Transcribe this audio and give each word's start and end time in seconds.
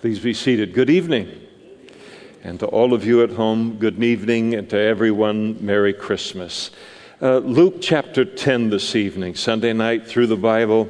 Please 0.00 0.18
be 0.18 0.32
seated. 0.32 0.72
Good 0.72 0.88
evening. 0.88 1.28
And 2.42 2.58
to 2.60 2.66
all 2.66 2.94
of 2.94 3.04
you 3.04 3.22
at 3.22 3.32
home, 3.32 3.76
good 3.76 4.02
evening, 4.02 4.54
and 4.54 4.66
to 4.70 4.78
everyone, 4.78 5.62
Merry 5.62 5.92
Christmas. 5.92 6.70
Uh, 7.20 7.36
Luke 7.40 7.82
chapter 7.82 8.24
10 8.24 8.70
this 8.70 8.96
evening, 8.96 9.34
Sunday 9.34 9.74
night 9.74 10.06
through 10.06 10.28
the 10.28 10.38
Bible, 10.38 10.88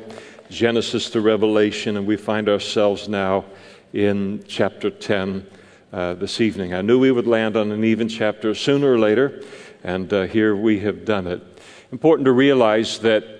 Genesis 0.48 1.10
to 1.10 1.20
Revelation, 1.20 1.96
and 1.96 2.06
we 2.06 2.16
find 2.16 2.48
ourselves 2.48 3.08
now 3.08 3.46
in 3.92 4.44
chapter 4.46 4.90
10 4.90 5.44
uh, 5.92 6.14
this 6.14 6.40
evening. 6.40 6.72
I 6.72 6.80
knew 6.80 7.00
we 7.00 7.10
would 7.10 7.26
land 7.26 7.56
on 7.56 7.72
an 7.72 7.82
even 7.82 8.08
chapter 8.08 8.54
sooner 8.54 8.92
or 8.92 8.98
later, 9.00 9.42
and 9.82 10.12
uh, 10.12 10.22
here 10.28 10.54
we 10.54 10.78
have 10.80 11.04
done 11.04 11.26
it. 11.26 11.42
Important 11.90 12.26
to 12.26 12.32
realize 12.32 13.00
that 13.00 13.39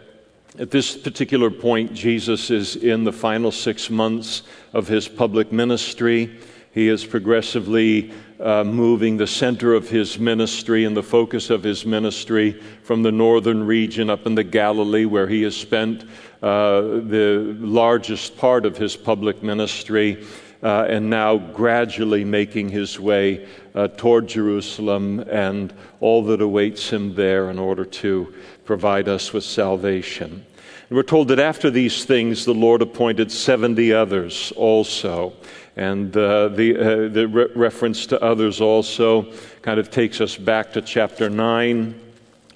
at 0.61 0.71
this 0.71 0.95
particular 0.95 1.51
point, 1.51 1.95
Jesus 1.95 2.51
is 2.51 2.77
in 2.77 3.05
the 3.05 3.13
final 3.13 3.51
six 3.51 3.89
months 3.89 4.43
of 4.75 4.87
his 4.87 5.09
public 5.09 5.51
ministry. 5.51 6.39
He 6.73 6.89
is 6.89 7.03
progressively 7.03 8.13
uh, 8.39 8.65
moving 8.65 9.17
the 9.17 9.27
center 9.27 9.73
of 9.73 9.89
his 9.89 10.19
ministry 10.19 10.85
and 10.85 10.95
the 10.95 11.03
focus 11.03 11.49
of 11.49 11.63
his 11.63 11.87
ministry 11.87 12.61
from 12.83 13.03
the 13.03 13.11
northern 13.11 13.67
region 13.67 14.11
up 14.11 14.27
in 14.27 14.35
the 14.35 14.45
Galilee, 14.45 15.07
where 15.07 15.27
he 15.27 15.41
has 15.45 15.57
spent 15.57 16.03
uh, 16.43 16.83
the 16.83 17.57
largest 17.59 18.37
part 18.37 18.67
of 18.67 18.77
his 18.77 18.97
public 18.97 19.43
ministry, 19.43 20.27
uh, 20.63 20.85
and 20.91 21.09
now 21.09 21.39
gradually 21.39 22.23
making 22.23 22.69
his 22.69 23.01
way 23.01 23.49
uh, 23.75 23.89
toward 23.89 24.29
Jerusalem 24.29 25.21
and 25.21 25.73
all 26.01 26.23
that 26.25 26.43
awaits 26.43 26.91
him 26.91 27.15
there 27.15 27.49
in 27.49 27.59
order 27.59 27.87
to 27.87 28.35
provide 28.67 29.09
us 29.09 29.33
with 29.33 29.43
salvation. 29.43 30.45
And 30.91 30.97
we're 30.97 31.05
told 31.05 31.29
that 31.29 31.39
after 31.39 31.71
these 31.71 32.05
things, 32.05 32.45
the 32.45 32.53
Lord 32.53 32.83
appointed 32.83 33.31
70 33.31 33.93
others 33.93 34.53
also. 34.57 35.33
And 35.77 36.15
uh, 36.17 36.49
the, 36.49 36.77
uh, 36.77 37.09
the 37.09 37.29
re- 37.29 37.47
reference 37.55 38.07
to 38.07 38.21
others 38.21 38.61
also 38.61 39.33
kind 39.63 39.79
of 39.79 39.93
takes 39.93 40.21
us 40.21 40.37
back 40.37 40.73
to 40.73 40.83
chapter 40.83 41.31
9, 41.31 41.95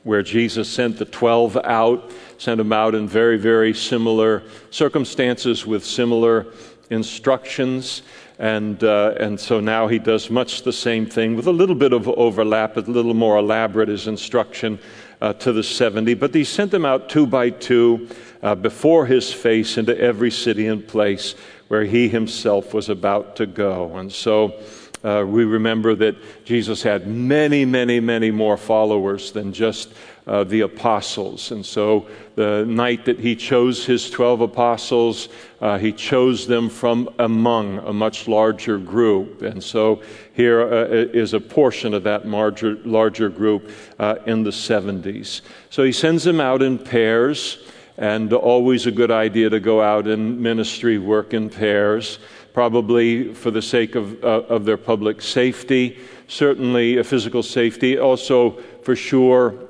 where 0.02 0.20
Jesus 0.20 0.68
sent 0.68 0.98
the 0.98 1.04
12 1.04 1.58
out, 1.58 2.10
sent 2.38 2.58
them 2.58 2.72
out 2.72 2.96
in 2.96 3.06
very, 3.06 3.38
very 3.38 3.72
similar 3.72 4.42
circumstances 4.70 5.64
with 5.64 5.84
similar 5.84 6.46
instructions. 6.90 8.02
And, 8.40 8.82
uh, 8.82 9.14
and 9.20 9.38
so 9.38 9.60
now 9.60 9.86
he 9.86 10.00
does 10.00 10.28
much 10.28 10.62
the 10.62 10.72
same 10.72 11.06
thing 11.06 11.36
with 11.36 11.46
a 11.46 11.52
little 11.52 11.76
bit 11.76 11.92
of 11.92 12.08
overlap, 12.08 12.76
a 12.76 12.80
little 12.80 13.14
more 13.14 13.38
elaborate 13.38 13.88
his 13.88 14.08
instruction 14.08 14.80
uh, 15.24 15.32
to 15.32 15.54
the 15.54 15.62
70, 15.62 16.12
but 16.12 16.34
he 16.34 16.44
sent 16.44 16.70
them 16.70 16.84
out 16.84 17.08
two 17.08 17.26
by 17.26 17.48
two 17.48 18.10
uh, 18.42 18.54
before 18.54 19.06
his 19.06 19.32
face 19.32 19.78
into 19.78 19.98
every 19.98 20.30
city 20.30 20.66
and 20.66 20.86
place 20.86 21.34
where 21.68 21.84
he 21.84 22.10
himself 22.10 22.74
was 22.74 22.90
about 22.90 23.36
to 23.36 23.46
go. 23.46 23.96
And 23.96 24.12
so 24.12 24.60
uh, 25.02 25.24
we 25.26 25.44
remember 25.44 25.94
that 25.94 26.16
Jesus 26.44 26.82
had 26.82 27.06
many, 27.06 27.64
many, 27.64 28.00
many 28.00 28.30
more 28.30 28.58
followers 28.58 29.32
than 29.32 29.54
just 29.54 29.94
uh, 30.26 30.44
the 30.44 30.60
apostles. 30.60 31.52
And 31.52 31.64
so 31.64 32.06
the 32.34 32.64
night 32.66 33.04
that 33.04 33.20
he 33.20 33.36
chose 33.36 33.86
his 33.86 34.10
12 34.10 34.40
apostles, 34.42 35.28
uh, 35.60 35.78
he 35.78 35.92
chose 35.92 36.46
them 36.46 36.68
from 36.68 37.08
among 37.18 37.78
a 37.78 37.92
much 37.92 38.26
larger 38.26 38.78
group. 38.78 39.42
And 39.42 39.62
so 39.62 40.02
here 40.32 40.62
uh, 40.62 40.86
is 40.88 41.32
a 41.32 41.40
portion 41.40 41.94
of 41.94 42.02
that 42.04 42.26
larger, 42.26 42.76
larger 42.84 43.28
group 43.28 43.70
uh, 43.98 44.16
in 44.26 44.42
the 44.42 44.50
70s. 44.50 45.42
So 45.70 45.84
he 45.84 45.92
sends 45.92 46.24
them 46.24 46.40
out 46.40 46.62
in 46.62 46.78
pairs, 46.78 47.58
and 47.96 48.32
always 48.32 48.86
a 48.86 48.90
good 48.90 49.12
idea 49.12 49.48
to 49.50 49.60
go 49.60 49.80
out 49.80 50.08
in 50.08 50.42
ministry 50.42 50.98
work 50.98 51.32
in 51.32 51.48
pairs 51.48 52.18
probably 52.54 53.34
for 53.34 53.50
the 53.50 53.60
sake 53.60 53.96
of, 53.96 54.22
uh, 54.22 54.42
of 54.48 54.64
their 54.64 54.76
public 54.76 55.20
safety, 55.20 55.98
certainly 56.28 56.98
a 56.98 57.04
physical 57.04 57.42
safety, 57.42 57.98
also 57.98 58.52
for 58.82 58.94
sure 58.94 59.63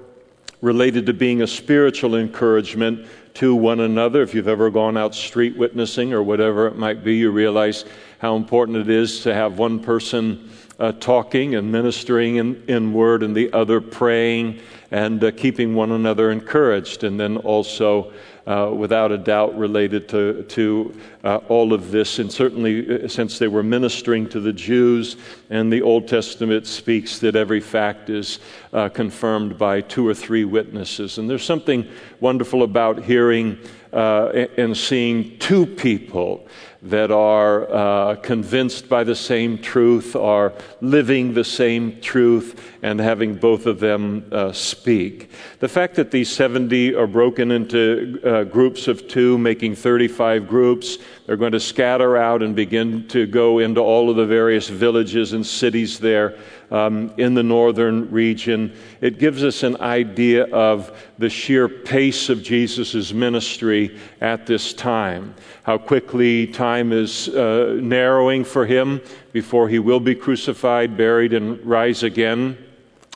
related 0.64 1.04
to 1.04 1.12
being 1.12 1.42
a 1.42 1.46
spiritual 1.46 2.14
encouragement 2.14 3.06
to 3.34 3.54
one 3.54 3.80
another. 3.80 4.22
If 4.22 4.34
you've 4.34 4.48
ever 4.48 4.70
gone 4.70 4.96
out 4.96 5.14
street 5.14 5.54
witnessing 5.58 6.14
or 6.14 6.22
whatever 6.22 6.66
it 6.66 6.76
might 6.76 7.04
be, 7.04 7.16
you 7.16 7.30
realize 7.30 7.84
how 8.18 8.34
important 8.36 8.78
it 8.78 8.88
is 8.88 9.20
to 9.24 9.34
have 9.34 9.58
one 9.58 9.78
person 9.78 10.50
uh, 10.80 10.92
talking 10.92 11.54
and 11.54 11.70
ministering 11.70 12.36
in, 12.36 12.64
in, 12.66 12.94
word 12.94 13.22
and 13.22 13.36
the 13.36 13.52
other 13.52 13.78
praying 13.78 14.58
and 14.90 15.22
uh, 15.22 15.30
keeping 15.32 15.74
one 15.74 15.92
another 15.92 16.30
encouraged. 16.30 17.04
And 17.04 17.20
then 17.20 17.36
also 17.36 18.14
uh, 18.46 18.70
without 18.74 19.10
a 19.10 19.18
doubt 19.18 19.56
related 19.56 20.08
to, 20.08 20.42
to 20.44 20.94
uh, 21.22 21.36
all 21.48 21.72
of 21.72 21.90
this. 21.90 22.18
And 22.18 22.30
certainly, 22.30 23.04
uh, 23.04 23.08
since 23.08 23.38
they 23.38 23.48
were 23.48 23.62
ministering 23.62 24.28
to 24.30 24.40
the 24.40 24.52
Jews, 24.52 25.16
and 25.50 25.72
the 25.72 25.82
Old 25.82 26.08
Testament 26.08 26.66
speaks 26.66 27.18
that 27.20 27.36
every 27.36 27.60
fact 27.60 28.10
is 28.10 28.40
uh, 28.72 28.88
confirmed 28.88 29.56
by 29.56 29.80
two 29.80 30.06
or 30.06 30.14
three 30.14 30.44
witnesses. 30.44 31.18
And 31.18 31.28
there's 31.28 31.44
something 31.44 31.88
wonderful 32.20 32.62
about 32.62 33.02
hearing 33.04 33.58
uh, 33.92 34.46
and 34.58 34.76
seeing 34.76 35.38
two 35.38 35.64
people 35.64 36.46
that 36.84 37.10
are 37.10 37.66
uh, 37.72 38.14
convinced 38.16 38.90
by 38.90 39.02
the 39.02 39.14
same 39.14 39.56
truth, 39.56 40.14
are 40.14 40.52
living 40.82 41.32
the 41.32 41.42
same 41.42 41.98
truth, 42.02 42.60
and 42.82 43.00
having 43.00 43.34
both 43.34 43.64
of 43.64 43.80
them 43.80 44.22
uh, 44.30 44.52
speak. 44.52 45.30
The 45.60 45.68
fact 45.68 45.94
that 45.94 46.10
these 46.10 46.30
70 46.30 46.94
are 46.94 47.06
broken 47.06 47.50
into 47.50 48.20
uh, 48.22 48.44
groups 48.44 48.86
of 48.86 49.08
two, 49.08 49.38
making 49.38 49.76
35 49.76 50.46
groups, 50.46 50.98
they're 51.24 51.38
going 51.38 51.52
to 51.52 51.60
scatter 51.60 52.18
out 52.18 52.42
and 52.42 52.54
begin 52.54 53.08
to 53.08 53.26
go 53.26 53.60
into 53.60 53.80
all 53.80 54.10
of 54.10 54.16
the 54.16 54.26
various 54.26 54.68
villages 54.68 55.32
and 55.32 55.46
cities 55.46 55.98
there 55.98 56.38
um, 56.74 57.14
in 57.16 57.34
the 57.34 57.42
northern 57.42 58.10
region. 58.10 58.76
It 59.00 59.20
gives 59.20 59.44
us 59.44 59.62
an 59.62 59.80
idea 59.80 60.44
of 60.46 60.90
the 61.18 61.30
sheer 61.30 61.68
pace 61.68 62.28
of 62.28 62.42
Jesus' 62.42 63.12
ministry 63.12 63.96
at 64.20 64.46
this 64.46 64.74
time, 64.74 65.36
how 65.62 65.78
quickly 65.78 66.48
time 66.48 66.92
is 66.92 67.28
uh, 67.28 67.78
narrowing 67.80 68.42
for 68.42 68.66
him 68.66 69.00
before 69.32 69.68
he 69.68 69.78
will 69.78 70.00
be 70.00 70.16
crucified, 70.16 70.96
buried, 70.96 71.32
and 71.32 71.64
rise 71.64 72.02
again 72.02 72.58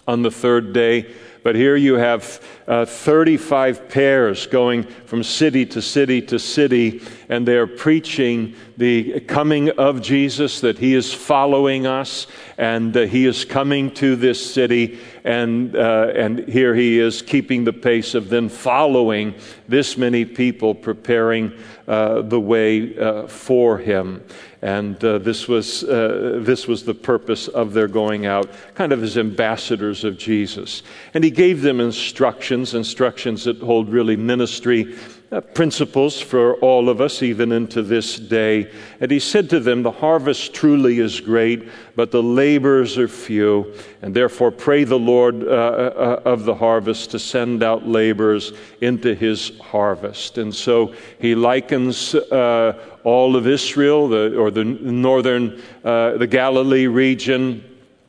on 0.07 0.23
the 0.23 0.31
third 0.31 0.73
day. 0.73 1.13
But 1.43 1.55
here 1.55 1.77
you 1.77 1.95
have 1.95 2.43
uh, 2.67 2.85
35 2.85 3.89
pairs 3.89 4.47
going 4.47 4.85
from 4.85 5.23
city 5.23 5.65
to 5.67 5.81
city 5.81 6.21
to 6.23 6.39
city, 6.39 7.03
and 7.29 7.47
they're 7.47 7.67
preaching 7.67 8.55
the 8.77 9.21
coming 9.21 9.71
of 9.71 10.03
Jesus, 10.03 10.61
that 10.61 10.79
he 10.79 10.95
is 10.95 11.13
following 11.13 11.87
us, 11.87 12.27
and 12.57 12.97
uh, 12.97 13.01
he 13.03 13.27
is 13.27 13.45
coming 13.45 13.91
to 13.95 14.17
this 14.17 14.53
city, 14.55 14.99
and, 15.25 15.75
uh, 15.75 16.13
and 16.15 16.49
here 16.49 16.75
he 16.75 16.99
is 16.99 17.23
keeping 17.23 17.65
the 17.65 17.73
pace 17.73 18.15
of 18.15 18.29
then 18.29 18.49
following 18.49 19.35
this 19.67 19.97
many 19.97 20.25
people, 20.25 20.75
preparing 20.75 21.53
uh, 21.87 22.23
the 22.23 22.41
way 22.41 22.97
uh, 22.99 23.27
for 23.27 23.79
him. 23.79 24.23
And 24.61 25.03
uh, 25.05 25.19
this, 25.19 25.47
was, 25.47 25.85
uh, 25.85 26.41
this 26.43 26.67
was 26.67 26.85
the 26.85 26.95
purpose 26.95 27.47
of 27.47 27.73
their 27.75 27.87
going 27.87 28.27
out, 28.27 28.51
kind 28.75 28.93
of 28.93 29.03
as 29.03 29.17
ambassadors 29.17 30.03
of 30.03 30.19
Jesus. 30.19 30.83
And 31.15 31.23
he 31.23 31.31
gave 31.31 31.63
them 31.63 31.81
instructions, 31.81 32.75
instructions 32.75 33.45
that 33.45 33.59
hold 33.59 33.89
really 33.89 34.17
ministry 34.17 34.97
uh, 35.31 35.43
principles 35.43 36.19
for 36.19 36.55
all 36.57 36.89
of 36.89 37.03
us, 37.03 37.23
even 37.23 37.53
into 37.53 37.83
this 37.83 38.19
day. 38.19 38.71
And 38.99 39.11
he 39.11 39.21
said 39.21 39.51
to 39.51 39.61
them, 39.61 39.83
The 39.83 39.91
harvest 39.91 40.55
truly 40.55 41.01
is 41.01 41.21
great, 41.21 41.69
but 41.97 42.11
the 42.11 42.23
labors 42.23 42.97
are 42.97 43.09
few. 43.09 43.75
And 44.01 44.15
therefore, 44.15 44.51
pray 44.51 44.85
the 44.85 44.99
Lord 44.99 45.43
uh, 45.43 45.47
uh, 45.47 46.23
of 46.25 46.45
the 46.45 46.55
harvest 46.55 47.11
to 47.11 47.19
send 47.19 47.63
out 47.63 47.87
labors 47.87 48.53
into 48.81 49.15
his 49.15 49.59
harvest. 49.59 50.39
And 50.39 50.55
so 50.55 50.95
he 51.19 51.35
likens 51.35 52.15
uh, 52.15 52.83
all 53.09 53.37
of 53.37 53.47
Israel, 53.47 54.09
the, 54.09 54.37
or 54.37 54.51
the 54.51 54.65
northern, 54.65 55.63
uh, 55.83 56.19
the 56.19 56.27
Galilee 56.27 56.87
region, 56.87 57.65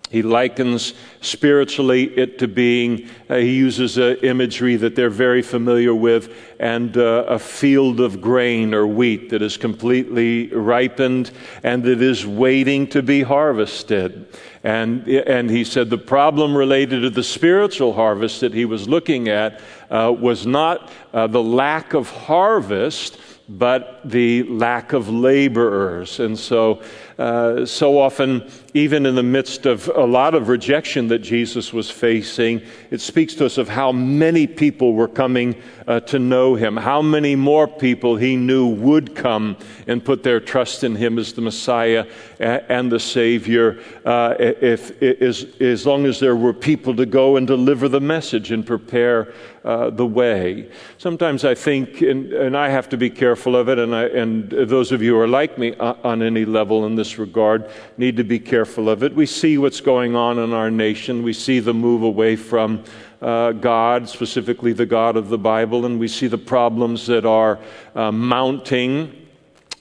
he 0.09 0.23
likens 0.23 0.93
spiritually 1.21 2.05
it 2.17 2.39
to 2.39 2.47
being, 2.47 3.07
uh, 3.29 3.35
he 3.35 3.55
uses 3.55 3.99
uh, 3.99 4.15
imagery 4.23 4.75
that 4.75 4.95
they're 4.95 5.11
very 5.11 5.43
familiar 5.43 5.93
with, 5.93 6.33
and 6.59 6.97
uh, 6.97 7.25
a 7.27 7.37
field 7.37 7.99
of 7.99 8.19
grain 8.19 8.73
or 8.73 8.87
wheat 8.87 9.29
that 9.29 9.41
is 9.41 9.55
completely 9.55 10.47
ripened 10.47 11.31
and 11.63 11.83
that 11.83 12.01
is 12.01 12.25
waiting 12.25 12.87
to 12.87 13.03
be 13.03 13.21
harvested. 13.21 14.35
And, 14.63 15.07
and 15.07 15.49
he 15.49 15.63
said 15.63 15.89
the 15.89 15.97
problem 15.97 16.57
related 16.57 17.01
to 17.01 17.09
the 17.09 17.23
spiritual 17.23 17.93
harvest 17.93 18.41
that 18.41 18.53
he 18.53 18.65
was 18.65 18.89
looking 18.89 19.29
at 19.29 19.61
uh, 19.89 20.13
was 20.19 20.45
not 20.45 20.91
uh, 21.13 21.27
the 21.27 21.43
lack 21.43 21.93
of 21.93 22.09
harvest, 22.09 23.17
but 23.49 23.99
the 24.05 24.43
lack 24.43 24.93
of 24.93 25.09
laborers. 25.09 26.19
And 26.19 26.37
so, 26.37 26.81
uh, 27.17 27.65
so 27.65 27.97
often, 27.97 28.49
even 28.73 29.05
in 29.05 29.15
the 29.15 29.23
midst 29.23 29.65
of 29.65 29.87
a 29.87 30.05
lot 30.05 30.35
of 30.35 30.47
rejection 30.47 31.07
that 31.07 31.19
Jesus 31.19 31.73
was 31.73 31.89
facing, 31.89 32.61
it 32.91 33.01
speaks 33.01 33.33
to 33.35 33.45
us 33.45 33.57
of 33.57 33.67
how 33.67 33.91
many 33.91 34.45
people 34.45 34.93
were 34.93 35.07
coming 35.07 35.59
uh, 35.87 35.99
to 36.01 36.19
know 36.19 36.53
him, 36.53 36.77
how 36.77 37.01
many 37.01 37.35
more 37.35 37.67
people 37.67 38.15
he 38.15 38.35
knew 38.35 38.67
would 38.67 39.15
come 39.15 39.57
and 39.87 40.05
put 40.05 40.21
their 40.21 40.39
trust 40.39 40.83
in 40.83 40.95
him 40.95 41.17
as 41.17 41.33
the 41.33 41.41
Messiah 41.41 42.05
and 42.39 42.91
the 42.91 42.99
Savior, 42.99 43.81
uh, 44.05 44.35
if, 44.39 45.01
as, 45.01 45.47
as 45.59 45.85
long 45.85 46.05
as 46.05 46.19
there 46.19 46.35
were 46.35 46.53
people 46.53 46.95
to 46.95 47.07
go 47.07 47.37
and 47.37 47.47
deliver 47.47 47.89
the 47.89 47.99
message 47.99 48.51
and 48.51 48.65
prepare 48.65 49.33
uh, 49.65 49.89
the 49.89 50.05
way. 50.05 50.69
Sometimes 50.99 51.43
I 51.43 51.53
think, 51.53 52.01
and, 52.01 52.31
and, 52.31 52.55
I 52.55 52.69
have 52.69 52.87
to 52.89 52.97
be 52.97 53.09
careful 53.09 53.57
of 53.57 53.67
it, 53.67 53.77
and, 53.77 53.93
I, 53.93 54.05
and 54.05 54.49
those 54.49 54.93
of 54.93 55.01
you 55.01 55.15
who 55.15 55.19
are 55.19 55.27
like 55.27 55.57
me 55.57 55.75
uh, 55.75 55.95
on 56.03 56.21
any 56.23 56.45
level 56.45 56.85
in 56.85 56.95
this 56.95 57.19
regard 57.19 57.69
need 57.97 58.15
to 58.17 58.23
be 58.23 58.39
careful 58.39 58.58
of 58.61 59.03
it. 59.03 59.13
We 59.13 59.25
see 59.25 59.57
what's 59.57 59.81
going 59.81 60.15
on 60.15 60.39
in 60.39 60.53
our 60.53 60.71
nation, 60.71 61.23
we 61.23 61.33
see 61.33 61.59
the 61.59 61.73
move 61.73 62.03
away 62.03 62.35
from. 62.35 62.83
Uh, 63.21 63.51
God, 63.51 64.07
specifically 64.07 64.71
the 64.71 64.85
God 64.85 65.17
of 65.17 65.27
the 65.27 65.37
Bible, 65.37 65.85
and 65.85 65.99
we 65.99 66.07
see 66.07 66.27
the 66.27 66.37
problems 66.37 67.05
that 67.07 67.25
are 67.25 67.59
uh, 67.93 68.13
mounting 68.13 69.27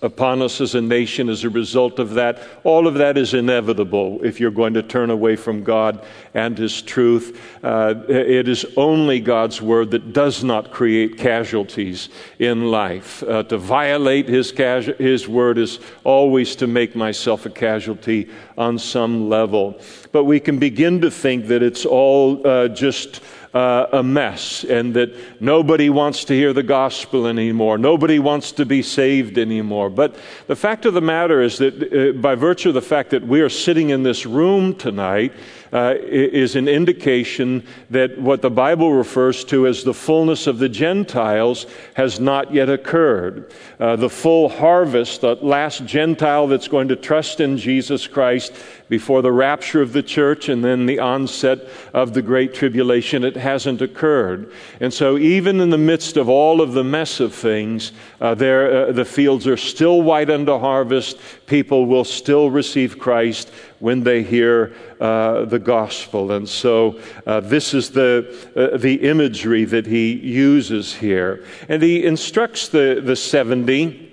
upon 0.00 0.42
us 0.42 0.60
as 0.60 0.74
a 0.74 0.80
nation 0.80 1.28
as 1.28 1.44
a 1.44 1.50
result 1.50 1.98
of 1.98 2.14
that. 2.14 2.42
All 2.64 2.86
of 2.86 2.94
that 2.94 3.18
is 3.18 3.34
inevitable 3.34 4.20
if 4.24 4.38
you're 4.38 4.50
going 4.50 4.74
to 4.74 4.82
turn 4.82 5.10
away 5.10 5.36
from 5.36 5.64
God 5.64 6.04
and 6.34 6.56
His 6.56 6.82
truth. 6.82 7.40
Uh, 7.62 7.94
it 8.08 8.48
is 8.48 8.64
only 8.76 9.20
God's 9.20 9.60
Word 9.60 9.90
that 9.90 10.12
does 10.12 10.44
not 10.44 10.70
create 10.70 11.18
casualties 11.18 12.08
in 12.38 12.70
life. 12.70 13.22
Uh, 13.22 13.42
to 13.44 13.58
violate 13.58 14.28
his, 14.28 14.52
casu- 14.52 14.96
his 14.98 15.28
Word 15.28 15.58
is 15.58 15.80
always 16.04 16.54
to 16.56 16.66
make 16.66 16.94
myself 16.94 17.46
a 17.46 17.50
casualty 17.50 18.28
on 18.56 18.78
some 18.78 19.28
level. 19.28 19.80
But 20.12 20.24
we 20.24 20.40
can 20.40 20.58
begin 20.58 21.00
to 21.00 21.10
think 21.10 21.46
that 21.46 21.62
it's 21.62 21.84
all 21.84 22.46
uh, 22.46 22.68
just 22.68 23.20
uh, 23.54 23.86
a 23.92 24.02
mess 24.02 24.64
and 24.64 24.94
that 24.94 25.40
nobody 25.40 25.88
wants 25.90 26.24
to 26.24 26.34
hear 26.34 26.52
the 26.52 26.62
gospel 26.62 27.26
anymore. 27.26 27.78
Nobody 27.78 28.18
wants 28.18 28.52
to 28.52 28.66
be 28.66 28.82
saved 28.82 29.38
anymore. 29.38 29.90
But 29.90 30.16
the 30.46 30.56
fact 30.56 30.84
of 30.86 30.94
the 30.94 31.00
matter 31.00 31.40
is 31.40 31.58
that 31.58 31.92
uh, 31.92 32.12
by 32.18 32.34
virtue 32.34 32.68
of 32.68 32.74
the 32.74 32.82
fact 32.82 33.10
that 33.10 33.26
we 33.26 33.40
are 33.40 33.48
sitting 33.48 33.90
in 33.90 34.02
this 34.02 34.26
room 34.26 34.74
tonight, 34.74 35.32
uh, 35.72 35.94
is 36.00 36.56
an 36.56 36.68
indication 36.68 37.66
that 37.90 38.18
what 38.18 38.42
the 38.42 38.50
Bible 38.50 38.92
refers 38.92 39.44
to 39.44 39.66
as 39.66 39.84
the 39.84 39.94
fullness 39.94 40.46
of 40.46 40.58
the 40.58 40.68
Gentiles 40.68 41.66
has 41.94 42.20
not 42.20 42.52
yet 42.52 42.70
occurred. 42.70 43.52
Uh, 43.78 43.96
the 43.96 44.10
full 44.10 44.48
harvest, 44.48 45.20
the 45.20 45.34
last 45.36 45.84
Gentile 45.84 46.46
that's 46.46 46.68
going 46.68 46.88
to 46.88 46.96
trust 46.96 47.40
in 47.40 47.56
Jesus 47.58 48.06
Christ 48.06 48.52
before 48.88 49.22
the 49.22 49.32
rapture 49.32 49.82
of 49.82 49.92
the 49.92 50.02
church 50.02 50.48
and 50.48 50.64
then 50.64 50.86
the 50.86 50.98
onset 50.98 51.60
of 51.92 52.14
the 52.14 52.22
Great 52.22 52.54
Tribulation, 52.54 53.24
it 53.24 53.36
hasn't 53.36 53.82
occurred. 53.82 54.50
And 54.80 54.92
so, 54.92 55.18
even 55.18 55.60
in 55.60 55.70
the 55.70 55.78
midst 55.78 56.16
of 56.16 56.28
all 56.28 56.60
of 56.60 56.72
the 56.72 56.84
mess 56.84 57.20
of 57.20 57.34
things, 57.34 57.92
uh, 58.20 58.34
there, 58.34 58.88
uh, 58.88 58.92
the 58.92 59.04
fields 59.04 59.46
are 59.46 59.56
still 59.56 60.02
white 60.02 60.30
unto 60.30 60.58
harvest. 60.58 61.18
People 61.46 61.86
will 61.86 62.04
still 62.04 62.50
receive 62.50 62.98
Christ 62.98 63.50
when 63.80 64.02
they 64.02 64.22
hear 64.22 64.74
uh, 65.00 65.44
the 65.44 65.58
gospel. 65.58 66.32
And 66.32 66.48
so 66.48 67.00
uh, 67.26 67.40
this 67.40 67.74
is 67.74 67.90
the, 67.90 68.34
uh, 68.56 68.76
the 68.76 69.08
imagery 69.08 69.64
that 69.64 69.86
he 69.86 70.12
uses 70.12 70.94
here. 70.94 71.44
And 71.68 71.82
he 71.82 72.04
instructs 72.04 72.68
the, 72.68 73.00
the 73.04 73.16
70 73.16 74.08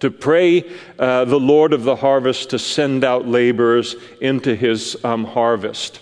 to 0.00 0.10
pray 0.10 0.70
uh, 0.98 1.24
the 1.24 1.40
Lord 1.40 1.72
of 1.72 1.84
the 1.84 1.96
harvest 1.96 2.50
to 2.50 2.58
send 2.58 3.04
out 3.04 3.26
laborers 3.26 3.96
into 4.20 4.54
his 4.54 5.02
um, 5.04 5.24
harvest. 5.24 6.00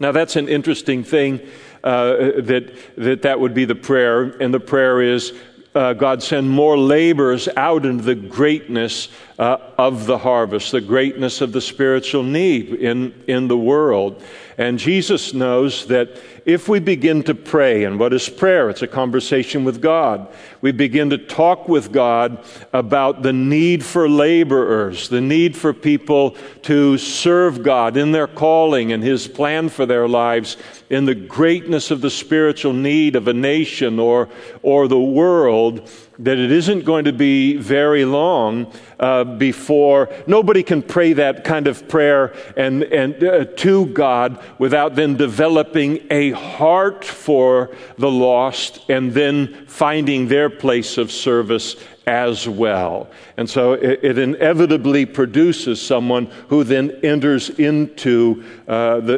Now, 0.00 0.12
that's 0.12 0.36
an 0.36 0.48
interesting 0.48 1.04
thing 1.04 1.40
uh, 1.82 2.40
that, 2.40 2.74
that 2.96 3.22
that 3.22 3.40
would 3.40 3.54
be 3.54 3.64
the 3.64 3.74
prayer. 3.74 4.22
And 4.22 4.52
the 4.52 4.60
prayer 4.60 5.02
is, 5.02 5.32
uh, 5.74 5.92
God 5.92 6.22
send 6.22 6.48
more 6.48 6.78
laborers 6.78 7.48
out 7.56 7.84
into 7.84 8.04
the 8.04 8.14
greatness 8.14 9.08
uh, 9.38 9.58
of 9.76 10.06
the 10.06 10.18
harvest, 10.18 10.72
the 10.72 10.80
greatness 10.80 11.40
of 11.40 11.52
the 11.52 11.60
spiritual 11.60 12.22
need 12.22 12.74
in, 12.74 13.12
in 13.26 13.48
the 13.48 13.58
world. 13.58 14.22
And 14.56 14.78
Jesus 14.78 15.34
knows 15.34 15.86
that 15.86 16.20
if 16.44 16.68
we 16.68 16.78
begin 16.78 17.22
to 17.22 17.34
pray, 17.34 17.84
and 17.84 17.98
what 17.98 18.12
is 18.12 18.28
prayer? 18.28 18.68
It's 18.68 18.82
a 18.82 18.86
conversation 18.86 19.64
with 19.64 19.80
God. 19.80 20.28
We 20.60 20.72
begin 20.72 21.08
to 21.10 21.18
talk 21.18 21.68
with 21.68 21.90
God 21.90 22.44
about 22.72 23.22
the 23.22 23.32
need 23.32 23.82
for 23.82 24.08
laborers, 24.08 25.08
the 25.08 25.22
need 25.22 25.56
for 25.56 25.72
people 25.72 26.36
to 26.62 26.98
serve 26.98 27.62
God 27.62 27.96
in 27.96 28.12
their 28.12 28.26
calling 28.26 28.92
and 28.92 29.02
His 29.02 29.26
plan 29.26 29.70
for 29.70 29.86
their 29.86 30.06
lives, 30.06 30.58
in 30.90 31.06
the 31.06 31.14
greatness 31.14 31.90
of 31.90 32.02
the 32.02 32.10
spiritual 32.10 32.74
need 32.74 33.16
of 33.16 33.26
a 33.26 33.32
nation 33.32 33.98
or, 33.98 34.28
or 34.62 34.86
the 34.86 35.00
world 35.00 35.88
that 36.18 36.38
it 36.38 36.52
isn't 36.52 36.84
going 36.84 37.06
to 37.06 37.12
be 37.12 37.56
very 37.56 38.04
long 38.04 38.70
uh, 39.00 39.24
before 39.24 40.08
nobody 40.26 40.62
can 40.62 40.82
pray 40.82 41.12
that 41.12 41.44
kind 41.44 41.66
of 41.66 41.88
prayer 41.88 42.34
and, 42.56 42.82
and 42.84 43.22
uh, 43.22 43.44
to 43.56 43.86
God 43.86 44.42
without 44.58 44.94
then 44.94 45.16
developing 45.16 46.00
a 46.10 46.30
heart 46.32 47.04
for 47.04 47.74
the 47.98 48.10
lost 48.10 48.80
and 48.88 49.12
then 49.12 49.66
finding 49.66 50.28
their 50.28 50.50
place 50.50 50.98
of 50.98 51.10
service 51.10 51.76
as 52.06 52.46
well. 52.48 53.08
And 53.36 53.48
so 53.48 53.72
it, 53.72 54.00
it 54.02 54.18
inevitably 54.18 55.06
produces 55.06 55.80
someone 55.80 56.26
who 56.48 56.62
then 56.64 56.90
enters 57.02 57.50
into 57.50 58.44
uh, 58.68 59.00
the, 59.00 59.16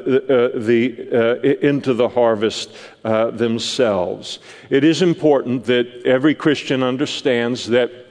uh, 0.54 0.58
the 0.58 1.08
uh, 1.12 1.66
into 1.66 1.94
the 1.94 2.08
harvest 2.08 2.70
uh, 3.04 3.30
themselves. 3.30 4.38
It 4.70 4.84
is 4.84 5.02
important 5.02 5.64
that 5.64 5.86
every 6.04 6.34
Christian 6.34 6.82
understands 6.82 7.66
that 7.68 8.05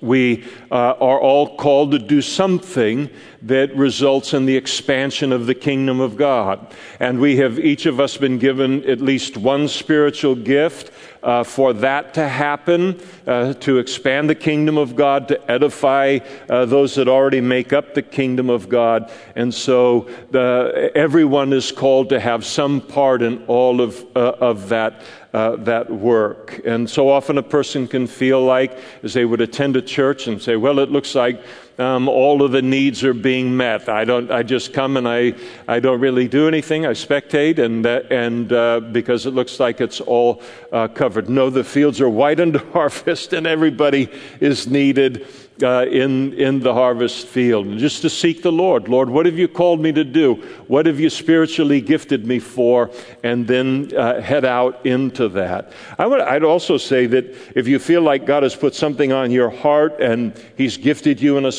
we 0.00 0.44
uh, 0.70 0.94
are 1.00 1.20
all 1.20 1.56
called 1.56 1.92
to 1.92 1.98
do 1.98 2.22
something 2.22 3.10
that 3.42 3.74
results 3.76 4.34
in 4.34 4.46
the 4.46 4.56
expansion 4.56 5.32
of 5.32 5.46
the 5.46 5.54
kingdom 5.54 6.00
of 6.00 6.16
God. 6.16 6.74
And 6.98 7.20
we 7.20 7.36
have 7.36 7.58
each 7.58 7.86
of 7.86 8.00
us 8.00 8.16
been 8.16 8.38
given 8.38 8.84
at 8.88 9.00
least 9.00 9.36
one 9.36 9.68
spiritual 9.68 10.34
gift 10.34 10.90
uh, 11.22 11.44
for 11.44 11.72
that 11.72 12.14
to 12.14 12.28
happen, 12.28 13.00
uh, 13.26 13.52
to 13.54 13.78
expand 13.78 14.30
the 14.30 14.34
kingdom 14.34 14.76
of 14.76 14.96
God, 14.96 15.28
to 15.28 15.50
edify 15.50 16.18
uh, 16.48 16.64
those 16.64 16.94
that 16.94 17.08
already 17.08 17.40
make 17.40 17.72
up 17.72 17.94
the 17.94 18.02
kingdom 18.02 18.50
of 18.50 18.68
God. 18.68 19.10
And 19.36 19.52
so 19.52 20.08
the, 20.30 20.90
everyone 20.94 21.52
is 21.52 21.72
called 21.72 22.08
to 22.10 22.20
have 22.20 22.44
some 22.44 22.80
part 22.80 23.22
in 23.22 23.44
all 23.46 23.80
of, 23.80 24.04
uh, 24.16 24.34
of 24.40 24.68
that. 24.68 25.02
Uh, 25.38 25.54
that 25.54 25.88
work. 25.88 26.60
And 26.64 26.90
so 26.90 27.08
often 27.08 27.38
a 27.38 27.44
person 27.44 27.86
can 27.86 28.08
feel 28.08 28.42
like, 28.42 28.76
as 29.04 29.14
they 29.14 29.24
would 29.24 29.40
attend 29.40 29.76
a 29.76 29.80
church 29.80 30.26
and 30.26 30.42
say, 30.42 30.56
Well, 30.56 30.80
it 30.80 30.90
looks 30.90 31.14
like 31.14 31.40
um, 31.78 32.08
all 32.08 32.42
of 32.42 32.50
the 32.50 32.62
needs 32.62 33.04
are 33.04 33.14
being 33.14 33.56
met. 33.56 33.88
I 33.88 34.04
don't. 34.04 34.30
I 34.30 34.42
just 34.42 34.72
come 34.72 34.96
and 34.96 35.08
I. 35.08 35.34
I 35.68 35.78
don't 35.78 36.00
really 36.00 36.26
do 36.26 36.48
anything. 36.48 36.84
I 36.84 36.90
spectate, 36.90 37.58
and 37.58 37.86
uh, 37.86 38.02
and 38.10 38.52
uh, 38.52 38.80
because 38.80 39.26
it 39.26 39.30
looks 39.30 39.60
like 39.60 39.80
it's 39.80 40.00
all 40.00 40.42
uh, 40.72 40.88
covered. 40.88 41.28
No, 41.28 41.50
the 41.50 41.64
fields 41.64 42.00
are 42.00 42.08
white 42.08 42.40
unto 42.40 42.58
harvest, 42.72 43.32
and 43.32 43.46
everybody 43.46 44.08
is 44.40 44.66
needed 44.66 45.26
uh, 45.62 45.86
in, 45.90 46.32
in 46.34 46.60
the 46.60 46.72
harvest 46.72 47.26
field. 47.26 47.78
Just 47.78 48.02
to 48.02 48.10
seek 48.10 48.42
the 48.42 48.52
Lord. 48.52 48.88
Lord, 48.88 49.10
what 49.10 49.26
have 49.26 49.38
you 49.38 49.48
called 49.48 49.80
me 49.80 49.92
to 49.92 50.04
do? 50.04 50.34
What 50.66 50.86
have 50.86 51.00
you 51.00 51.10
spiritually 51.10 51.80
gifted 51.80 52.26
me 52.26 52.38
for? 52.38 52.90
And 53.22 53.46
then 53.46 53.92
uh, 53.96 54.20
head 54.20 54.44
out 54.44 54.84
into 54.86 55.28
that. 55.30 55.72
I 55.98 56.06
would, 56.06 56.20
I'd 56.20 56.44
also 56.44 56.76
say 56.76 57.06
that 57.06 57.24
if 57.56 57.66
you 57.66 57.78
feel 57.78 58.02
like 58.02 58.26
God 58.26 58.42
has 58.42 58.54
put 58.54 58.74
something 58.74 59.12
on 59.12 59.30
your 59.30 59.50
heart 59.50 60.00
and 60.00 60.38
He's 60.56 60.76
gifted 60.76 61.20
you 61.20 61.38
in 61.38 61.46
a 61.46 61.52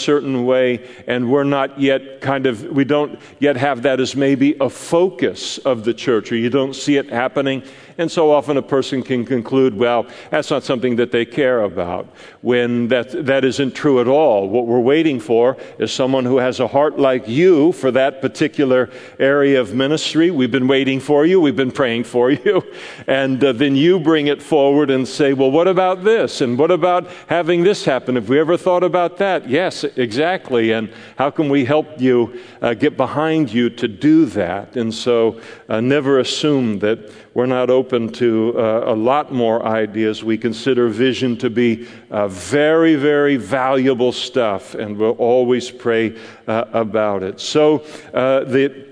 way, 0.46 0.88
and 1.08 1.32
we're 1.32 1.44
not 1.44 1.80
yet 1.80 2.22
kind 2.22 2.46
of, 2.46 2.64
we 2.64 2.84
don't 2.84 3.20
yet 3.40 3.56
have 3.58 3.84
that 3.84 4.00
as 4.00 4.16
maybe 4.16 4.56
a 4.60 4.70
focus 4.70 5.58
of 5.60 5.84
the 5.84 5.94
church, 5.94 6.32
or 6.32 6.36
you 6.36 6.50
don't 6.50 6.76
see 6.76 6.98
it 6.98 7.10
happening, 7.10 7.64
and 8.00 8.10
so 8.10 8.32
often 8.32 8.56
a 8.56 8.62
person 8.62 9.04
can 9.04 9.26
conclude, 9.26 9.76
well, 9.76 10.08
that's 10.32 10.50
not 10.50 10.64
something 10.64 10.96
that 10.96 11.12
they 11.12 11.26
care 11.26 11.64
about, 11.64 12.08
when 12.40 12.88
that, 12.88 13.26
that 13.26 13.44
isn't 13.44 13.76
true 13.76 14.00
at 14.00 14.08
all. 14.08 14.48
What 14.48 14.68
we're 14.68 14.80
waiting 14.80 15.20
for 15.20 15.58
is 15.80 15.92
someone 15.92 16.24
who 16.24 16.38
has 16.38 16.62
a 16.62 16.68
heart 16.68 16.98
like 16.98 17.28
you 17.28 17.74
for 17.74 17.92
that 17.92 18.22
particular 18.22 18.90
area 19.20 19.60
of 19.60 19.74
ministry. 19.74 20.32
We've 20.32 20.50
been 20.50 20.70
waiting 20.70 21.02
for 21.02 21.26
you, 21.26 21.42
we've 21.42 21.58
been 21.58 21.74
praying 21.74 22.06
for 22.06 22.32
you. 22.46 22.64
And 23.06 23.44
uh, 23.44 23.52
then 23.52 23.76
you 23.76 24.00
bring 24.00 24.28
it 24.28 24.42
forward 24.42 24.92
and 24.92 25.06
say, 25.06 25.34
well, 25.34 25.52
what 25.52 25.68
about 25.68 26.06
this? 26.06 26.40
And 26.40 26.58
what 26.58 26.72
about 26.72 27.10
having 27.28 27.66
this 27.66 27.84
happen? 27.84 28.16
Have 28.16 28.30
we 28.30 28.40
ever 28.40 28.56
thought 28.56 28.86
about 28.86 29.18
that? 29.18 29.50
Yes, 29.50 29.84
exactly. 29.84 30.72
And 30.72 30.90
how 31.18 31.32
can 31.32 31.50
we 31.50 31.66
help 31.66 32.00
you 32.00 32.40
uh, 32.62 32.76
get 32.76 32.96
behind 32.96 33.52
you 33.52 33.70
to 33.72 33.90
do 33.90 34.26
that? 34.28 34.78
And 34.78 34.94
so 34.94 35.42
uh, 35.68 35.82
never 35.82 36.20
assume 36.20 36.80
that 36.80 37.12
we're 37.40 37.46
not 37.46 37.70
open 37.70 38.12
to 38.12 38.54
uh, 38.58 38.84
a 38.88 38.94
lot 38.94 39.32
more 39.32 39.66
ideas. 39.66 40.26
We 40.26 40.38
consider 40.38 40.90
vision 40.90 41.38
to 41.38 41.50
be 41.50 41.88
uh, 42.12 42.28
very, 42.28 42.98
very 42.98 43.38
valuable 43.38 44.12
stuff, 44.12 44.76
and 44.76 44.98
we'll 44.98 45.12
always 45.12 45.72
pray 45.72 46.18
uh, 46.50 46.66
about 46.74 47.24
it. 47.24 47.40
So 47.40 47.86
uh, 48.14 48.44
the 48.44 48.89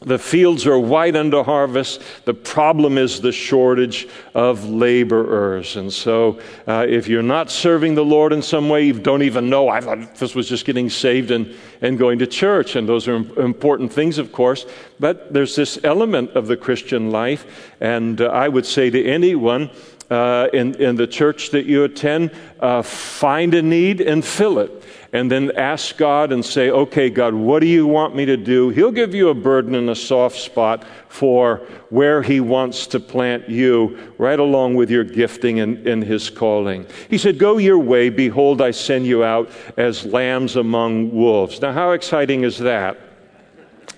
the 0.00 0.18
fields 0.18 0.66
are 0.66 0.78
white 0.78 1.14
unto 1.14 1.42
harvest. 1.42 2.02
The 2.24 2.32
problem 2.32 2.96
is 2.96 3.20
the 3.20 3.32
shortage 3.32 4.08
of 4.34 4.64
laborers. 4.64 5.76
And 5.76 5.92
so, 5.92 6.40
uh, 6.66 6.86
if 6.88 7.06
you're 7.06 7.22
not 7.22 7.50
serving 7.50 7.94
the 7.94 8.04
Lord 8.04 8.32
in 8.32 8.40
some 8.40 8.70
way, 8.70 8.86
you 8.86 8.94
don't 8.94 9.22
even 9.22 9.50
know. 9.50 9.68
I 9.68 9.80
thought 9.82 10.14
this 10.14 10.34
was 10.34 10.48
just 10.48 10.64
getting 10.64 10.88
saved 10.88 11.30
and, 11.30 11.54
and 11.82 11.98
going 11.98 12.18
to 12.20 12.26
church. 12.26 12.76
And 12.76 12.88
those 12.88 13.08
are 13.08 13.16
important 13.40 13.92
things, 13.92 14.16
of 14.16 14.32
course. 14.32 14.64
But 14.98 15.34
there's 15.34 15.54
this 15.54 15.78
element 15.84 16.30
of 16.30 16.46
the 16.46 16.56
Christian 16.56 17.10
life. 17.10 17.70
And 17.80 18.22
uh, 18.22 18.28
I 18.28 18.48
would 18.48 18.64
say 18.64 18.88
to 18.88 19.04
anyone, 19.04 19.70
uh, 20.10 20.48
in, 20.52 20.74
in 20.76 20.96
the 20.96 21.06
church 21.06 21.50
that 21.50 21.66
you 21.66 21.84
attend, 21.84 22.30
uh, 22.58 22.82
find 22.82 23.54
a 23.54 23.62
need 23.62 24.00
and 24.00 24.24
fill 24.24 24.58
it 24.58 24.79
and 25.12 25.30
then 25.30 25.50
ask 25.56 25.96
God 25.96 26.32
and 26.32 26.44
say, 26.44 26.70
okay, 26.70 27.10
God, 27.10 27.34
what 27.34 27.60
do 27.60 27.66
you 27.66 27.86
want 27.86 28.14
me 28.14 28.24
to 28.26 28.36
do? 28.36 28.68
He'll 28.68 28.92
give 28.92 29.12
you 29.12 29.28
a 29.28 29.34
burden 29.34 29.74
and 29.74 29.90
a 29.90 29.94
soft 29.94 30.38
spot 30.38 30.84
for 31.08 31.56
where 31.88 32.22
He 32.22 32.38
wants 32.38 32.86
to 32.88 33.00
plant 33.00 33.48
you, 33.48 33.98
right 34.18 34.38
along 34.38 34.74
with 34.74 34.88
your 34.88 35.02
gifting 35.02 35.58
and, 35.58 35.84
and 35.86 36.04
His 36.04 36.30
calling. 36.30 36.86
He 37.08 37.18
said, 37.18 37.38
Go 37.38 37.58
your 37.58 37.78
way. 37.78 38.08
Behold, 38.08 38.62
I 38.62 38.70
send 38.70 39.04
you 39.04 39.24
out 39.24 39.50
as 39.76 40.04
lambs 40.06 40.54
among 40.54 41.10
wolves. 41.10 41.60
Now, 41.60 41.72
how 41.72 41.90
exciting 41.90 42.44
is 42.44 42.58
that? 42.58 42.96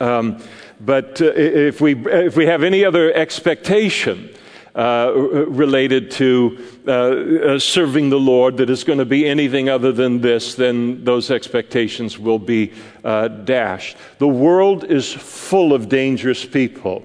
Um, 0.01 0.43
but 0.81 1.21
uh, 1.21 1.27
if, 1.27 1.81
we, 1.81 1.95
if 1.95 2.37
we 2.37 2.47
have 2.47 2.63
any 2.63 2.85
other 2.85 3.13
expectation, 3.13 4.32
uh, 4.75 5.13
related 5.15 6.11
to 6.11 6.59
uh, 6.87 6.93
uh, 6.93 7.59
serving 7.59 8.09
the 8.11 8.19
Lord 8.19 8.57
that 8.57 8.71
is 8.71 8.85
going 8.85 8.99
to 8.99 9.05
be 9.05 9.29
anything 9.29 9.69
other 9.69 9.93
than 9.93 10.21
this, 10.21 10.55
then 10.55 11.05
those 11.05 11.31
expectations 11.31 12.19
will 12.19 12.39
be 12.39 12.73
uh, 13.05 13.29
dashed. 13.29 13.97
The 14.19 14.29
world 14.29 14.85
is 14.85 15.13
full 15.13 15.75
of 15.75 15.89
dangerous 15.89 16.45
people. 16.45 17.05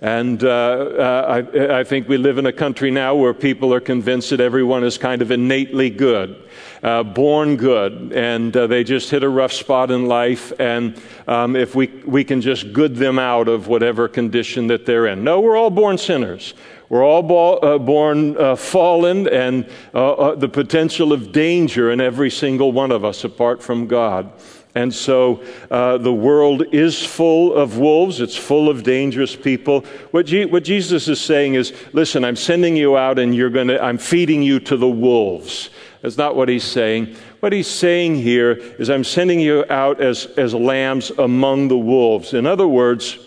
And 0.00 0.44
uh, 0.44 0.48
uh, 0.48 1.42
I, 1.54 1.78
I, 1.78 1.84
think 1.84 2.06
we 2.06 2.18
live 2.18 2.36
in 2.36 2.44
a 2.44 2.52
country 2.52 2.90
now 2.90 3.14
where 3.14 3.32
people 3.32 3.72
are 3.72 3.80
convinced 3.80 4.28
that 4.28 4.40
everyone 4.40 4.84
is 4.84 4.98
kind 4.98 5.22
of 5.22 5.30
innately 5.30 5.88
good, 5.88 6.48
uh, 6.82 7.02
born 7.02 7.56
good, 7.56 8.12
and 8.12 8.52
they 8.52 8.84
just 8.84 9.10
hit 9.10 9.22
a 9.22 9.28
rough 9.28 9.54
spot 9.54 9.90
in 9.90 10.04
life. 10.04 10.52
And 10.60 11.00
um, 11.26 11.56
if 11.56 11.74
we, 11.74 11.86
we 12.04 12.24
can 12.24 12.42
just 12.42 12.74
good 12.74 12.94
them 12.94 13.18
out 13.18 13.48
of 13.48 13.68
whatever 13.68 14.06
condition 14.06 14.66
that 14.66 14.84
they're 14.84 15.06
in. 15.06 15.24
No, 15.24 15.40
we're 15.40 15.56
all 15.56 15.70
born 15.70 15.96
sinners. 15.96 16.52
We're 16.88 17.04
all 17.04 17.64
uh, 17.64 17.78
born 17.78 18.36
uh, 18.36 18.54
fallen, 18.54 19.28
and 19.28 19.68
uh, 19.92 20.12
uh, 20.12 20.34
the 20.36 20.48
potential 20.48 21.12
of 21.12 21.32
danger 21.32 21.90
in 21.90 22.00
every 22.00 22.30
single 22.30 22.70
one 22.70 22.92
of 22.92 23.04
us 23.04 23.24
apart 23.24 23.62
from 23.62 23.86
God. 23.86 24.30
And 24.76 24.94
so 24.94 25.42
uh, 25.70 25.96
the 25.96 26.12
world 26.12 26.62
is 26.72 27.02
full 27.04 27.54
of 27.54 27.78
wolves. 27.78 28.20
It's 28.20 28.36
full 28.36 28.68
of 28.68 28.82
dangerous 28.82 29.34
people. 29.34 29.80
What, 30.10 30.26
Je- 30.26 30.44
what 30.44 30.64
Jesus 30.64 31.08
is 31.08 31.18
saying 31.18 31.54
is, 31.54 31.72
listen, 31.94 32.24
I'm 32.24 32.36
sending 32.36 32.76
you 32.76 32.94
out 32.94 33.18
and 33.18 33.34
you're 33.34 33.48
going 33.48 33.68
to, 33.68 33.82
I'm 33.82 33.96
feeding 33.96 34.42
you 34.42 34.60
to 34.60 34.76
the 34.76 34.86
wolves. 34.86 35.70
That's 36.02 36.18
not 36.18 36.36
what 36.36 36.50
he's 36.50 36.62
saying. 36.62 37.16
What 37.40 37.54
he's 37.54 37.66
saying 37.66 38.16
here 38.16 38.52
is, 38.52 38.90
I'm 38.90 39.02
sending 39.02 39.40
you 39.40 39.64
out 39.70 40.02
as, 40.02 40.26
as 40.36 40.52
lambs 40.52 41.10
among 41.10 41.68
the 41.68 41.78
wolves. 41.78 42.34
In 42.34 42.44
other 42.44 42.68
words, 42.68 43.18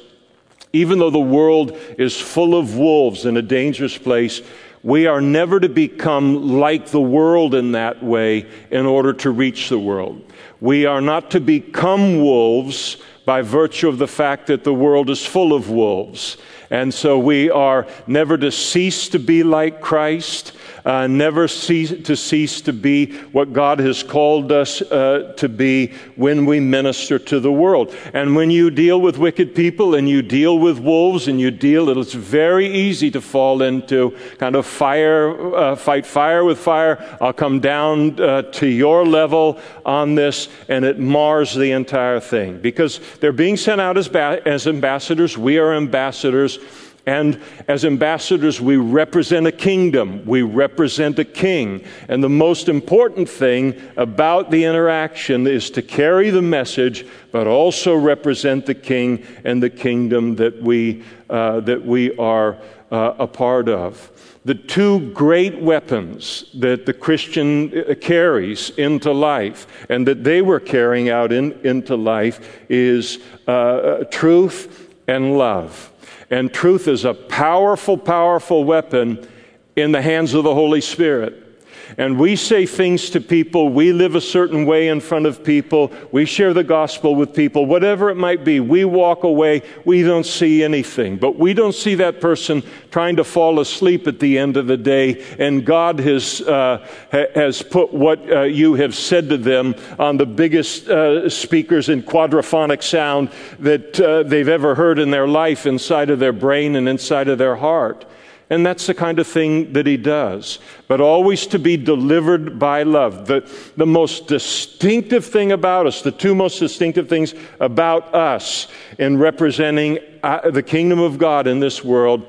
even 0.74 1.00
though 1.00 1.10
the 1.10 1.20
world 1.20 1.78
is 1.98 2.20
full 2.20 2.56
of 2.56 2.78
wolves 2.78 3.26
in 3.26 3.38
a 3.38 3.42
dangerous 3.42 3.98
place, 3.98 4.42
we 4.84 5.08
are 5.08 5.22
never 5.22 5.60
to 5.60 5.70
become 5.70 6.60
like 6.60 6.88
the 6.88 7.02
world 7.02 7.54
in 7.54 7.74
that 7.74 8.04
way 8.04 8.46
in 8.72 8.86
order 8.86 9.14
to 9.14 9.32
reach 9.32 9.70
the 9.70 9.80
world. 9.80 10.22
We 10.62 10.86
are 10.86 11.02
not 11.02 11.32
to 11.32 11.40
become 11.40 12.22
wolves 12.22 12.98
by 13.26 13.42
virtue 13.42 13.90
of 13.90 13.98
the 13.98 14.08
fact 14.08 14.48
that 14.48 14.64
the 14.64 14.74
world 14.74 15.10
is 15.10 15.26
full 15.26 15.54
of 15.54 15.70
wolves. 15.70 16.38
And 16.70 16.94
so 16.94 17.20
we 17.20 17.50
are 17.50 17.88
never 18.08 18.38
to 18.38 18.52
cease 18.52 19.10
to 19.10 19.20
be 19.20 19.44
like 19.44 19.82
Christ 19.82 20.54
uh, 20.86 21.08
never 21.08 21.48
cease, 21.48 21.94
to 22.04 22.16
cease 22.16 22.62
to 22.62 22.74
be 22.74 23.14
what 23.32 23.54
God 23.54 23.80
has 23.80 24.04
called 24.04 24.52
us 24.52 24.82
uh, 24.82 25.34
to 25.38 25.50
be 25.50 25.94
when 26.16 26.46
we 26.46 26.60
minister 26.60 27.20
to 27.20 27.40
the 27.40 27.52
world. 27.52 27.96
And 28.14 28.36
when 28.36 28.52
you 28.52 28.70
deal 28.70 29.00
with 29.00 29.18
wicked 29.18 29.56
people 29.56 29.96
and 29.96 30.08
you 30.08 30.22
deal 30.22 30.58
with 30.60 30.80
wolves 30.80 31.28
and 31.28 31.40
you 31.40 31.52
deal, 31.52 31.90
it's 31.90 32.14
very 32.14 32.68
easy 32.68 33.12
to 33.12 33.22
fall 33.22 33.62
into 33.62 34.16
kind 34.38 34.56
of 34.56 34.66
fire, 34.66 35.56
uh, 35.56 35.76
fight 35.76 36.06
fire 36.06 36.44
with 36.44 36.60
fire. 36.60 37.18
I'll 37.22 37.34
come 37.34 37.60
down 37.60 38.20
uh, 38.20 38.44
to 38.44 38.68
your 38.68 39.06
level 39.06 39.60
on 39.86 40.16
this, 40.16 40.50
and 40.68 40.86
it 40.86 41.00
mars 41.00 41.54
the 41.54 41.72
entire 41.72 42.20
thing 42.20 42.60
because 42.60 43.00
they're 43.20 43.32
being 43.32 43.58
sent 43.58 43.82
out 43.82 43.98
as, 43.98 44.08
ba- 44.08 44.42
as 44.46 44.68
ambassadors. 44.68 45.38
We 45.38 45.58
are 45.58 45.74
ambassadors 45.74 46.60
and 47.06 47.42
as 47.68 47.86
ambassadors, 47.86 48.62
we 48.62 48.78
represent 48.78 49.48
a 49.48 49.52
kingdom, 49.52 50.26
we 50.26 50.42
represent 50.42 51.18
a 51.20 51.26
king. 51.26 51.84
And 52.08 52.24
the 52.24 52.30
most 52.30 52.70
important 52.70 53.28
thing 53.30 53.80
about 53.98 54.52
the 54.52 54.64
interaction 54.64 55.48
is 55.48 55.70
to 55.72 55.82
carry 55.82 56.30
the 56.30 56.42
message, 56.42 57.06
but 57.32 57.48
also 57.48 57.96
represent 57.96 58.66
the 58.66 58.76
king 58.76 59.26
and 59.44 59.62
the 59.64 59.70
kingdom 59.70 60.36
that 60.36 60.62
we, 60.62 61.04
uh, 61.30 61.62
that 61.62 61.84
we 61.84 62.16
are 62.18 62.58
uh, 62.92 63.16
a 63.20 63.28
part 63.28 63.70
of. 63.70 64.12
The 64.46 64.56
two 64.56 65.12
great 65.12 65.60
weapons 65.62 66.46
that 66.56 66.86
the 66.86 66.94
Christian 66.94 67.78
uh, 67.78 67.96
carries 67.96 68.70
into 68.72 69.12
life 69.12 69.68
and 69.90 70.08
that 70.08 70.24
they 70.24 70.42
were 70.42 70.60
carrying 70.60 71.10
out 71.10 71.32
in, 71.32 71.54
into 71.66 71.96
life 71.96 72.60
is 72.70 73.20
uh, 73.48 74.06
truth 74.06 74.94
and 75.08 75.38
love. 75.38 75.89
And 76.30 76.54
truth 76.54 76.88
is 76.88 77.06
a 77.06 77.14
powerful, 77.14 77.98
powerful 77.98 78.64
weapon 78.64 79.28
in 79.76 79.92
the 79.92 80.02
hands 80.02 80.34
of 80.34 80.44
the 80.44 80.54
Holy 80.54 80.82
Spirit 80.82 81.49
and 81.98 82.20
we 82.20 82.36
say 82.36 82.66
things 82.66 83.10
to 83.12 83.22
people, 83.22 83.70
we 83.70 83.94
live 83.94 84.16
a 84.16 84.22
certain 84.22 84.66
way 84.66 84.88
in 84.88 85.00
front 85.00 85.26
of 85.26 85.44
people, 85.44 85.92
we 86.12 86.26
share 86.26 86.54
the 86.54 86.64
gospel 86.64 87.16
with 87.16 87.34
people, 87.34 87.66
whatever 87.66 88.10
it 88.10 88.16
might 88.16 88.44
be, 88.44 88.60
we 88.60 88.86
walk 88.86 89.24
away, 89.24 89.62
we 89.86 90.04
don't 90.04 90.26
see 90.26 90.64
anything. 90.64 91.18
But 91.18 91.38
we 91.38 91.54
don't 91.54 91.76
see 91.76 91.96
that 91.96 92.22
person 92.22 92.64
trying 92.92 93.16
to 93.18 93.24
fall 93.24 93.60
asleep 93.60 94.08
at 94.08 94.20
the 94.20 94.38
end 94.38 94.58
of 94.58 94.68
the 94.68 94.78
day, 94.78 95.24
and 95.38 95.66
God 95.66 96.00
has, 96.00 96.42
uh, 96.42 96.86
has 97.12 97.62
put 97.62 97.94
what 97.94 98.32
uh, 98.32 98.42
you 98.44 98.76
have 98.76 98.96
said 98.96 99.30
to 99.30 99.38
them 99.38 99.76
on 99.98 100.18
the 100.18 100.26
biggest 100.26 100.88
uh, 100.88 101.30
speakers 101.30 101.90
in 101.90 102.04
quadraphonic 102.04 102.84
sound 102.84 103.30
that 103.60 104.00
uh, 104.00 104.24
they've 104.24 104.48
ever 104.48 104.76
heard 104.76 105.00
in 105.00 105.12
their 105.12 105.28
life 105.28 105.66
inside 105.66 106.10
of 106.10 106.20
their 106.20 106.34
brain 106.34 106.76
and 106.76 106.88
inside 106.88 107.28
of 107.28 107.38
their 107.38 107.56
heart. 107.56 108.06
And 108.50 108.66
that's 108.66 108.88
the 108.88 108.96
kind 108.96 109.20
of 109.20 109.28
thing 109.28 109.74
that 109.74 109.86
he 109.86 109.96
does. 109.96 110.58
But 110.88 111.02
always 111.02 111.46
to 111.48 111.60
be 111.60 111.78
delivered 111.78 112.58
by 112.58 112.82
love. 112.82 113.28
The, 113.28 113.48
the 113.78 113.86
most 113.86 114.28
distinctive 114.28 115.24
thing 115.26 115.52
about 115.52 115.86
us, 115.86 116.02
the 116.02 116.12
two 116.12 116.34
most 116.34 116.60
distinctive 116.60 117.08
things 117.08 117.36
about 117.60 118.16
us 118.16 118.68
in 118.98 119.18
representing 119.18 120.00
uh, 120.24 120.50
the 120.50 120.64
kingdom 120.64 121.00
of 121.00 121.20
God 121.20 121.46
in 121.46 121.60
this 121.60 121.84
world 121.84 122.26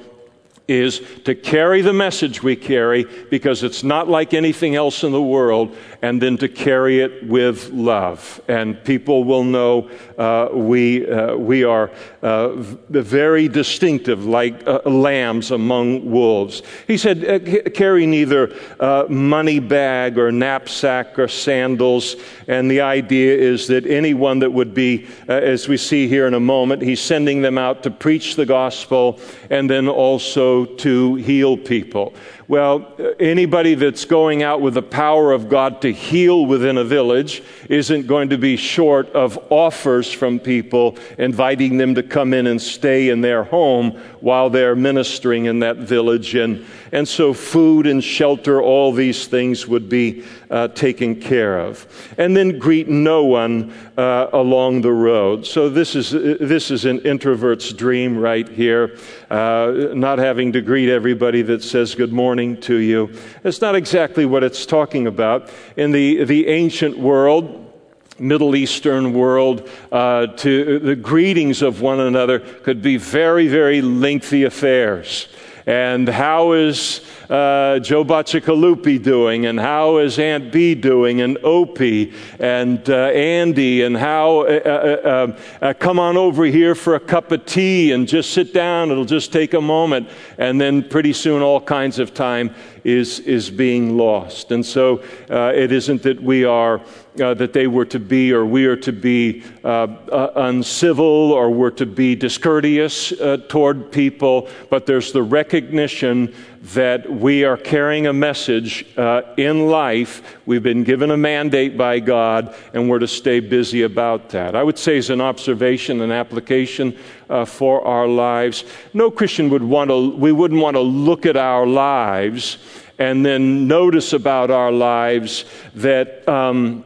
is 0.71 1.03
to 1.25 1.35
carry 1.35 1.83
the 1.83 1.93
message 1.93 2.43
we 2.43 2.55
carry 2.55 3.05
because 3.29 3.65
it's 3.65 3.83
not 3.83 4.09
like 4.09 4.33
anything 4.33 4.77
else 4.77 5.03
in 5.03 5.11
the 5.11 5.21
world, 5.21 5.77
and 6.00 6.23
then 6.23 6.39
to 6.39 6.49
carry 6.49 7.00
it 7.00 7.27
with 7.27 7.71
love. 7.71 8.41
And 8.49 8.83
people 8.85 9.25
will 9.25 9.45
know 9.45 9.91
uh, 10.17 10.49
we, 10.53 11.11
uh, 11.11 11.35
we 11.37 11.65
are 11.65 11.91
uh, 12.23 12.53
very 12.89 13.49
distinctive, 13.49 14.25
like 14.25 14.67
uh, 14.67 14.81
lambs 14.85 15.50
among 15.50 16.09
wolves. 16.09 16.62
He 16.87 16.97
said, 16.97 17.25
uh, 17.25 17.71
carry 17.71 18.07
neither 18.07 18.55
uh, 18.79 19.07
money 19.09 19.59
bag 19.59 20.19
or 20.19 20.31
knapsack 20.31 21.19
or 21.19 21.29
sandals. 21.29 22.17
And 22.47 22.71
the 22.71 22.81
idea 22.81 23.37
is 23.37 23.67
that 23.67 23.87
anyone 23.87 24.39
that 24.39 24.53
would 24.53 24.73
be, 24.73 25.07
as 25.27 25.69
we 25.69 25.77
see 25.77 26.07
here 26.07 26.27
in 26.27 26.35
a 26.35 26.41
moment, 26.41 26.83
he's 26.83 27.00
sending 27.00 27.43
them 27.43 27.59
out 27.59 27.83
to 27.83 27.91
preach 27.91 28.37
the 28.37 28.47
gospel 28.47 29.19
and 29.50 29.69
then 29.69 29.89
also 29.89 30.60
to 30.67 31.14
heal 31.17 31.57
people. 31.57 32.14
Well, 32.50 32.92
anybody 33.21 33.76
that's 33.76 34.04
going 34.04 34.42
out 34.42 34.61
with 34.61 34.75
the 34.75 34.83
power 34.83 35.30
of 35.30 35.49
God 35.49 35.83
to 35.83 35.92
heal 35.92 36.45
within 36.47 36.78
a 36.78 36.83
village 36.85 37.45
isn't 37.69 38.09
going 38.09 38.30
to 38.30 38.38
be 38.38 38.57
short 38.57 39.09
of 39.11 39.38
offers 39.50 40.12
from 40.12 40.40
people 40.40 40.99
inviting 41.16 41.76
them 41.76 41.95
to 41.95 42.02
come 42.02 42.35
in 42.35 42.49
and 42.49 42.61
stay 42.61 43.11
in 43.11 43.21
their 43.21 43.45
home 43.45 43.92
while 44.19 44.50
they're 44.50 44.75
ministering 44.75 45.45
in 45.45 45.61
that 45.61 45.76
village. 45.76 46.35
And, 46.35 46.66
and 46.90 47.07
so, 47.07 47.33
food 47.33 47.87
and 47.87 48.02
shelter, 48.02 48.61
all 48.61 48.90
these 48.90 49.28
things 49.28 49.69
would 49.69 49.88
be 49.88 50.25
uh, 50.50 50.66
taken 50.66 51.21
care 51.21 51.61
of. 51.61 51.87
And 52.19 52.37
then 52.37 52.59
greet 52.59 52.88
no 52.88 53.26
one 53.26 53.73
uh, 53.97 54.26
along 54.33 54.80
the 54.80 54.92
road. 54.92 55.47
So, 55.47 55.69
this 55.69 55.95
is, 55.95 56.11
this 56.11 56.73
is 56.73 56.85
an 56.85 56.99
introvert's 57.02 57.73
dream 57.73 58.19
right 58.19 58.49
here, 58.49 58.99
uh, 59.30 59.90
not 59.95 60.19
having 60.19 60.52
to 60.54 60.61
greet 60.61 60.88
everybody 60.88 61.42
that 61.42 61.62
says 61.62 61.95
good 61.95 62.12
morning 62.12 62.40
to 62.63 62.77
you. 62.77 63.13
It's 63.45 63.61
not 63.61 63.75
exactly 63.75 64.25
what 64.27 64.43
it's 64.43 64.67
talking 64.67 65.07
about. 65.07 65.51
In 65.77 65.93
the, 65.93 66.25
the 66.25 66.49
ancient 66.49 66.99
world, 66.99 67.73
Middle 68.19 68.55
Eastern 68.55 69.13
world, 69.13 69.69
uh, 69.93 70.27
to 70.27 70.79
the 70.79 70.97
greetings 70.97 71.63
of 71.63 71.81
one 71.81 72.01
another 72.01 72.41
could 72.41 72.83
be 72.83 72.97
very, 72.97 73.49
very 73.49 73.81
lengthy 73.81 74.45
affairs. 74.45 75.29
And 75.71 76.09
how 76.09 76.50
is 76.50 77.00
uh, 77.29 77.79
Joe 77.79 78.05
Baccicalupi 78.05 79.00
doing? 79.00 79.47
And 79.47 79.61
how 79.61 79.99
is 79.99 80.19
Aunt 80.19 80.50
Bee 80.50 80.75
doing? 80.75 81.21
And 81.21 81.39
Opie 81.45 82.12
and 82.41 82.91
uh, 82.91 83.11
Andy? 83.11 83.83
And 83.83 83.97
how, 83.97 84.41
uh, 84.41 84.61
uh, 84.65 85.09
uh, 85.09 85.39
uh, 85.65 85.75
come 85.75 86.00
on 86.00 86.17
over 86.17 86.45
here 86.45 86.75
for 86.75 86.97
a 86.97 87.00
cup 87.00 87.31
of 87.31 87.47
tea 87.47 87.93
and 87.93 88.09
just 88.09 88.33
sit 88.33 88.53
down. 88.53 88.91
It'll 88.91 89.05
just 89.05 89.33
take 89.33 89.55
a 89.55 89.61
moment. 89.61 90.09
And 90.39 90.61
then 90.61 90.83
pretty 90.83 91.12
soon 91.12 91.41
all 91.41 91.61
kinds 91.61 92.00
of 92.00 92.15
time 92.15 92.53
is, 92.85 93.21
is 93.21 93.51
being 93.51 93.97
lost. 93.97 94.53
And 94.53 94.65
so 94.65 95.03
it 95.29 95.73
isn't 95.73 96.03
that 96.03 96.23
we 96.23 96.45
are 96.45 96.81
uh, 97.21 97.35
that 97.35 97.53
they 97.53 97.67
were 97.67 97.85
to 97.85 97.99
be 97.99 98.33
or 98.33 98.45
we 98.47 98.67
are 98.67 98.77
to 98.77 98.93
be 98.93 99.43
uh, 99.65 99.69
uh, 99.69 100.33
uncivil 100.37 101.33
or 101.33 101.51
we're 101.51 101.71
to 101.71 101.87
be 101.87 102.15
discourteous 102.15 103.13
uh, 103.13 103.37
toward 103.49 103.91
people, 103.91 104.49
but 104.71 104.87
there's 104.87 105.13
the 105.13 105.23
recognition 105.23 106.33
that 106.62 107.11
we 107.11 107.45
are 107.45 107.57
carrying 107.57 108.07
a 108.07 108.12
message 108.12 108.85
uh, 108.99 109.23
in 109.38 109.69
life. 109.69 110.38
We've 110.45 110.62
been 110.62 110.85
given 110.85 111.11
a 111.11 111.17
mandate 111.17 111.79
by 111.79 112.00
God, 112.00 112.55
and 112.75 112.88
we're 112.88 112.99
to 112.99 113.09
stay 113.09 113.40
busy 113.40 113.83
about 113.83 114.29
that. 114.31 114.55
I 114.55 114.62
would 114.62 114.79
say, 114.79 114.99
as 114.99 115.09
an 115.09 115.23
observation, 115.23 116.02
an 116.02 116.12
application 116.12 116.97
uh, 117.31 117.47
for 117.47 117.87
our 117.87 118.07
lives, 118.07 118.64
no 118.93 119.11
Christian 119.11 119.49
would 119.50 119.62
want 119.62 119.88
to, 119.88 120.14
we 120.17 120.33
wouldn't 120.33 120.61
want 120.61 120.75
to 120.76 120.83
look 120.83 121.25
at 121.25 121.37
our 121.37 121.67
lives 121.67 122.59
and 122.99 123.25
then 123.25 123.67
notice 123.67 124.12
about 124.12 124.50
our 124.50 124.71
lives 124.71 125.47
that. 125.75 126.29
Um, 126.29 126.85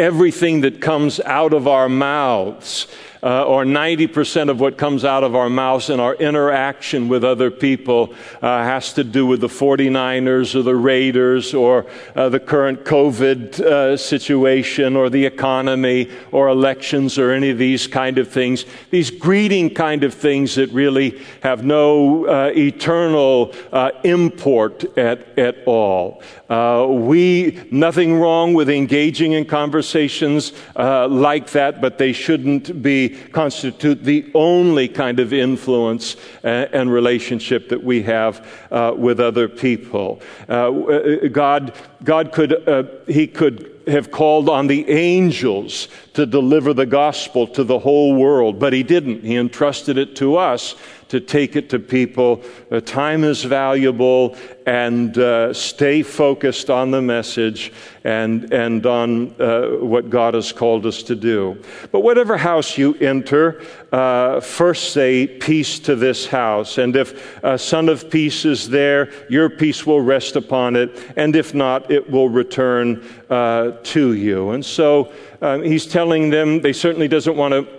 everything 0.00 0.60
that 0.60 0.80
comes 0.80 1.18
out 1.18 1.52
of 1.52 1.66
our 1.66 1.88
mouths 1.88 2.86
uh, 3.22 3.44
or 3.44 3.64
90% 3.64 4.50
of 4.50 4.60
what 4.60 4.78
comes 4.78 5.04
out 5.04 5.24
of 5.24 5.34
our 5.34 5.50
mouths 5.50 5.90
in 5.90 6.00
our 6.00 6.14
interaction 6.14 7.08
with 7.08 7.24
other 7.24 7.50
people 7.50 8.14
uh, 8.42 8.62
has 8.62 8.92
to 8.92 9.04
do 9.04 9.26
with 9.26 9.40
the 9.40 9.48
49ers 9.48 10.54
or 10.54 10.62
the 10.62 10.76
Raiders 10.76 11.54
or 11.54 11.86
uh, 12.14 12.28
the 12.28 12.40
current 12.40 12.84
COVID 12.84 13.60
uh, 13.60 13.96
situation 13.96 14.96
or 14.96 15.10
the 15.10 15.24
economy 15.24 16.10
or 16.32 16.48
elections 16.48 17.18
or 17.18 17.32
any 17.32 17.50
of 17.50 17.58
these 17.58 17.86
kind 17.86 18.18
of 18.18 18.28
things. 18.28 18.64
These 18.90 19.10
greeting 19.10 19.74
kind 19.74 20.04
of 20.04 20.14
things 20.14 20.54
that 20.54 20.70
really 20.70 21.20
have 21.42 21.64
no 21.64 22.26
uh, 22.26 22.52
eternal 22.54 23.54
uh, 23.72 23.90
import 24.04 24.96
at, 24.96 25.38
at 25.38 25.56
all. 25.66 26.22
we, 26.88 27.66
nothing 27.70 28.18
wrong 28.18 28.54
with 28.54 28.70
engaging 28.70 29.32
in 29.32 29.44
conversations 29.44 30.52
like 30.76 31.50
that, 31.50 31.80
but 31.80 31.98
they 31.98 32.12
shouldn't 32.12 32.82
be 32.82 33.07
constitute 33.08 34.04
the 34.04 34.30
only 34.34 34.88
kind 34.88 35.20
of 35.20 35.32
influence 35.32 36.16
and 36.42 36.92
relationship 36.92 37.68
that 37.68 37.82
we 37.82 38.02
have 38.02 38.46
uh, 38.70 38.94
with 38.96 39.20
other 39.20 39.48
people. 39.48 40.20
Uh, 40.48 40.72
uh, 40.72 41.28
God, 41.28 41.74
God 42.04 42.32
could, 42.32 42.68
uh, 42.68 42.84
He 43.06 43.26
could 43.26 43.74
have 43.86 44.10
called 44.10 44.48
on 44.48 44.66
the 44.66 44.88
angels 44.90 45.88
to 46.12 46.26
deliver 46.26 46.74
the 46.74 46.86
gospel 46.86 47.46
to 47.46 47.64
the 47.64 47.78
whole 47.78 48.14
world, 48.14 48.58
but 48.58 48.72
He 48.72 48.82
didn't. 48.82 49.24
He 49.24 49.36
entrusted 49.36 49.98
it 49.98 50.16
to 50.16 50.36
us 50.36 50.74
to 51.08 51.20
take 51.20 51.56
it 51.56 51.70
to 51.70 51.78
people. 51.78 52.42
Uh, 52.70 52.80
time 52.80 53.24
is 53.24 53.42
valuable, 53.44 54.36
and 54.66 55.16
uh, 55.16 55.52
stay 55.54 56.02
focused 56.02 56.68
on 56.68 56.90
the 56.90 57.00
message 57.00 57.72
and, 58.04 58.52
and 58.52 58.84
on 58.84 59.34
uh, 59.40 59.68
what 59.80 60.10
God 60.10 60.34
has 60.34 60.52
called 60.52 60.84
us 60.84 61.02
to 61.04 61.14
do. 61.14 61.62
But 61.90 62.00
whatever 62.00 62.36
house 62.36 62.76
you 62.76 62.94
enter, 62.96 63.62
uh, 63.92 64.40
first 64.40 64.92
say, 64.92 65.26
Peace 65.26 65.78
to 65.80 65.96
this 65.96 66.26
house. 66.26 66.78
And 66.78 66.94
if 66.96 67.42
a 67.42 67.58
son 67.58 67.88
of 67.88 68.10
peace 68.10 68.44
is 68.44 68.68
there, 68.68 69.10
your 69.30 69.48
peace 69.48 69.86
will 69.86 70.02
rest 70.02 70.36
upon 70.36 70.76
it. 70.76 71.12
And 71.16 71.34
if 71.34 71.54
not, 71.54 71.90
it 71.90 72.10
will 72.10 72.28
return 72.28 73.02
to 73.28 74.12
you. 74.12 74.50
And 74.50 74.64
so 74.64 75.12
um, 75.40 75.62
he's 75.62 75.86
telling 75.86 76.30
them, 76.30 76.60
they 76.60 76.72
certainly 76.72 77.08
doesn't 77.08 77.36
want 77.36 77.52
to 77.52 77.77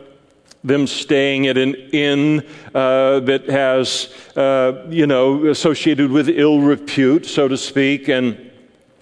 them 0.64 0.88
staying 0.88 1.48
at 1.48 1.58
an 1.58 1.76
inn 1.94 2.46
uh, 2.76 3.20
that 3.22 3.50
has, 3.50 4.14
uh, 4.36 4.86
you 4.90 5.08
know, 5.08 5.48
associated 5.48 6.12
with 6.12 6.30
ill 6.30 6.60
repute, 6.60 7.26
so 7.26 7.48
to 7.48 7.58
speak, 7.58 8.10
and 8.10 8.50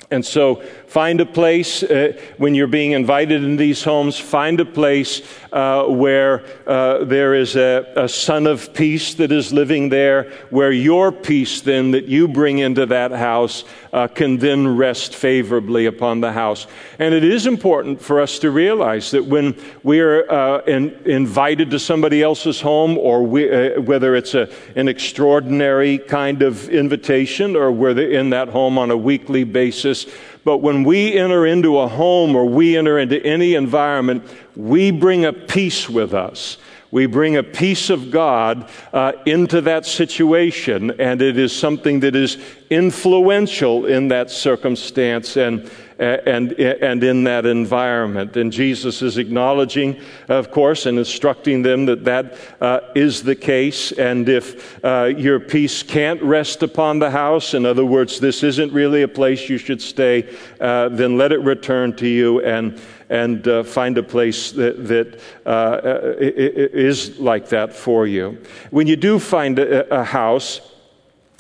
and 0.10 0.26
so 0.26 0.64
find 0.88 1.20
a 1.20 1.26
place 1.26 1.84
uh, 1.84 2.14
when 2.38 2.56
you're 2.56 2.66
being 2.66 2.94
invited 2.94 3.44
in 3.44 3.58
these 3.58 3.84
homes, 3.84 4.18
find 4.18 4.60
a 4.60 4.66
place 4.66 5.22
uh, 5.52 5.84
where 5.86 6.46
uh, 6.66 7.04
there 7.04 7.36
is 7.36 7.56
a, 7.56 7.86
a, 7.96 8.08
son 8.08 8.48
of 8.48 8.74
peace 8.74 9.14
that 9.16 9.32
is 9.32 9.52
living 9.52 9.90
there, 9.90 10.32
where 10.50 10.72
your 10.72 11.12
peace 11.12 11.62
then 11.62 11.92
that 11.92 12.06
you 12.06 12.28
bring 12.28 12.60
into 12.60 12.86
that 12.86 13.12
house 13.12 13.66
uh, 13.92 14.08
can 14.08 14.38
then 14.38 14.78
rest 14.78 15.16
favorably 15.16 15.86
upon 15.86 16.22
the 16.22 16.32
house. 16.32 16.68
And 17.00 17.14
it 17.14 17.24
is 17.24 17.48
important 17.48 18.02
for 18.02 18.22
us 18.22 18.40
to 18.40 18.52
realize 18.52 19.12
that 19.12 19.26
when 19.26 19.60
we 19.84 20.00
are 20.00 20.30
uh, 20.32 20.60
in, 20.66 20.94
invited 21.06 21.70
to 21.72 21.80
somebody 21.80 22.24
else's 22.24 22.62
home, 22.62 22.98
or 22.98 23.24
we, 23.24 23.50
uh, 23.50 23.82
whether 23.82 24.16
it's 24.16 24.36
a, 24.36 24.50
an 24.76 24.88
extraordinary 24.88 25.98
kind 25.98 26.42
of 26.42 26.70
invitation 26.70 27.56
or 27.56 27.72
whether 27.72 28.08
in 28.10 28.30
that 28.30 28.48
home 28.50 28.78
on 28.78 28.92
a 28.92 28.98
weekly 28.98 29.44
basis, 29.44 30.06
but 30.48 30.60
when 30.60 30.86
we 30.86 31.14
enter 31.14 31.46
into 31.46 31.78
a 31.78 31.90
home 31.90 32.34
or 32.34 32.46
we 32.46 32.78
enter 32.78 32.98
into 32.98 33.22
any 33.22 33.56
environment, 33.56 34.24
we 34.56 34.92
bring 34.92 35.26
a 35.26 35.34
peace 35.34 35.90
with 35.90 36.14
us. 36.14 36.58
We 36.90 37.06
bring 37.06 37.36
a 37.36 37.44
peace 37.44 37.90
of 37.90 38.12
God 38.12 38.70
uh, 38.94 39.12
into 39.26 39.60
that 39.60 39.86
situation, 39.86 40.92
and 41.02 41.22
it 41.22 41.38
is 41.38 41.54
something 41.54 42.00
that 42.00 42.16
is 42.16 42.38
influential 42.70 43.88
in 43.88 44.08
that 44.08 44.32
circumstance. 44.32 45.36
And 45.36 45.70
and, 46.00 46.54
and 46.54 47.04
in 47.04 47.24
that 47.24 47.46
environment. 47.46 48.38
And 48.38 48.52
Jesus 48.52 49.02
is 49.02 49.18
acknowledging, 49.18 50.00
of 50.28 50.52
course, 50.52 50.86
and 50.86 50.98
instructing 50.98 51.62
them 51.62 51.86
that 51.86 52.06
that 52.06 52.38
uh, 52.62 52.80
is 52.96 53.24
the 53.24 53.36
case. 53.36 53.92
And 53.92 54.30
if 54.30 54.84
uh, 54.84 55.06
your 55.18 55.40
peace 55.40 55.84
can't 55.84 56.22
rest 56.22 56.64
upon 56.64 57.00
the 57.00 57.12
house, 57.12 57.54
in 57.54 57.66
other 57.66 57.86
words, 57.86 58.20
this 58.20 58.44
isn't 58.44 58.72
really 58.74 59.02
a 59.02 59.08
place 59.08 59.50
you 59.50 59.58
should 59.58 59.82
stay, 59.82 60.36
uh, 60.60 60.90
then 60.90 61.18
let 61.18 61.32
it 61.32 61.42
return 61.42 61.96
to 61.98 62.08
you 62.08 62.44
and 62.44 62.80
and 63.10 63.48
uh, 63.48 63.64
find 63.64 63.98
a 63.98 64.04
place 64.04 64.52
that, 64.52 64.86
that 64.86 65.20
uh, 65.46 65.80
is 66.20 67.18
like 67.20 67.48
that 67.48 67.74
for 67.74 68.06
you. 68.06 68.38
When 68.70 68.86
you 68.86 68.98
do 68.98 69.18
find 69.18 69.58
a, 69.60 70.02
a 70.02 70.04
house, 70.04 70.60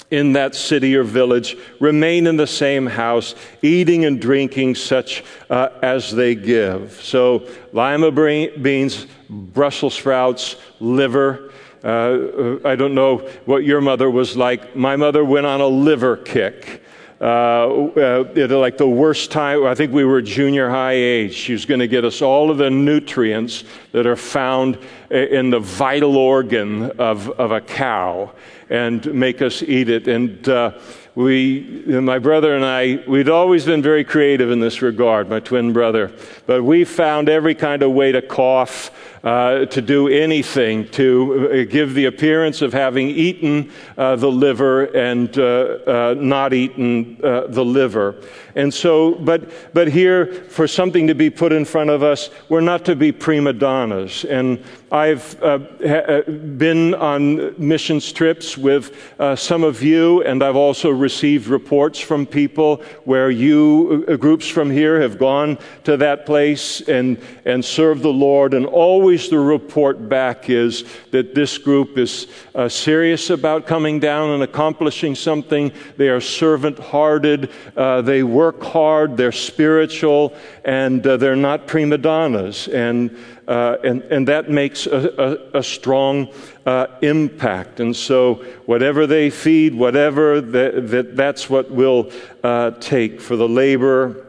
in 0.09 0.33
that 0.33 0.55
city 0.55 0.95
or 0.95 1.03
village 1.03 1.57
remain 1.79 2.27
in 2.27 2.37
the 2.37 2.47
same 2.47 2.85
house, 2.85 3.35
eating 3.61 4.05
and 4.05 4.21
drinking 4.21 4.75
such 4.75 5.23
uh, 5.49 5.69
as 5.81 6.11
they 6.11 6.35
give. 6.35 6.99
So, 7.01 7.47
lima 7.73 8.11
beans, 8.11 9.05
Brussels 9.29 9.95
sprouts, 9.95 10.55
liver. 10.79 11.51
Uh, 11.83 12.57
I 12.65 12.75
don't 12.75 12.95
know 12.95 13.17
what 13.45 13.63
your 13.63 13.81
mother 13.81 14.09
was 14.09 14.37
like. 14.37 14.75
My 14.75 14.95
mother 14.95 15.23
went 15.23 15.45
on 15.45 15.61
a 15.61 15.67
liver 15.67 16.17
kick. 16.17 16.83
Uh, 17.19 17.87
uh, 17.95 18.47
like 18.59 18.77
the 18.77 18.87
worst 18.87 19.31
time, 19.31 19.65
I 19.65 19.73
think 19.73 19.91
we 19.91 20.05
were 20.05 20.21
junior 20.21 20.69
high 20.69 20.93
age. 20.93 21.33
She 21.33 21.51
was 21.51 21.65
going 21.65 21.79
to 21.79 21.87
get 21.87 22.05
us 22.05 22.21
all 22.21 22.51
of 22.51 22.59
the 22.59 22.69
nutrients 22.69 23.63
that 23.91 24.05
are 24.05 24.15
found 24.15 24.77
in 25.09 25.49
the 25.49 25.59
vital 25.59 26.15
organ 26.15 26.91
of, 26.91 27.29
of 27.31 27.51
a 27.51 27.61
cow 27.61 28.31
and 28.69 29.13
make 29.13 29.41
us 29.41 29.63
eat 29.63 29.89
it. 29.89 30.07
And 30.07 30.47
uh, 30.47 30.77
we, 31.15 31.83
my 31.87 32.19
brother 32.19 32.55
and 32.55 32.63
I, 32.63 33.03
we'd 33.07 33.29
always 33.29 33.65
been 33.65 33.81
very 33.81 34.03
creative 34.03 34.51
in 34.51 34.59
this 34.59 34.81
regard, 34.81 35.29
my 35.29 35.39
twin 35.39 35.73
brother. 35.73 36.11
But 36.45 36.63
we 36.63 36.83
found 36.83 37.29
every 37.29 37.55
kind 37.55 37.81
of 37.81 37.91
way 37.91 38.11
to 38.11 38.21
cough 38.21 38.91
uh, 39.23 39.65
to 39.65 39.81
do 39.81 40.07
anything 40.07 40.87
to 40.89 41.49
uh, 41.67 41.71
give 41.71 41.93
the 41.93 42.05
appearance 42.05 42.61
of 42.61 42.73
having 42.73 43.09
eaten 43.09 43.71
uh, 43.97 44.15
the 44.15 44.31
liver 44.31 44.85
and 44.85 45.37
uh, 45.37 45.43
uh, 45.87 46.15
not 46.17 46.53
eaten 46.53 47.19
uh, 47.23 47.47
the 47.47 47.63
liver. 47.63 48.15
And 48.55 48.73
so, 48.73 49.15
but, 49.15 49.73
but 49.73 49.87
here, 49.87 50.33
for 50.49 50.67
something 50.67 51.07
to 51.07 51.15
be 51.15 51.29
put 51.29 51.51
in 51.51 51.65
front 51.65 51.89
of 51.89 52.01
us, 52.01 52.29
we're 52.49 52.61
not 52.61 52.85
to 52.85 52.95
be 52.95 53.11
prima 53.11 53.53
donnas. 53.53 54.25
And 54.25 54.63
I've 54.91 55.39
ha- 55.39 56.21
been 56.57 56.95
on 56.95 57.53
missions 57.57 58.11
trips 58.11 58.57
with 58.57 58.95
some 59.35 59.63
of 59.63 59.83
you, 59.83 60.23
and 60.23 60.41
I've 60.41 60.55
also 60.55 60.89
received 60.89 61.47
reports 61.47 61.99
from 61.99 62.25
people 62.25 62.81
where 63.03 63.29
you, 63.29 64.05
groups 64.19 64.47
from 64.47 64.71
here, 64.71 65.01
have 65.01 65.19
gone 65.19 65.59
to 65.83 65.97
that 65.97 66.25
place 66.25 66.81
and, 66.81 67.21
and 67.45 67.63
served 67.63 68.01
the 68.01 68.09
Lord. 68.09 68.53
And 68.55 68.65
always 68.65 69.06
the 69.07 69.39
report 69.39 70.09
back 70.09 70.49
is 70.49 70.83
that 71.11 71.33
this 71.33 71.57
group 71.57 71.97
is 71.97 72.27
uh, 72.53 72.67
serious 72.67 73.29
about 73.29 73.65
coming 73.65 73.99
down 73.99 74.31
and 74.31 74.43
accomplishing 74.43 75.15
something. 75.15 75.71
They 75.95 76.09
are 76.09 76.19
servant 76.19 76.77
hearted, 76.77 77.49
uh, 77.77 78.01
they 78.01 78.23
work 78.23 78.61
hard, 78.61 79.15
they're 79.15 79.31
spiritual, 79.31 80.35
and 80.65 81.05
uh, 81.07 81.15
they're 81.15 81.37
not 81.37 81.67
prima 81.67 81.97
donnas. 81.97 82.67
And, 82.67 83.17
uh, 83.47 83.77
and, 83.81 84.01
and 84.03 84.27
that 84.27 84.49
makes 84.49 84.87
a, 84.87 85.39
a, 85.53 85.59
a 85.59 85.63
strong 85.63 86.27
uh, 86.65 86.87
impact. 87.01 87.79
And 87.79 87.95
so, 87.95 88.45
whatever 88.65 89.07
they 89.07 89.29
feed, 89.29 89.73
whatever, 89.73 90.41
that, 90.41 90.89
that 90.89 91.15
that's 91.15 91.49
what 91.49 91.71
we'll 91.71 92.11
uh, 92.43 92.71
take. 92.71 93.21
For 93.21 93.37
the 93.37 93.47
labor 93.47 94.27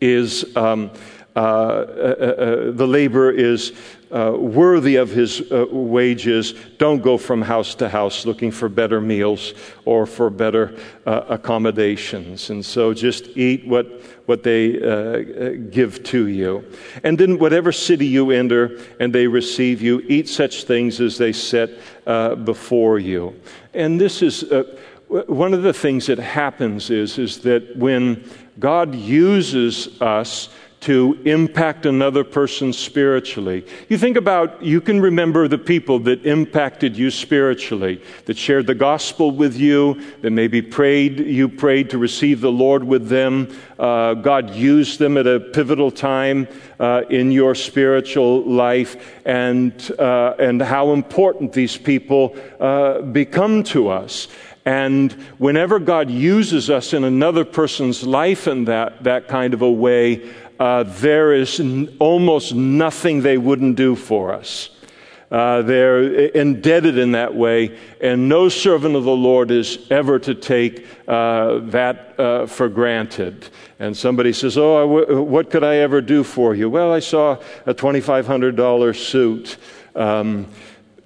is. 0.00 0.56
Um, 0.56 0.92
uh, 1.36 1.40
uh, 1.40 2.70
the 2.70 2.86
labor 2.86 3.28
is 3.28 3.72
uh, 4.14 4.30
worthy 4.38 4.94
of 4.96 5.10
his 5.10 5.40
uh, 5.50 5.66
wages. 5.70 6.54
Don't 6.78 7.02
go 7.02 7.18
from 7.18 7.42
house 7.42 7.74
to 7.76 7.88
house 7.88 8.24
looking 8.24 8.52
for 8.52 8.68
better 8.68 9.00
meals 9.00 9.54
or 9.84 10.06
for 10.06 10.30
better 10.30 10.78
uh, 11.04 11.24
accommodations. 11.28 12.50
And 12.50 12.64
so 12.64 12.94
just 12.94 13.36
eat 13.36 13.66
what, 13.66 13.86
what 14.26 14.44
they 14.44 14.80
uh, 14.80 15.68
give 15.70 16.04
to 16.04 16.28
you. 16.28 16.64
And 17.02 17.18
then, 17.18 17.38
whatever 17.38 17.72
city 17.72 18.06
you 18.06 18.30
enter 18.30 18.78
and 19.00 19.12
they 19.12 19.26
receive 19.26 19.82
you, 19.82 20.00
eat 20.06 20.28
such 20.28 20.64
things 20.64 21.00
as 21.00 21.18
they 21.18 21.32
set 21.32 21.70
uh, 22.06 22.36
before 22.36 23.00
you. 23.00 23.34
And 23.72 24.00
this 24.00 24.22
is 24.22 24.44
uh, 24.44 24.62
one 25.08 25.52
of 25.52 25.62
the 25.62 25.72
things 25.72 26.06
that 26.06 26.18
happens 26.18 26.90
is, 26.90 27.18
is 27.18 27.40
that 27.40 27.76
when 27.76 28.28
God 28.58 28.94
uses 28.94 30.00
us, 30.00 30.48
to 30.84 31.18
impact 31.24 31.86
another 31.86 32.22
person 32.22 32.70
spiritually. 32.70 33.64
You 33.88 33.96
think 33.96 34.18
about, 34.18 34.62
you 34.62 34.82
can 34.82 35.00
remember 35.00 35.48
the 35.48 35.56
people 35.56 35.98
that 36.00 36.26
impacted 36.26 36.94
you 36.94 37.10
spiritually, 37.10 38.02
that 38.26 38.36
shared 38.36 38.66
the 38.66 38.74
gospel 38.74 39.30
with 39.30 39.56
you, 39.56 40.02
that 40.20 40.30
maybe 40.30 40.60
prayed, 40.60 41.20
you 41.20 41.48
prayed 41.48 41.88
to 41.88 41.96
receive 41.96 42.42
the 42.42 42.52
Lord 42.52 42.84
with 42.84 43.08
them. 43.08 43.48
Uh, 43.78 44.12
God 44.12 44.50
used 44.50 44.98
them 44.98 45.16
at 45.16 45.26
a 45.26 45.40
pivotal 45.40 45.90
time 45.90 46.48
uh, 46.78 47.04
in 47.08 47.32
your 47.32 47.54
spiritual 47.54 48.42
life, 48.42 49.22
and, 49.24 49.72
uh, 49.98 50.34
and 50.38 50.60
how 50.60 50.92
important 50.92 51.54
these 51.54 51.78
people 51.78 52.36
uh, 52.60 53.00
become 53.00 53.62
to 53.62 53.88
us. 53.88 54.28
And 54.66 55.12
whenever 55.36 55.78
God 55.78 56.10
uses 56.10 56.70
us 56.70 56.94
in 56.94 57.04
another 57.04 57.44
person's 57.44 58.02
life 58.02 58.48
in 58.48 58.64
that, 58.64 59.04
that 59.04 59.28
kind 59.28 59.52
of 59.52 59.60
a 59.60 59.70
way, 59.70 60.32
uh, 60.58 60.84
there 60.84 61.32
is 61.32 61.60
n- 61.60 61.96
almost 61.98 62.54
nothing 62.54 63.22
they 63.22 63.38
wouldn't 63.38 63.76
do 63.76 63.96
for 63.96 64.32
us. 64.32 64.70
Uh, 65.30 65.62
they're 65.62 66.28
indebted 66.28 66.96
in 66.96 67.12
that 67.12 67.34
way, 67.34 67.76
and 68.00 68.28
no 68.28 68.48
servant 68.48 68.94
of 68.94 69.04
the 69.04 69.16
Lord 69.16 69.50
is 69.50 69.78
ever 69.90 70.18
to 70.20 70.34
take 70.34 70.86
uh, 71.08 71.58
that 71.70 72.14
uh, 72.20 72.46
for 72.46 72.68
granted. 72.68 73.48
And 73.80 73.96
somebody 73.96 74.32
says, 74.32 74.56
Oh, 74.56 75.22
what 75.22 75.50
could 75.50 75.64
I 75.64 75.76
ever 75.76 76.00
do 76.00 76.22
for 76.22 76.54
you? 76.54 76.70
Well, 76.70 76.92
I 76.92 77.00
saw 77.00 77.38
a 77.66 77.74
$2,500 77.74 78.96
suit. 78.96 79.56
Um, 79.96 80.46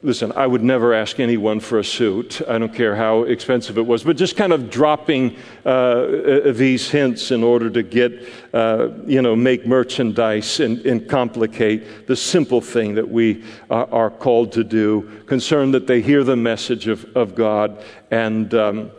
listen, 0.02 0.32
I 0.32 0.46
would 0.46 0.62
never 0.62 0.94
ask 0.94 1.18
anyone 1.18 1.60
for 1.60 1.78
a 1.78 1.84
suit. 1.84 2.40
I 2.48 2.58
don't 2.58 2.72
care 2.72 2.94
how 2.94 3.24
expensive 3.24 3.78
it 3.78 3.86
was, 3.86 4.04
but 4.04 4.16
just 4.16 4.36
kind 4.36 4.52
of 4.52 4.70
dropping 4.70 5.36
uh, 5.64 6.52
these 6.52 6.88
hints 6.88 7.30
in 7.30 7.42
order 7.42 7.68
to 7.70 7.82
get, 7.82 8.28
uh, 8.54 8.90
you 9.06 9.22
know, 9.22 9.34
make 9.34 9.66
merchandise 9.66 10.60
and, 10.60 10.78
and, 10.86 11.08
complicate 11.08 12.06
the 12.06 12.16
simple 12.16 12.60
thing 12.60 12.94
that 12.94 13.08
we 13.08 13.44
are, 13.70 13.88
are, 13.90 14.10
called 14.10 14.52
to 14.52 14.62
do, 14.62 15.22
concerned 15.26 15.74
that 15.74 15.86
they 15.86 16.00
hear 16.00 16.22
the 16.22 16.36
message 16.36 16.86
of, 16.86 17.04
of 17.16 17.34
God 17.34 17.82
and. 18.10 18.54
Um, 18.54 18.90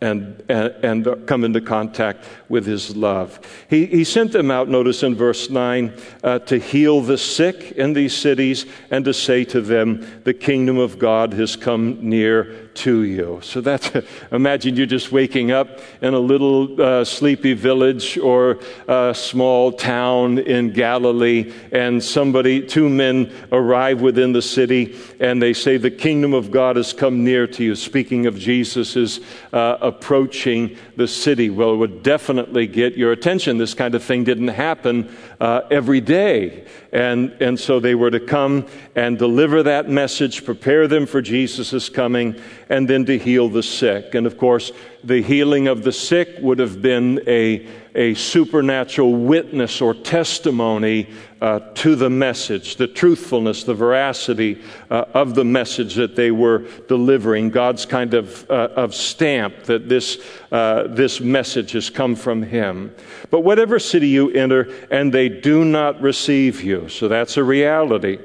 and, 0.00 0.42
and, 0.48 1.06
and, 1.06 1.26
come 1.26 1.42
into 1.42 1.60
contact 1.60 2.24
with 2.50 2.66
his 2.66 2.94
love. 2.94 3.40
He, 3.70 3.86
he 3.86 4.04
sent 4.04 4.32
them 4.32 4.50
out, 4.50 4.68
notice 4.68 5.02
in 5.02 5.14
verse 5.14 5.48
9, 5.48 5.92
uh, 6.22 6.38
to 6.40 6.58
heal 6.58 7.00
the 7.00 7.16
sick 7.16 7.72
in 7.72 7.94
these 7.94 8.14
cities 8.14 8.66
and 8.90 9.06
to 9.06 9.14
say 9.14 9.44
to 9.44 9.62
them, 9.62 10.22
The 10.24 10.34
kingdom 10.34 10.76
of 10.76 10.98
God 10.98 11.32
has 11.34 11.56
come 11.56 11.98
near 12.06 12.65
to 12.76 13.02
you. 13.02 13.40
So 13.42 13.60
that's, 13.60 13.90
imagine 14.32 14.76
you're 14.76 14.86
just 14.86 15.12
waking 15.12 15.50
up 15.50 15.80
in 16.00 16.14
a 16.14 16.18
little 16.18 16.80
uh, 16.80 17.04
sleepy 17.04 17.54
village 17.54 18.18
or 18.18 18.58
a 18.88 19.14
small 19.14 19.72
town 19.72 20.38
in 20.38 20.72
Galilee, 20.72 21.52
and 21.72 22.02
somebody, 22.02 22.64
two 22.66 22.88
men 22.88 23.32
arrive 23.52 24.00
within 24.00 24.32
the 24.32 24.42
city, 24.42 24.96
and 25.20 25.40
they 25.40 25.52
say, 25.52 25.76
The 25.76 25.90
kingdom 25.90 26.34
of 26.34 26.50
God 26.50 26.76
has 26.76 26.92
come 26.92 27.24
near 27.24 27.46
to 27.48 27.64
you. 27.64 27.74
Speaking 27.74 28.26
of 28.26 28.38
Jesus 28.38 28.96
is 28.96 29.20
uh, 29.52 29.78
approaching 29.80 30.76
the 30.96 31.08
city. 31.08 31.50
Well, 31.50 31.74
it 31.74 31.76
would 31.76 32.02
definitely 32.02 32.66
get 32.66 32.96
your 32.96 33.12
attention. 33.12 33.58
This 33.58 33.74
kind 33.74 33.94
of 33.94 34.02
thing 34.02 34.24
didn't 34.24 34.48
happen 34.48 35.14
uh, 35.40 35.62
every 35.70 36.00
day. 36.00 36.66
And, 36.92 37.30
and 37.40 37.58
so 37.58 37.80
they 37.80 37.94
were 37.94 38.10
to 38.10 38.20
come 38.20 38.66
and 38.94 39.18
deliver 39.18 39.62
that 39.62 39.88
message, 39.88 40.44
prepare 40.44 40.88
them 40.88 41.06
for 41.06 41.20
Jesus' 41.20 41.88
coming, 41.88 42.40
and 42.68 42.88
then 42.88 43.04
to 43.06 43.18
heal 43.18 43.48
the 43.48 43.62
sick. 43.62 44.14
And 44.14 44.26
of 44.26 44.38
course, 44.38 44.72
the 45.04 45.22
healing 45.22 45.68
of 45.68 45.82
the 45.82 45.92
sick 45.92 46.36
would 46.40 46.58
have 46.58 46.82
been 46.82 47.22
a, 47.26 47.66
a 47.94 48.14
supernatural 48.14 49.14
witness 49.14 49.80
or 49.80 49.94
testimony 49.94 51.08
uh, 51.40 51.60
to 51.74 51.94
the 51.94 52.10
message, 52.10 52.76
the 52.76 52.86
truthfulness, 52.86 53.64
the 53.64 53.74
veracity 53.74 54.62
uh, 54.90 55.04
of 55.14 55.34
the 55.34 55.44
message 55.44 55.94
that 55.94 56.16
they 56.16 56.30
were 56.30 56.66
delivering, 56.88 57.50
God's 57.50 57.86
kind 57.86 58.14
of, 58.14 58.50
uh, 58.50 58.68
of 58.74 58.94
stamp 58.94 59.64
that 59.64 59.88
this, 59.88 60.18
uh, 60.50 60.88
this 60.88 61.20
message 61.20 61.72
has 61.72 61.90
come 61.90 62.16
from 62.16 62.42
Him. 62.42 62.94
But 63.30 63.40
whatever 63.40 63.78
city 63.78 64.08
you 64.08 64.30
enter, 64.30 64.72
and 64.90 65.12
they 65.12 65.28
do 65.28 65.64
not 65.64 66.00
receive 66.00 66.62
you, 66.62 66.88
so 66.88 67.08
that's 67.08 67.36
a 67.36 67.44
reality. 67.44 68.18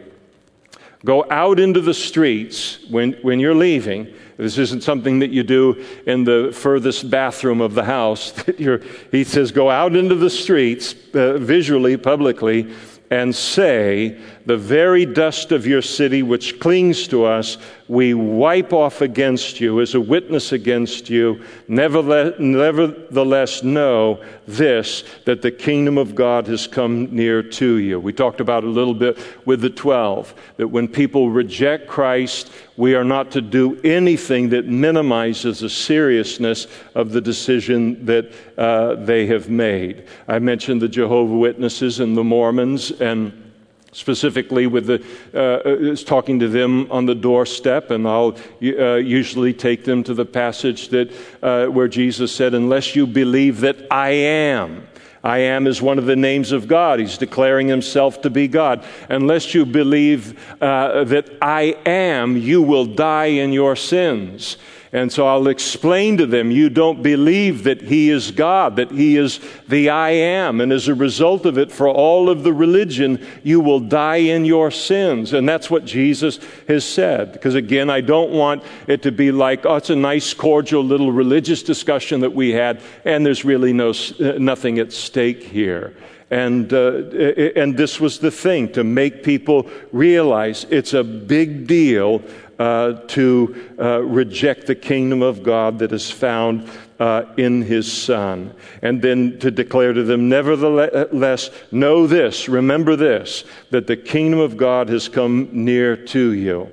Go 1.04 1.26
out 1.32 1.60
into 1.60 1.82
the 1.82 1.94
streets 1.94 2.80
when, 2.90 3.14
when 3.24 3.40
you're 3.40 3.56
leaving 3.56 4.14
this 4.42 4.58
isn't 4.58 4.82
something 4.82 5.20
that 5.20 5.30
you 5.30 5.44
do 5.44 5.86
in 6.08 6.24
the 6.24 6.52
furthest 6.52 7.12
bathroom 7.12 7.62
of 7.62 7.76
the 7.76 7.84
house. 7.84 8.34
he 9.12 9.24
says, 9.24 9.52
go 9.52 9.70
out 9.70 9.96
into 9.96 10.16
the 10.16 10.32
streets, 10.32 10.96
uh, 11.14 11.38
visually, 11.38 11.96
publicly, 11.96 12.74
and 13.12 13.36
say, 13.36 14.20
The 14.46 14.58
very 14.58 15.06
dust 15.06 15.52
of 15.52 15.68
your 15.68 15.82
city 15.82 16.24
which 16.24 16.60
clings 16.60 17.08
to 17.10 17.26
us, 17.26 17.58
we 17.88 18.14
wipe 18.14 18.74
off 18.74 19.02
against 19.02 19.60
you 19.60 19.82
as 19.82 19.94
a 19.96 20.02
witness 20.02 20.52
against 20.52 21.10
you. 21.10 21.44
Nevertheless, 21.68 23.64
know 23.64 24.24
this, 24.48 25.04
that 25.26 25.42
the 25.42 25.52
kingdom 25.52 25.98
of 25.98 26.16
God 26.16 26.48
has 26.48 26.68
come 26.68 27.14
near 27.16 27.44
to 27.44 27.76
you. 27.76 28.00
We 28.00 28.14
talked 28.14 28.40
about 28.40 28.64
a 28.64 28.68
little 28.68 28.94
bit 28.94 29.18
with 29.46 29.62
the 29.62 29.70
12, 29.70 30.34
that 30.58 30.68
when 30.68 30.88
people 30.88 31.30
reject 31.30 31.88
Christ, 31.88 32.52
we 32.78 32.96
are 32.96 33.04
not 33.04 33.30
to 33.32 33.42
do 33.42 33.80
anything 33.82 34.50
that 34.50 34.66
minimizes 34.66 35.60
the 35.60 35.70
seriousness 35.70 36.68
of 36.96 37.12
the 37.12 37.22
decision 37.22 38.06
that 38.06 38.32
uh, 38.58 38.96
they 38.96 39.28
have 39.28 39.50
made. 39.50 40.08
I 40.28 40.40
mentioned 40.40 40.82
the 40.82 40.88
Jehovah 40.88 41.38
Witnesses 41.38 42.00
and 42.00 42.18
the 42.18 42.24
Mormons, 42.24 42.92
and 42.92 43.51
specifically 43.92 44.68
with 44.68 44.86
the 44.86 45.04
uh, 45.34 45.92
uh, 45.92 45.96
talking 46.06 46.40
to 46.40 46.48
them 46.48 46.90
on 46.92 47.06
the 47.06 47.16
doorstep 47.16 47.92
and 47.92 48.08
i'll 48.08 48.38
uh, 48.64 48.96
usually 48.96 49.54
take 49.54 49.84
them 49.84 50.04
to 50.04 50.14
the 50.14 50.26
passage 50.26 50.90
that 50.90 51.12
uh, 51.42 51.66
where 51.68 51.88
jesus 51.88 52.34
said 52.34 52.54
unless 52.54 52.96
you 52.96 53.06
believe 53.06 53.60
that 53.60 53.76
i 53.92 54.10
am 54.10 54.88
I 55.24 55.38
am 55.40 55.68
is 55.68 55.82
one 55.82 56.00
of 56.00 56.06
the 56.06 56.16
names 56.16 56.52
of 56.52 56.68
God. 56.68 57.00
He's 57.00 57.18
declaring 57.18 57.68
himself 57.68 58.22
to 58.24 58.30
be 58.30 58.48
God. 58.48 58.84
Unless 59.08 59.54
you 59.54 59.66
believe 59.66 60.40
uh, 60.62 61.04
that 61.06 61.30
I 61.42 61.78
am, 61.86 62.38
you 62.38 62.62
will 62.64 62.86
die 62.86 63.26
in 63.26 63.54
your 63.54 63.76
sins. 63.76 64.58
And 64.94 65.10
so 65.12 65.26
I'll 65.26 65.48
explain 65.48 66.18
to 66.18 66.26
them, 66.26 66.52
you 66.52 66.70
don't 66.70 67.02
believe 67.02 67.64
that 67.64 67.82
He 67.82 68.10
is 68.10 68.30
God, 68.30 68.76
that 68.76 68.92
He 68.92 69.16
is 69.16 69.40
the 69.70 69.90
I 69.90 70.10
am. 70.10 70.60
And 70.60 70.74
as 70.74 70.90
a 70.90 70.94
result 70.94 71.46
of 71.46 71.58
it, 71.58 71.72
for 71.72 71.88
all 71.88 72.30
of 72.30 72.44
the 72.44 72.52
religion, 72.52 73.26
you 73.42 73.62
will 73.62 73.80
die 73.80 74.18
in 74.18 74.44
your 74.44 74.70
sins. 74.70 75.32
And 75.32 75.48
that's 75.48 75.70
what 75.70 75.86
Jesus 75.86 76.40
has 76.68 76.84
said. 76.84 77.32
Because 77.32 77.56
again, 77.56 77.90
I 77.90 78.02
don't 78.02 78.32
want 78.32 78.64
it 78.88 79.02
to 79.04 79.14
be 79.14 79.32
like, 79.32 79.66
oh, 79.66 79.78
it's 79.78 79.90
a 79.90 79.96
nice, 79.96 80.34
cordial 80.34 80.84
little 80.84 81.14
religious 81.14 81.64
discussion 81.64 82.20
that 82.20 82.34
we 82.34 82.52
had, 82.52 82.82
and 83.06 83.26
there's 83.26 83.46
really 83.46 83.72
no, 83.72 83.94
nothing 84.20 84.78
at 84.78 84.92
stake 84.92 85.42
here. 85.42 85.96
And, 86.32 86.72
uh, 86.72 87.10
and 87.58 87.76
this 87.76 88.00
was 88.00 88.20
the 88.20 88.32
thing 88.32 88.72
to 88.72 88.86
make 88.86 89.22
people 89.22 89.70
realize 89.92 90.66
it's 90.70 90.94
a 90.94 91.04
big 91.04 91.68
deal 91.68 92.24
uh, 92.62 92.94
to 93.08 93.74
uh, 93.80 94.04
reject 94.04 94.68
the 94.68 94.76
kingdom 94.76 95.24
of 95.24 95.42
God 95.42 95.80
that 95.80 95.92
is 95.92 96.12
found 96.12 96.70
uh, 97.00 97.24
in 97.36 97.64
his 97.64 97.92
Son. 97.92 98.54
And 98.84 99.02
then 99.02 99.40
to 99.40 99.50
declare 99.50 99.94
to 99.94 100.04
them, 100.04 100.30
nevertheless, 100.30 101.50
know 101.72 102.06
this, 102.06 102.48
remember 102.48 102.96
this, 102.96 103.46
that 103.72 103.88
the 103.88 103.98
kingdom 103.98 104.40
of 104.40 104.58
God 104.58 104.90
has 104.90 105.10
come 105.10 105.50
near 105.52 105.98
to 105.98 106.34
you. 106.34 106.70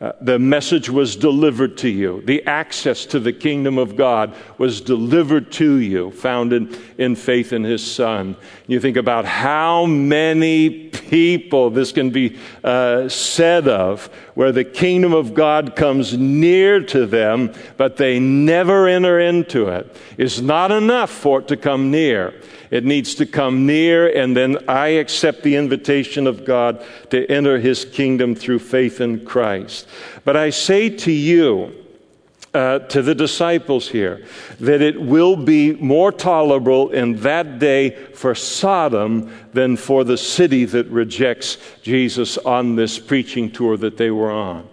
Uh, 0.00 0.12
the 0.22 0.38
message 0.38 0.88
was 0.88 1.14
delivered 1.14 1.76
to 1.76 1.88
you. 1.90 2.22
The 2.24 2.42
access 2.46 3.04
to 3.04 3.20
the 3.20 3.34
kingdom 3.34 3.76
of 3.76 3.96
God 3.96 4.34
was 4.56 4.80
delivered 4.80 5.52
to 5.52 5.74
you, 5.76 6.10
found 6.12 6.54
in, 6.54 6.74
in 6.96 7.14
faith 7.14 7.52
in 7.52 7.64
his 7.64 7.86
son. 7.86 8.34
You 8.66 8.80
think 8.80 8.96
about 8.96 9.26
how 9.26 9.84
many 9.84 10.88
people 10.88 11.68
this 11.68 11.92
can 11.92 12.08
be 12.08 12.38
uh, 12.64 13.10
said 13.10 13.68
of, 13.68 14.06
where 14.32 14.52
the 14.52 14.64
kingdom 14.64 15.12
of 15.12 15.34
God 15.34 15.76
comes 15.76 16.16
near 16.16 16.80
to 16.84 17.04
them, 17.04 17.52
but 17.76 17.98
they 17.98 18.18
never 18.18 18.88
enter 18.88 19.20
into 19.20 19.68
it. 19.68 19.94
It's 20.16 20.40
not 20.40 20.72
enough 20.72 21.10
for 21.10 21.40
it 21.40 21.48
to 21.48 21.58
come 21.58 21.90
near. 21.90 22.40
It 22.70 22.84
needs 22.84 23.16
to 23.16 23.26
come 23.26 23.66
near, 23.66 24.08
and 24.08 24.36
then 24.36 24.68
I 24.68 24.88
accept 24.88 25.42
the 25.42 25.56
invitation 25.56 26.26
of 26.26 26.44
God 26.44 26.84
to 27.10 27.26
enter 27.26 27.58
his 27.58 27.84
kingdom 27.84 28.34
through 28.34 28.60
faith 28.60 29.00
in 29.00 29.24
Christ. 29.24 29.88
But 30.24 30.36
I 30.36 30.50
say 30.50 30.88
to 30.88 31.10
you, 31.10 31.74
uh, 32.54 32.80
to 32.80 33.02
the 33.02 33.14
disciples 33.14 33.88
here, 33.88 34.24
that 34.58 34.82
it 34.82 35.00
will 35.00 35.36
be 35.36 35.72
more 35.74 36.12
tolerable 36.12 36.90
in 36.90 37.16
that 37.20 37.58
day 37.58 37.90
for 37.90 38.34
Sodom 38.34 39.32
than 39.52 39.76
for 39.76 40.04
the 40.04 40.16
city 40.16 40.64
that 40.64 40.86
rejects 40.86 41.58
Jesus 41.82 42.38
on 42.38 42.76
this 42.76 42.98
preaching 42.98 43.50
tour 43.50 43.76
that 43.76 43.96
they 43.96 44.10
were 44.10 44.32
on. 44.32 44.68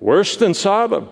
Worse 0.00 0.36
than 0.36 0.54
Sodom. 0.54 1.08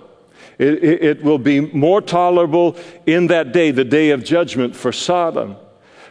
It, 0.59 0.83
it, 0.83 1.05
it 1.05 1.22
will 1.22 1.38
be 1.38 1.61
more 1.61 2.01
tolerable 2.01 2.77
in 3.05 3.27
that 3.27 3.53
day, 3.53 3.70
the 3.70 3.85
day 3.85 4.11
of 4.11 4.25
judgment 4.25 4.75
for 4.75 4.92
Sodom. 4.92 5.57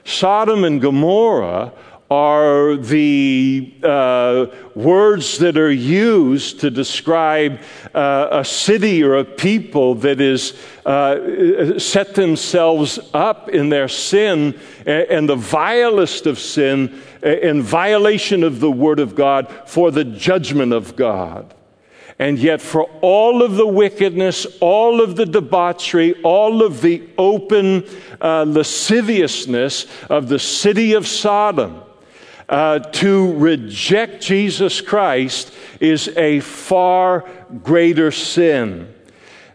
Sodom 0.06 0.64
and 0.64 0.80
Gomorrah 0.80 1.74
are 2.12 2.76
the 2.76 3.74
uh, 3.82 4.46
words 4.76 5.40
that 5.40 5.58
are 5.58 5.72
used 5.72 6.60
to 6.60 6.70
describe 6.70 7.60
uh, 7.96 8.28
a 8.32 8.46
city 8.46 9.04
or 9.04 9.16
a 9.16 9.26
people 9.26 9.96
that 9.96 10.22
is 10.22 10.54
uh, 10.86 11.80
set 11.80 12.14
themselves 12.14 13.00
up 13.16 13.50
in 13.50 13.70
their 13.70 13.88
sin 13.88 14.58
and 14.86 15.28
the 15.28 15.36
vilest 15.36 16.28
of 16.28 16.38
sin 16.38 17.02
in 17.24 17.64
violation 17.64 18.44
of 18.44 18.60
the 18.60 18.72
word 18.72 19.00
of 19.00 19.16
God 19.16 19.52
for 19.66 19.90
the 19.90 20.04
judgment 20.04 20.74
of 20.74 20.96
God. 20.96 21.56
And 22.18 22.40
yet, 22.40 22.62
for 22.62 22.84
all 23.02 23.44
of 23.44 23.56
the 23.56 23.68
wickedness, 23.68 24.48
all 24.62 25.02
of 25.02 25.18
the 25.18 25.26
debauchery, 25.26 26.14
all 26.24 26.64
of 26.64 26.82
the 26.82 27.04
open 27.18 27.86
uh, 28.22 28.46
lasciviousness 28.48 29.86
of 30.10 30.30
the 30.30 30.40
city 30.40 30.94
of 30.94 31.08
Sodom, 31.08 31.82
uh, 32.48 32.80
to 32.80 33.34
reject 33.34 34.22
Jesus 34.22 34.80
Christ 34.80 35.54
is 35.80 36.08
a 36.16 36.40
far 36.40 37.28
greater 37.64 38.12
sin 38.12 38.94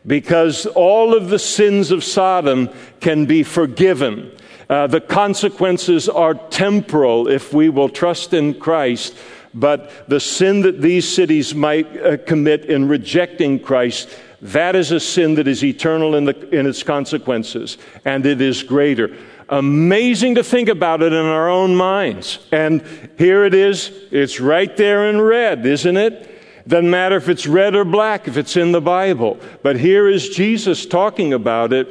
because 0.07 0.67
all 0.67 1.15
of 1.15 1.29
the 1.29 1.39
sins 1.39 1.91
of 1.91 2.03
Sodom 2.03 2.69
can 3.01 3.27
be 3.27 3.43
forgiven. 3.43 4.33
Uh, 4.69 4.87
the 4.87 5.01
consequences 5.01 6.09
are 6.09 6.35
temporal 6.35 7.29
if 7.29 7.53
we 7.53 7.69
will 7.69 7.89
trust 7.89 8.35
in 8.35 8.55
Christ 8.55 9.17
but 9.53 10.09
the 10.09 10.21
sin 10.21 10.63
that 10.63 10.81
these 10.81 11.13
cities 11.13 11.55
might 11.55 11.97
uh, 12.01 12.17
commit 12.19 12.67
in 12.67 12.89
rejecting 12.89 13.59
Christ, 13.59 14.09
that 14.43 14.77
is 14.77 14.93
a 14.93 15.01
sin 15.01 15.35
that 15.35 15.49
is 15.49 15.63
eternal 15.65 16.15
in, 16.15 16.25
the, 16.25 16.49
in 16.57 16.67
its 16.67 16.83
consequences, 16.83 17.77
and 18.05 18.25
it 18.25 18.41
is 18.41 18.63
greater. 18.63 19.17
Amazing 19.49 20.37
to 20.37 20.45
think 20.45 20.69
about 20.69 21.03
it 21.03 21.13
in 21.13 21.27
our 21.27 21.49
own 21.49 21.75
minds. 21.75 22.39
And 22.53 22.85
here 23.19 23.45
it 23.45 23.53
is. 23.53 23.91
It's 24.13 24.39
right 24.39 24.75
there 24.77 25.11
in 25.11 25.21
red, 25.21 25.67
isn't 25.67 25.97
it? 25.97 26.29
Doesn't 26.69 26.89
matter 26.89 27.17
if 27.17 27.29
it's 27.29 27.47
red 27.49 27.75
or 27.75 27.85
black, 27.85 28.29
if 28.29 28.37
it's 28.37 28.57
in 28.57 28.71
the 28.71 28.81
Bible. 28.81 29.41
But 29.63 29.77
here 29.77 30.09
is 30.09 30.29
Jesus 30.29 30.87
talking 30.87 31.33
about 31.33 31.73
it, 31.73 31.89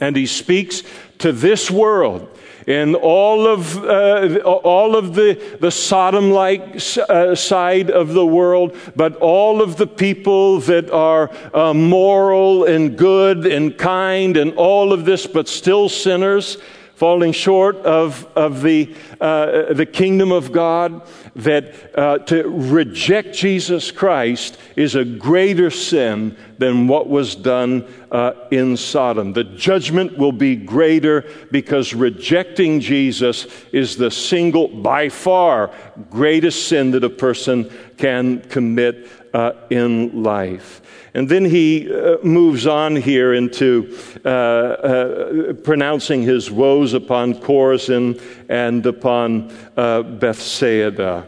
and 0.00 0.14
he 0.14 0.26
speaks 0.26 0.82
to 1.18 1.32
this 1.32 1.70
world 1.70 2.28
in 2.66 2.94
all 2.94 3.46
of, 3.46 3.76
uh, 3.84 4.38
all 4.44 4.96
of 4.96 5.14
the, 5.14 5.56
the 5.60 5.70
Sodom 5.70 6.30
like 6.30 6.80
uh, 7.08 7.34
side 7.34 7.90
of 7.90 8.12
the 8.12 8.26
world, 8.26 8.76
but 8.94 9.16
all 9.16 9.62
of 9.62 9.76
the 9.76 9.86
people 9.86 10.60
that 10.60 10.90
are 10.90 11.30
uh, 11.54 11.74
moral 11.74 12.64
and 12.64 12.96
good 12.96 13.46
and 13.46 13.76
kind 13.76 14.36
and 14.36 14.54
all 14.54 14.92
of 14.92 15.04
this, 15.04 15.26
but 15.26 15.48
still 15.48 15.88
sinners 15.88 16.58
falling 17.02 17.32
short 17.32 17.76
of, 17.78 18.28
of 18.36 18.62
the, 18.62 18.94
uh, 19.20 19.72
the 19.72 19.84
kingdom 19.84 20.30
of 20.30 20.52
God, 20.52 21.02
that 21.34 21.98
uh, 21.98 22.18
to 22.18 22.42
reject 22.48 23.34
Jesus 23.34 23.90
Christ 23.90 24.58
is 24.76 24.94
a 24.94 25.04
greater 25.04 25.70
sin 25.70 26.36
than 26.58 26.88
what 26.88 27.08
was 27.08 27.34
done 27.34 27.86
uh, 28.10 28.34
in 28.50 28.76
Sodom. 28.76 29.32
The 29.32 29.44
judgment 29.44 30.18
will 30.18 30.32
be 30.32 30.56
greater 30.56 31.24
because 31.50 31.94
rejecting 31.94 32.80
Jesus 32.80 33.46
is 33.72 33.96
the 33.96 34.10
single, 34.10 34.68
by 34.68 35.08
far, 35.08 35.70
greatest 36.10 36.68
sin 36.68 36.90
that 36.90 37.04
a 37.04 37.10
person 37.10 37.70
can 37.96 38.40
commit 38.42 39.08
uh, 39.32 39.52
in 39.70 40.22
life. 40.22 40.82
And 41.14 41.28
then 41.28 41.44
he 41.44 41.92
uh, 41.92 42.16
moves 42.22 42.66
on 42.66 42.96
here 42.96 43.34
into 43.34 43.98
uh, 44.24 44.28
uh, 44.28 45.52
pronouncing 45.54 46.22
his 46.22 46.50
woes 46.50 46.94
upon 46.94 47.34
Chorazin 47.34 48.20
and 48.52 48.84
upon 48.84 49.50
uh, 49.76 50.02
Bethsaida. 50.02 51.26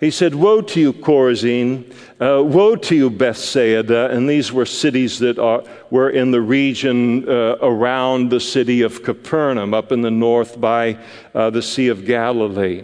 He 0.00 0.10
said, 0.10 0.34
Woe 0.34 0.60
to 0.60 0.80
you, 0.80 0.92
Chorazin! 0.92 1.94
Uh, 2.20 2.42
woe 2.42 2.74
to 2.74 2.96
you, 2.96 3.10
Bethsaida! 3.10 4.10
And 4.10 4.28
these 4.28 4.52
were 4.52 4.66
cities 4.66 5.20
that 5.20 5.38
are, 5.38 5.62
were 5.90 6.10
in 6.10 6.32
the 6.32 6.40
region 6.40 7.28
uh, 7.28 7.56
around 7.62 8.30
the 8.30 8.40
city 8.40 8.82
of 8.82 9.04
Capernaum, 9.04 9.72
up 9.72 9.92
in 9.92 10.02
the 10.02 10.10
north 10.10 10.60
by 10.60 10.98
the 11.32 11.62
Sea 11.62 11.88
of 11.88 12.04
Galilee. 12.04 12.82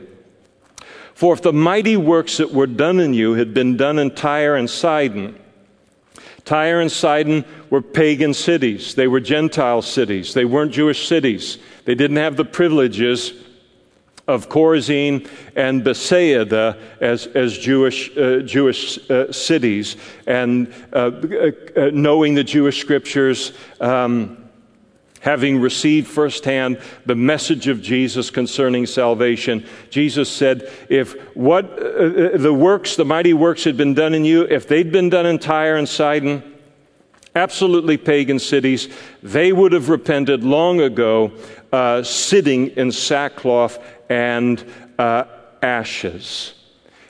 For 1.14 1.34
if 1.34 1.42
the 1.42 1.52
mighty 1.52 1.96
works 1.96 2.38
that 2.38 2.52
were 2.52 2.68
done 2.68 3.00
in 3.00 3.12
you 3.12 3.34
had 3.34 3.52
been 3.52 3.76
done 3.76 3.98
in 3.98 4.12
Tyre 4.12 4.54
and 4.54 4.70
Sidon, 4.70 5.38
Tyre 6.44 6.80
and 6.80 6.90
Sidon 6.90 7.44
were 7.68 7.82
pagan 7.82 8.34
cities. 8.34 8.94
They 8.94 9.06
were 9.06 9.20
Gentile 9.20 9.82
cities. 9.82 10.32
They 10.32 10.44
weren't 10.44 10.72
Jewish 10.72 11.06
cities. 11.06 11.58
They 11.84 11.94
didn't 11.94 12.16
have 12.16 12.36
the 12.36 12.44
privileges 12.44 13.34
of 14.30 14.48
Chorazin 14.48 15.28
and 15.56 15.82
Bethsaida 15.82 16.78
as, 17.00 17.26
as 17.26 17.58
Jewish, 17.58 18.16
uh, 18.16 18.40
Jewish 18.40 18.98
uh, 19.10 19.32
cities. 19.32 19.96
And 20.26 20.72
uh, 20.92 21.10
uh 21.76 21.90
knowing 21.92 22.34
the 22.34 22.44
Jewish 22.44 22.80
scriptures, 22.80 23.52
um, 23.80 24.40
having 25.20 25.60
received 25.60 26.08
firsthand 26.08 26.80
the 27.06 27.14
message 27.14 27.68
of 27.68 27.82
Jesus 27.82 28.30
concerning 28.30 28.86
salvation, 28.86 29.66
Jesus 29.90 30.30
said, 30.30 30.70
If 30.88 31.14
what 31.36 31.64
uh, 31.64 31.84
uh, 31.84 32.36
the 32.38 32.54
works, 32.54 32.96
the 32.96 33.04
mighty 33.04 33.34
works 33.34 33.64
had 33.64 33.76
been 33.76 33.94
done 33.94 34.14
in 34.14 34.24
you, 34.24 34.42
if 34.42 34.66
they'd 34.66 34.90
been 34.90 35.10
done 35.10 35.26
in 35.26 35.38
Tyre 35.38 35.76
and 35.76 35.88
Sidon, 35.88 36.42
absolutely 37.34 37.96
pagan 37.96 38.38
cities, 38.38 38.88
they 39.22 39.52
would 39.52 39.72
have 39.72 39.88
repented 39.88 40.42
long 40.42 40.80
ago, 40.80 41.32
uh, 41.72 42.02
sitting 42.02 42.68
in 42.68 42.90
sackcloth 42.90 43.78
and 44.10 44.62
uh, 44.98 45.24
ashes. 45.62 46.52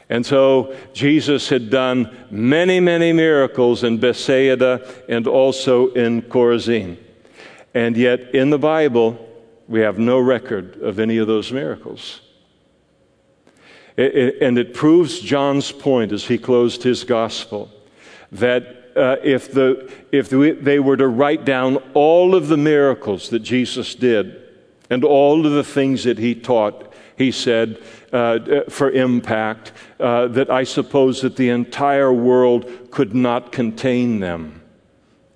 And 0.08 0.26
so 0.26 0.76
Jesus 0.92 1.48
had 1.48 1.70
done 1.70 2.16
many, 2.30 2.80
many 2.80 3.12
miracles 3.12 3.82
in 3.82 3.98
Bethsaida 3.98 4.86
and 5.08 5.26
also 5.26 5.92
in 5.92 6.22
Chorazin. 6.22 6.98
And 7.74 7.96
yet, 7.96 8.34
in 8.34 8.50
the 8.50 8.58
Bible, 8.58 9.26
we 9.68 9.80
have 9.80 9.98
no 9.98 10.18
record 10.18 10.82
of 10.82 10.98
any 10.98 11.18
of 11.18 11.28
those 11.28 11.52
miracles. 11.52 12.20
It, 13.96 14.16
it, 14.16 14.42
and 14.42 14.58
it 14.58 14.74
proves 14.74 15.20
John's 15.20 15.70
point 15.70 16.10
as 16.10 16.24
he 16.24 16.38
closed 16.38 16.82
his 16.82 17.04
gospel 17.04 17.70
that 18.32 18.92
uh, 18.96 19.16
if, 19.22 19.52
the, 19.52 19.90
if 20.10 20.28
they 20.28 20.80
were 20.80 20.96
to 20.96 21.06
write 21.06 21.44
down 21.44 21.76
all 21.94 22.34
of 22.34 22.48
the 22.48 22.56
miracles 22.56 23.30
that 23.30 23.40
Jesus 23.40 23.94
did 23.94 24.42
and 24.90 25.04
all 25.04 25.46
of 25.46 25.52
the 25.52 25.62
things 25.62 26.02
that 26.02 26.18
he 26.18 26.34
taught, 26.34 26.89
he 27.20 27.30
said, 27.30 27.78
uh, 28.14 28.62
for 28.70 28.90
impact, 28.90 29.72
uh, 30.00 30.26
that 30.28 30.50
I 30.50 30.64
suppose 30.64 31.20
that 31.20 31.36
the 31.36 31.50
entire 31.50 32.10
world 32.10 32.90
could 32.90 33.14
not 33.14 33.52
contain 33.52 34.20
them. 34.20 34.62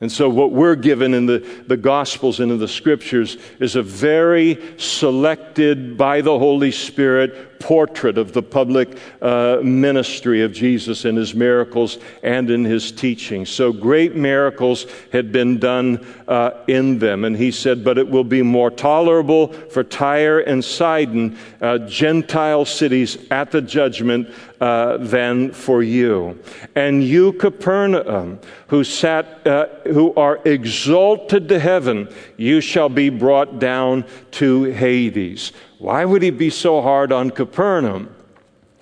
And 0.00 0.10
so, 0.10 0.30
what 0.30 0.50
we're 0.50 0.76
given 0.76 1.12
in 1.12 1.26
the, 1.26 1.38
the 1.66 1.76
Gospels 1.76 2.40
and 2.40 2.50
in 2.50 2.58
the 2.58 2.68
Scriptures 2.68 3.36
is 3.60 3.76
a 3.76 3.82
very 3.82 4.58
selected 4.78 5.98
by 5.98 6.22
the 6.22 6.38
Holy 6.38 6.72
Spirit 6.72 7.53
portrait 7.60 8.18
of 8.18 8.32
the 8.32 8.42
public 8.42 8.98
uh, 9.22 9.58
ministry 9.62 10.42
of 10.42 10.52
Jesus 10.52 11.04
and 11.04 11.16
his 11.16 11.34
miracles 11.34 11.98
and 12.22 12.50
in 12.50 12.64
his 12.64 12.92
teaching. 12.92 13.46
So 13.46 13.72
great 13.72 14.14
miracles 14.14 14.86
had 15.12 15.32
been 15.32 15.58
done 15.58 16.06
uh, 16.28 16.50
in 16.66 16.98
them. 16.98 17.24
And 17.24 17.36
he 17.36 17.50
said, 17.50 17.84
But 17.84 17.98
it 17.98 18.08
will 18.08 18.24
be 18.24 18.42
more 18.42 18.70
tolerable 18.70 19.48
for 19.48 19.84
Tyre 19.84 20.40
and 20.40 20.64
Sidon, 20.64 21.36
uh, 21.60 21.78
Gentile 21.78 22.64
cities 22.64 23.18
at 23.30 23.50
the 23.50 23.62
judgment, 23.62 24.28
uh, 24.60 24.96
than 24.98 25.52
for 25.52 25.82
you. 25.82 26.40
And 26.74 27.04
you, 27.04 27.32
Capernaum, 27.34 28.40
who 28.68 28.82
sat, 28.84 29.46
uh, 29.46 29.66
who 29.84 30.14
are 30.14 30.40
exalted 30.44 31.48
to 31.48 31.58
heaven, 31.58 32.08
you 32.36 32.60
shall 32.60 32.88
be 32.88 33.10
brought 33.10 33.58
down 33.58 34.04
to 34.32 34.64
Hades. 34.64 35.52
Why 35.84 36.06
would 36.06 36.22
he 36.22 36.30
be 36.30 36.48
so 36.48 36.80
hard 36.80 37.12
on 37.12 37.30
Capernaum? 37.30 38.08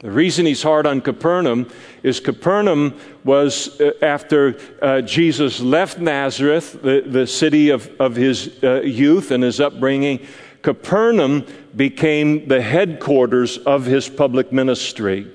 The 0.03 0.11
reason 0.13 0.47
he's 0.47 0.63
hard 0.63 0.87
on 0.87 1.01
Capernaum 1.01 1.69
is 2.05 2.21
Capernaum 2.21 2.97
was, 3.25 3.81
uh, 3.81 3.91
after 4.03 4.57
uh, 4.81 5.01
Jesus 5.01 5.59
left 5.59 5.99
Nazareth, 5.99 6.81
the, 6.81 7.03
the 7.05 7.27
city 7.27 7.71
of, 7.71 7.91
of 7.99 8.15
his 8.15 8.63
uh, 8.63 8.83
youth 8.83 9.33
and 9.33 9.43
his 9.43 9.59
upbringing, 9.59 10.25
Capernaum 10.63 11.45
became 11.75 12.47
the 12.47 12.63
headquarters 12.63 13.59
of 13.59 13.85
his 13.85 14.09
public 14.09 14.53
ministry. 14.53 15.27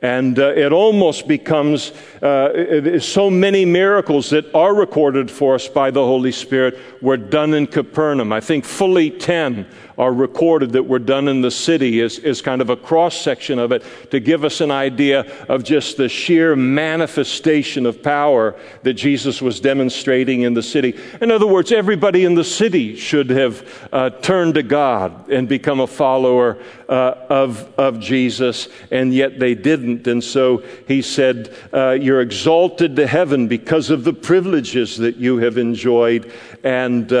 And 0.00 0.38
uh, 0.38 0.52
it 0.52 0.72
almost 0.72 1.26
becomes 1.26 1.90
uh, 2.22 3.00
so 3.00 3.28
many 3.28 3.64
miracles 3.64 4.30
that 4.30 4.54
are 4.54 4.72
recorded 4.72 5.28
for 5.28 5.56
us 5.56 5.66
by 5.66 5.90
the 5.90 6.04
Holy 6.04 6.30
Spirit 6.30 6.78
were 7.02 7.16
done 7.16 7.54
in 7.54 7.66
Capernaum. 7.66 8.32
I 8.32 8.38
think 8.38 8.64
fully 8.64 9.10
10 9.10 9.66
are 9.98 10.12
recorded 10.12 10.72
that 10.72 10.84
were 10.84 11.00
done 11.00 11.26
in 11.26 11.40
the 11.40 11.50
city 11.50 12.00
is, 12.00 12.18
is 12.20 12.40
kind 12.40 12.62
of 12.62 12.70
a 12.70 12.76
cross 12.76 13.20
section 13.20 13.58
of 13.58 13.72
it 13.72 13.82
to 14.10 14.20
give 14.20 14.44
us 14.44 14.60
an 14.60 14.70
idea 14.70 15.20
of 15.48 15.64
just 15.64 15.96
the 15.96 16.08
sheer 16.08 16.54
manifestation 16.54 17.84
of 17.84 18.00
power 18.02 18.54
that 18.84 18.94
Jesus 18.94 19.42
was 19.42 19.58
demonstrating 19.58 20.42
in 20.42 20.54
the 20.54 20.62
city. 20.62 20.96
In 21.20 21.32
other 21.32 21.46
words, 21.46 21.72
everybody 21.72 22.24
in 22.24 22.36
the 22.36 22.44
city 22.44 22.94
should 22.94 23.30
have 23.30 23.88
uh, 23.92 24.10
turned 24.10 24.54
to 24.54 24.62
God 24.62 25.28
and 25.30 25.48
become 25.48 25.80
a 25.80 25.86
follower 25.86 26.62
uh, 26.88 27.14
of, 27.28 27.72
of 27.78 27.98
Jesus, 27.98 28.68
and 28.92 29.12
yet 29.12 29.38
they 29.38 29.54
didn't. 29.54 30.06
And 30.06 30.22
so 30.22 30.62
he 30.86 31.02
said, 31.02 31.54
uh, 31.72 31.90
You're 31.90 32.20
exalted 32.20 32.96
to 32.96 33.06
heaven 33.06 33.48
because 33.48 33.90
of 33.90 34.04
the 34.04 34.12
privileges 34.12 34.96
that 34.98 35.16
you 35.16 35.38
have 35.38 35.58
enjoyed, 35.58 36.32
and, 36.62 37.12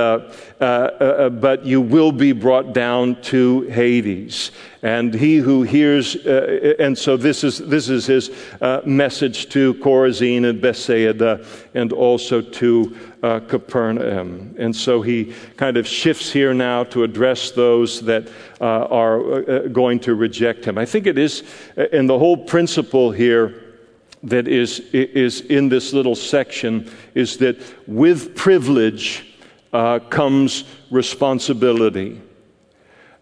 uh, 0.60 0.64
uh, 0.64 1.04
uh, 1.04 1.30
but 1.30 1.64
you 1.64 1.80
will 1.80 2.10
be 2.10 2.32
brought 2.32 2.72
down 2.72 3.14
to 3.22 3.60
Hades. 3.62 4.50
And 4.82 5.14
he 5.14 5.36
who 5.36 5.62
hears, 5.62 6.16
uh, 6.16 6.74
and 6.80 6.98
so 6.98 7.16
this 7.16 7.44
is, 7.44 7.58
this 7.58 7.88
is 7.88 8.06
his 8.06 8.30
message 8.84 9.50
to 9.50 9.74
Chorazin 9.74 10.48
and 10.48 10.60
Bethsaida 10.60 11.46
and 11.74 11.92
also 11.92 12.40
to 12.40 12.96
Capernaum. 13.22 14.56
And 14.58 14.74
so 14.74 15.00
he 15.00 15.32
kind 15.56 15.76
of 15.76 15.86
shifts 15.86 16.32
here 16.32 16.52
now 16.54 16.82
to 16.84 17.04
address 17.04 17.52
those 17.52 18.00
that 18.02 18.28
are 18.60 19.68
going 19.68 20.00
to 20.00 20.16
reject 20.16 20.64
him. 20.64 20.76
I 20.76 20.86
think 20.86 21.06
it 21.06 21.18
is, 21.18 21.44
and 21.76 22.10
the 22.10 22.18
whole 22.18 22.36
principle 22.36 23.12
here 23.12 23.76
that 24.24 24.48
is, 24.48 24.80
is 24.92 25.42
in 25.42 25.68
this 25.68 25.92
little 25.92 26.16
section 26.16 26.90
is 27.14 27.36
that 27.38 27.56
with 27.86 28.34
privilege 28.34 29.27
uh, 29.72 29.98
comes 29.98 30.64
responsibility 30.90 32.20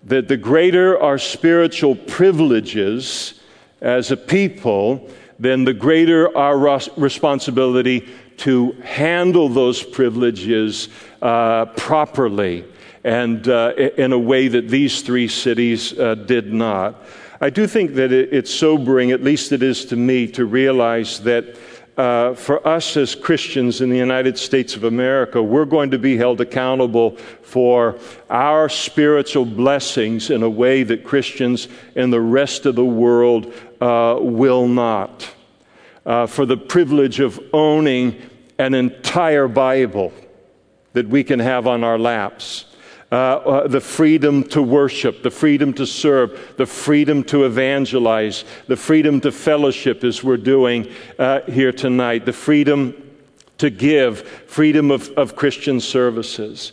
that 0.07 0.29
the 0.29 0.37
greater 0.37 1.01
our 1.03 1.19
spiritual 1.19 1.97
privileges 1.97 3.41
as 3.81 4.11
a 4.13 4.17
people, 4.17 5.11
then 5.39 5.65
the 5.65 5.75
greater 5.75 6.35
our 6.37 6.57
responsibility 6.97 8.09
to 8.39 8.73
handle 8.85 9.49
those 9.49 9.83
privileges 9.83 10.89
uh, 11.23 11.67
properly 11.77 12.65
and 13.05 13.49
uh, 13.49 13.73
in 13.99 14.13
a 14.13 14.19
way 14.19 14.49
that 14.49 14.69
these 14.69 15.03
three 15.03 15.29
cities 15.29 15.99
uh, 15.99 16.15
did 16.15 16.53
not. 16.53 17.03
I 17.41 17.51
do 17.51 17.67
think 17.67 17.95
that 17.95 18.13
it's 18.13 18.53
sobering, 18.53 19.11
at 19.11 19.23
least 19.23 19.53
it 19.53 19.63
is 19.63 19.85
to 19.87 19.97
me, 19.97 20.27
to 20.29 20.47
realize 20.47 21.21
that 21.21 21.57
uh, 21.97 22.35
for 22.35 22.67
us 22.67 22.97
as 22.97 23.15
Christians 23.15 23.81
in 23.81 23.89
the 23.89 23.97
United 23.97 24.37
States 24.37 24.77
of 24.77 24.85
America, 24.85 25.43
we're 25.43 25.65
going 25.65 25.91
to 25.93 25.99
be 25.99 26.17
held 26.17 26.41
accountable 26.41 27.17
for 27.43 27.99
our 28.29 28.69
spiritual 28.69 29.47
blessings 29.47 30.29
in 30.31 30.43
a 30.43 30.51
way 30.51 30.83
that 30.83 31.05
Christians 31.05 31.69
in 31.95 32.11
the 32.11 32.21
rest 32.21 32.67
of 32.67 32.75
the 32.75 32.85
world 32.85 33.53
uh, 33.81 34.19
will 34.21 34.69
not. 34.69 35.31
Uh, 36.05 36.27
for 36.27 36.47
the 36.47 36.57
privilege 36.57 37.19
of 37.19 37.41
owning 37.53 38.21
an 38.59 38.75
entire 38.75 39.49
Bible 39.49 40.13
that 40.93 41.09
we 41.09 41.25
can 41.25 41.41
have 41.41 41.67
on 41.67 41.83
our 41.83 41.99
laps 41.99 42.67
uh, 43.17 43.19
uh, 43.19 43.67
the 43.67 43.81
freedom 43.81 44.43
to 44.43 44.61
worship, 44.61 45.23
the 45.23 45.31
freedom 45.31 45.73
to 45.73 45.87
serve, 45.87 46.53
the 46.59 46.67
freedom 46.67 47.25
to 47.25 47.47
evangelize, 47.47 48.45
the 48.67 48.77
freedom 48.77 49.23
to 49.23 49.33
fellowship, 49.33 50.05
as 50.05 50.23
we're 50.23 50.37
doing 50.37 50.87
uh, 51.19 51.41
here 51.47 51.73
tonight, 51.73 52.27
the 52.27 52.33
freedom 52.35 52.95
to 53.57 53.71
give, 53.71 54.21
freedom 54.47 54.91
of, 54.91 55.09
of 55.13 55.35
Christian 55.35 55.81
services. 55.81 56.73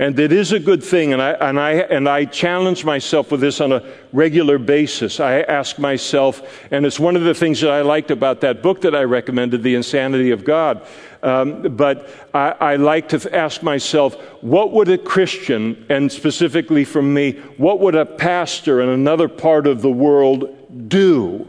And 0.00 0.18
it 0.18 0.32
is 0.32 0.52
a 0.52 0.58
good 0.58 0.82
thing, 0.82 1.12
and 1.12 1.20
I, 1.20 1.32
and, 1.32 1.60
I, 1.60 1.72
and 1.72 2.08
I 2.08 2.24
challenge 2.24 2.86
myself 2.86 3.30
with 3.30 3.42
this 3.42 3.60
on 3.60 3.70
a 3.70 3.86
regular 4.14 4.56
basis. 4.56 5.20
I 5.20 5.42
ask 5.42 5.78
myself, 5.78 6.64
and 6.70 6.86
it's 6.86 6.98
one 6.98 7.16
of 7.16 7.24
the 7.24 7.34
things 7.34 7.60
that 7.60 7.70
I 7.70 7.82
liked 7.82 8.10
about 8.10 8.40
that 8.40 8.62
book 8.62 8.80
that 8.80 8.96
I 8.96 9.02
recommended, 9.02 9.62
The 9.62 9.74
Insanity 9.74 10.30
of 10.30 10.42
God. 10.42 10.86
Um, 11.22 11.76
but 11.76 12.08
I, 12.32 12.54
I 12.60 12.76
like 12.76 13.10
to 13.10 13.36
ask 13.36 13.62
myself, 13.62 14.14
what 14.42 14.72
would 14.72 14.88
a 14.88 14.96
Christian, 14.96 15.84
and 15.90 16.10
specifically 16.10 16.86
for 16.86 17.02
me, 17.02 17.32
what 17.58 17.80
would 17.80 17.94
a 17.94 18.06
pastor 18.06 18.80
in 18.80 18.88
another 18.88 19.28
part 19.28 19.66
of 19.66 19.82
the 19.82 19.90
world 19.90 20.88
do 20.88 21.46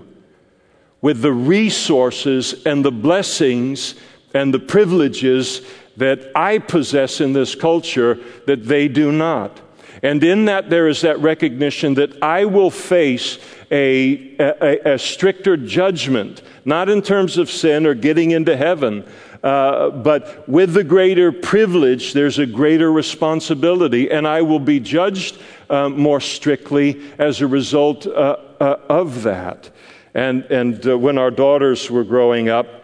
with 1.00 1.22
the 1.22 1.32
resources 1.32 2.66
and 2.66 2.84
the 2.84 2.92
blessings 2.92 3.96
and 4.34 4.54
the 4.54 4.60
privileges 4.60 5.62
that 6.02 6.32
I 6.36 6.58
possess 6.58 7.22
in 7.22 7.34
this 7.34 7.54
culture 7.54 8.18
that 8.48 8.66
they 8.66 8.88
do 8.88 9.12
not? 9.12 9.62
And 10.02 10.24
in 10.24 10.46
that, 10.46 10.72
there 10.72 10.88
is 10.88 11.02
that 11.02 11.20
recognition 11.20 11.94
that 11.94 12.24
I 12.24 12.46
will 12.46 12.72
face 12.72 13.38
a, 13.70 14.36
a, 14.40 14.94
a 14.94 14.98
stricter 14.98 15.56
judgment, 15.56 16.42
not 16.66 16.90
in 16.90 17.04
terms 17.04 17.38
of 17.38 17.52
sin 17.52 17.86
or 17.86 17.94
getting 17.94 18.32
into 18.32 18.58
heaven, 18.58 19.08
uh, 19.44 19.92
but 19.92 20.50
with 20.50 20.74
the 20.74 20.84
greater 20.84 21.32
privilege, 21.32 22.14
there's 22.14 22.40
a 22.40 22.48
greater 22.48 22.92
responsibility, 22.92 24.10
and 24.10 24.28
I 24.28 24.42
will 24.42 24.60
be 24.60 24.80
judged 24.80 25.40
uh, 25.70 25.90
more 25.90 26.20
strictly 26.20 27.00
as 27.20 27.42
a 27.42 27.48
result 27.48 28.08
uh, 28.08 28.38
uh 28.60 28.78
of 28.90 29.24
that. 29.24 29.70
And, 30.14 30.44
and 30.46 30.86
uh, 30.86 30.98
when 30.98 31.18
our 31.18 31.32
daughters 31.32 31.90
were 31.90 32.04
growing 32.04 32.50
up, 32.50 32.81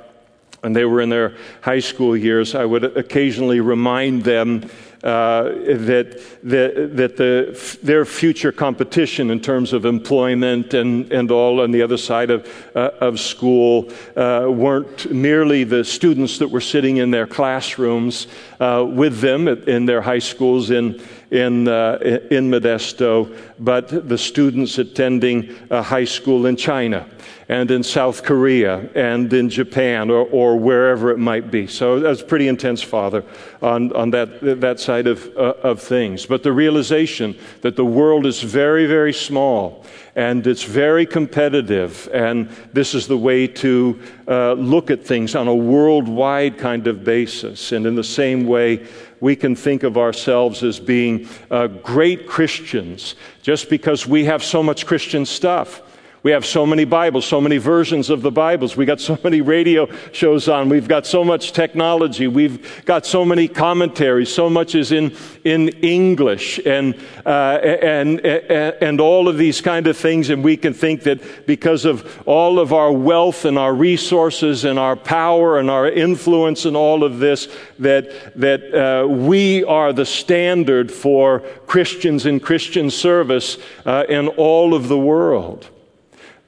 and 0.63 0.75
they 0.75 0.85
were 0.85 1.01
in 1.01 1.09
their 1.09 1.35
high 1.61 1.79
school 1.79 2.15
years, 2.15 2.55
I 2.55 2.65
would 2.65 2.83
occasionally 2.97 3.59
remind 3.59 4.23
them 4.23 4.69
uh, 5.03 5.43
that, 5.43 6.19
that, 6.41 6.97
that 6.97 7.17
the, 7.17 7.77
their 7.83 8.03
future 8.03 8.51
competition 8.51 9.29
in 9.29 9.39
terms 9.39 9.71
of 9.71 9.85
employment 9.85 10.73
and, 10.73 11.11
and 11.13 11.29
all 11.29 11.61
on 11.61 11.69
the 11.69 11.83
other 11.83 11.97
side 11.97 12.31
of, 12.31 12.71
uh, 12.75 12.89
of 12.99 13.19
school 13.19 13.91
uh, 14.15 14.47
weren't 14.49 15.11
merely 15.11 15.63
the 15.63 15.83
students 15.83 16.39
that 16.39 16.47
were 16.47 16.61
sitting 16.61 16.97
in 16.97 17.11
their 17.11 17.27
classrooms 17.27 18.27
uh, 18.59 18.83
with 18.89 19.19
them 19.19 19.47
in 19.47 19.85
their 19.85 20.01
high 20.01 20.19
schools 20.19 20.71
in, 20.71 20.99
in, 21.29 21.67
uh, 21.67 21.99
in 22.31 22.49
Modesto, 22.49 23.37
but 23.59 24.09
the 24.09 24.17
students 24.17 24.79
attending 24.79 25.55
a 25.69 25.83
high 25.83 26.05
school 26.05 26.47
in 26.47 26.55
China 26.55 27.07
and 27.49 27.71
in 27.71 27.81
South 27.81 28.23
Korea 28.23 28.89
and 28.93 29.31
in 29.31 29.49
Japan 29.49 30.09
or, 30.09 30.27
or 30.31 30.59
wherever 30.59 31.11
it 31.11 31.17
might 31.17 31.49
be. 31.49 31.65
So 31.65 31.99
that's 31.99 32.21
pretty 32.21 32.49
intense, 32.49 32.81
Father, 32.81 33.23
on, 33.61 33.93
on 33.93 34.11
that, 34.11 34.41
that 34.61 34.79
side 34.81 34.97
side 34.97 35.07
of, 35.07 35.37
uh, 35.37 35.53
of 35.63 35.81
things, 35.81 36.25
but 36.25 36.41
the 36.41 36.51
realization 36.51 37.35
that 37.61 37.75
the 37.75 37.85
world 37.85 38.25
is 38.25 38.41
very, 38.41 38.87
very 38.87 39.13
small 39.13 39.83
and 40.15 40.47
it's 40.47 40.63
very 40.63 41.05
competitive, 41.05 42.09
and 42.11 42.49
this 42.73 42.95
is 42.95 43.05
the 43.05 43.17
way 43.17 43.45
to 43.45 43.99
uh, 44.27 44.53
look 44.53 44.89
at 44.89 45.05
things 45.05 45.35
on 45.35 45.47
a 45.47 45.53
worldwide 45.53 46.57
kind 46.57 46.87
of 46.87 47.03
basis. 47.03 47.71
And 47.71 47.85
in 47.85 47.93
the 47.93 48.03
same 48.03 48.47
way, 48.47 48.87
we 49.19 49.35
can 49.35 49.55
think 49.55 49.83
of 49.83 49.97
ourselves 49.97 50.63
as 50.63 50.79
being 50.79 51.27
uh, 51.51 51.67
great 51.67 52.27
Christians 52.27 53.15
just 53.43 53.69
because 53.69 54.07
we 54.07 54.25
have 54.25 54.43
so 54.43 54.63
much 54.63 54.87
Christian 54.87 55.25
stuff. 55.25 55.81
We 56.27 56.33
have 56.33 56.45
so 56.45 56.65
many 56.65 56.83
Bibles, 56.83 57.25
so 57.25 57.39
many 57.39 57.55
versions 57.55 58.09
of 58.09 58.21
the 58.21 58.31
Bibles. 58.31 58.75
We 58.75 58.83
got 58.83 58.99
so 58.99 59.17
many 59.23 59.39
radio 59.39 59.87
shows 60.11 60.49
on. 60.49 60.67
We've 60.67 60.85
got 60.85 61.05
so 61.05 61.23
much 61.23 61.53
technology. 61.53 62.27
We've 62.27 62.83
got 62.83 63.05
so 63.05 63.23
many 63.23 63.47
commentaries. 63.47 64.27
So 64.33 64.49
much 64.49 64.75
is 64.75 64.91
in, 64.91 65.15
in 65.45 65.69
English 65.69 66.59
and, 66.65 66.95
uh, 67.25 67.59
and, 67.61 68.19
and, 68.25 68.75
and 68.81 68.99
all 68.99 69.29
of 69.29 69.37
these 69.37 69.61
kind 69.61 69.87
of 69.87 69.95
things. 69.95 70.29
And 70.29 70.43
we 70.43 70.57
can 70.57 70.73
think 70.73 71.03
that 71.03 71.47
because 71.47 71.85
of 71.85 72.21
all 72.27 72.59
of 72.59 72.73
our 72.73 72.91
wealth 72.91 73.45
and 73.45 73.57
our 73.57 73.73
resources 73.73 74.65
and 74.65 74.77
our 74.77 74.97
power 74.97 75.59
and 75.59 75.71
our 75.71 75.89
influence 75.89 76.65
and 76.65 76.75
all 76.75 77.05
of 77.05 77.19
this, 77.19 77.47
that, 77.79 78.37
that 78.37 78.73
uh, 78.73 79.07
we 79.07 79.63
are 79.63 79.93
the 79.93 80.05
standard 80.05 80.91
for 80.91 81.39
Christians 81.67 82.25
in 82.25 82.41
Christian 82.41 82.89
service 82.89 83.57
uh, 83.85 84.03
in 84.09 84.27
all 84.27 84.73
of 84.73 84.89
the 84.89 84.99
world. 84.99 85.69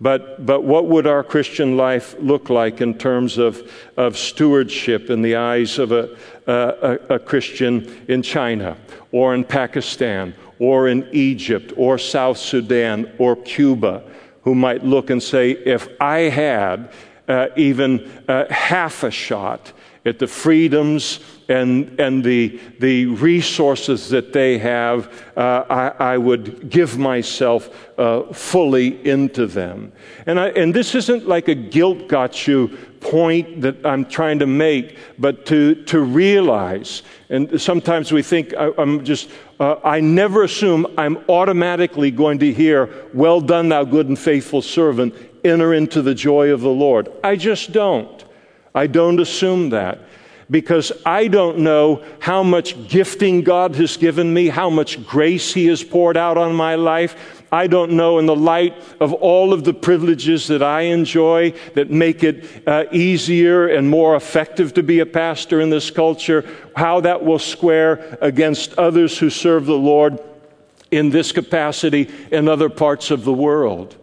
But, 0.01 0.45
but 0.45 0.63
what 0.63 0.85
would 0.87 1.07
our 1.07 1.23
Christian 1.23 1.75
life 1.75 2.15
look 2.19 2.49
like 2.49 2.79
in 2.79 2.97
terms 2.97 3.37
of, 3.37 3.69
of 3.97 4.17
stewardship 4.17 5.09
in 5.09 5.21
the 5.21 5.35
eyes 5.35 5.77
of 5.77 5.91
a, 5.91 6.15
a, 6.47 7.15
a 7.15 7.19
Christian 7.19 8.05
in 8.07 8.21
China 8.21 8.77
or 9.11 9.35
in 9.35 9.43
Pakistan 9.43 10.33
or 10.57 10.87
in 10.87 11.07
Egypt 11.11 11.73
or 11.75 11.97
South 11.97 12.37
Sudan 12.37 13.11
or 13.17 13.35
Cuba 13.35 14.03
who 14.43 14.55
might 14.55 14.83
look 14.85 15.09
and 15.09 15.21
say, 15.21 15.51
if 15.51 15.89
I 15.99 16.21
had 16.21 16.91
uh, 17.27 17.47
even 17.57 18.09
uh, 18.27 18.51
half 18.51 19.03
a 19.03 19.11
shot 19.11 19.73
at 20.05 20.17
the 20.19 20.27
freedoms 20.27 21.19
and, 21.49 21.99
and 21.99 22.23
the, 22.23 22.59
the 22.79 23.07
resources 23.07 24.09
that 24.09 24.31
they 24.31 24.57
have, 24.57 25.11
uh, 25.35 25.65
I, 25.69 26.13
I, 26.13 26.17
would 26.17 26.69
give 26.69 26.97
myself 26.97 27.69
uh, 27.97 28.31
fully 28.31 29.05
into 29.05 29.45
them. 29.47 29.91
And, 30.25 30.39
I, 30.39 30.49
and 30.49 30.73
this 30.73 30.95
isn't 30.95 31.27
like 31.27 31.47
a 31.47 31.55
guilt 31.55 32.07
got 32.07 32.47
you 32.47 32.77
point 33.01 33.61
that 33.61 33.85
I'm 33.85 34.05
trying 34.05 34.39
to 34.39 34.45
make, 34.45 34.97
but 35.17 35.45
to, 35.47 35.75
to 35.85 36.01
realize. 36.01 37.01
And 37.29 37.59
sometimes 37.59 38.11
we 38.11 38.21
think 38.21 38.53
I, 38.53 38.71
am 38.77 39.03
just, 39.03 39.29
uh, 39.59 39.77
I 39.83 39.99
never 39.99 40.43
assume 40.43 40.85
I'm 40.97 41.17
automatically 41.29 42.11
going 42.11 42.39
to 42.39 42.53
hear, 42.53 42.89
Well 43.13 43.41
done, 43.41 43.69
thou 43.69 43.83
good 43.83 44.07
and 44.07 44.19
faithful 44.19 44.61
servant, 44.61 45.15
enter 45.43 45.73
into 45.73 46.01
the 46.01 46.13
joy 46.15 46.51
of 46.51 46.61
the 46.61 46.69
Lord. 46.69 47.11
I 47.23 47.35
just 47.35 47.71
don't. 47.71 48.23
I 48.73 48.87
don't 48.87 49.19
assume 49.19 49.69
that 49.71 49.99
because 50.51 50.91
I 51.05 51.27
don't 51.27 51.59
know 51.59 52.03
how 52.19 52.41
much 52.41 52.87
gifting 52.87 53.41
God 53.41 53.75
has 53.75 53.97
given 53.97 54.33
me, 54.33 54.47
how 54.47 54.69
much 54.69 55.05
grace 55.05 55.53
He 55.53 55.67
has 55.67 55.83
poured 55.83 56.17
out 56.17 56.37
on 56.37 56.55
my 56.55 56.75
life. 56.75 57.45
I 57.51 57.67
don't 57.67 57.91
know, 57.91 58.19
in 58.19 58.25
the 58.25 58.35
light 58.35 58.75
of 58.99 59.13
all 59.13 59.53
of 59.53 59.63
the 59.63 59.73
privileges 59.73 60.47
that 60.47 60.63
I 60.63 60.81
enjoy 60.81 61.53
that 61.73 61.89
make 61.89 62.23
it 62.23 62.67
uh, 62.67 62.85
easier 62.91 63.67
and 63.67 63.89
more 63.89 64.15
effective 64.15 64.73
to 64.75 64.83
be 64.83 64.99
a 64.99 65.05
pastor 65.05 65.59
in 65.61 65.69
this 65.69 65.91
culture, 65.91 66.47
how 66.75 67.01
that 67.01 67.23
will 67.23 67.39
square 67.39 68.17
against 68.21 68.73
others 68.73 69.17
who 69.17 69.29
serve 69.29 69.65
the 69.65 69.73
Lord 69.73 70.19
in 70.91 71.09
this 71.09 71.31
capacity 71.31 72.09
in 72.31 72.47
other 72.47 72.69
parts 72.69 73.11
of 73.11 73.23
the 73.23 73.33
world. 73.33 73.95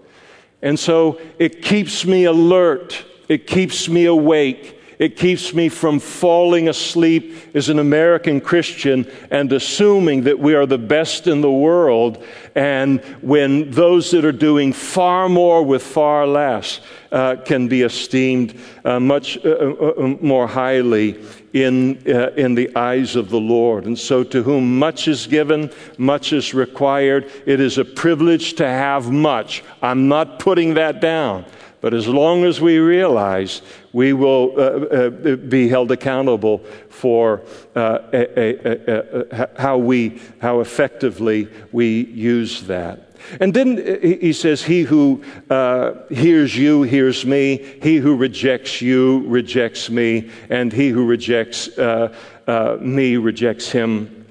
And 0.62 0.78
so 0.78 1.20
it 1.38 1.62
keeps 1.62 2.04
me 2.04 2.24
alert, 2.24 3.04
it 3.28 3.46
keeps 3.46 3.88
me 3.88 4.04
awake. 4.06 4.72
It 4.98 5.16
keeps 5.16 5.52
me 5.52 5.68
from 5.68 6.00
falling 6.00 6.68
asleep 6.68 7.34
as 7.54 7.68
an 7.68 7.78
American 7.78 8.40
Christian 8.40 9.06
and 9.30 9.52
assuming 9.52 10.22
that 10.22 10.38
we 10.38 10.54
are 10.54 10.64
the 10.64 10.78
best 10.78 11.26
in 11.26 11.42
the 11.42 11.52
world. 11.52 12.24
And 12.54 13.00
when 13.20 13.70
those 13.70 14.10
that 14.12 14.24
are 14.24 14.32
doing 14.32 14.72
far 14.72 15.28
more 15.28 15.62
with 15.62 15.82
far 15.82 16.26
less 16.26 16.80
uh, 17.12 17.36
can 17.44 17.68
be 17.68 17.82
esteemed 17.82 18.58
uh, 18.84 18.98
much 18.98 19.36
uh, 19.44 19.50
uh 19.50 19.92
um, 19.98 20.18
more 20.22 20.46
highly 20.46 21.22
in, 21.52 22.02
uh, 22.06 22.30
in 22.36 22.54
the 22.54 22.74
eyes 22.76 23.16
of 23.16 23.30
the 23.30 23.40
Lord. 23.40 23.84
And 23.84 23.98
so, 23.98 24.24
to 24.24 24.42
whom 24.42 24.78
much 24.78 25.08
is 25.08 25.26
given, 25.26 25.70
much 25.98 26.32
is 26.32 26.54
required. 26.54 27.30
It 27.46 27.60
is 27.60 27.78
a 27.78 27.84
privilege 27.84 28.54
to 28.54 28.66
have 28.66 29.10
much. 29.10 29.62
I'm 29.82 30.08
not 30.08 30.38
putting 30.38 30.74
that 30.74 31.00
down. 31.00 31.44
But 31.80 31.94
as 31.94 32.08
long 32.08 32.44
as 32.44 32.60
we 32.60 32.78
realize 32.78 33.62
we 33.92 34.12
will 34.12 34.54
uh, 34.56 34.60
uh, 34.60 35.36
be 35.36 35.68
held 35.68 35.92
accountable 35.92 36.58
for 36.88 37.42
uh, 37.74 37.98
a, 38.12 38.38
a, 38.38 39.26
a, 39.30 39.60
how, 39.60 39.78
we, 39.78 40.20
how 40.40 40.60
effectively 40.60 41.48
we 41.72 42.06
use 42.06 42.62
that. 42.62 43.05
And 43.40 43.52
then 43.52 43.76
he 44.02 44.32
says, 44.32 44.62
He 44.62 44.82
who 44.82 45.22
uh, 45.50 45.94
hears 46.10 46.56
you 46.56 46.82
hears 46.82 47.24
me, 47.24 47.56
he 47.82 47.96
who 47.96 48.16
rejects 48.16 48.80
you 48.80 49.26
rejects 49.26 49.90
me, 49.90 50.30
and 50.48 50.72
he 50.72 50.88
who 50.88 51.06
rejects 51.06 51.68
uh, 51.78 52.14
uh, 52.46 52.76
me 52.80 53.16
rejects 53.16 53.70
him 53.70 54.26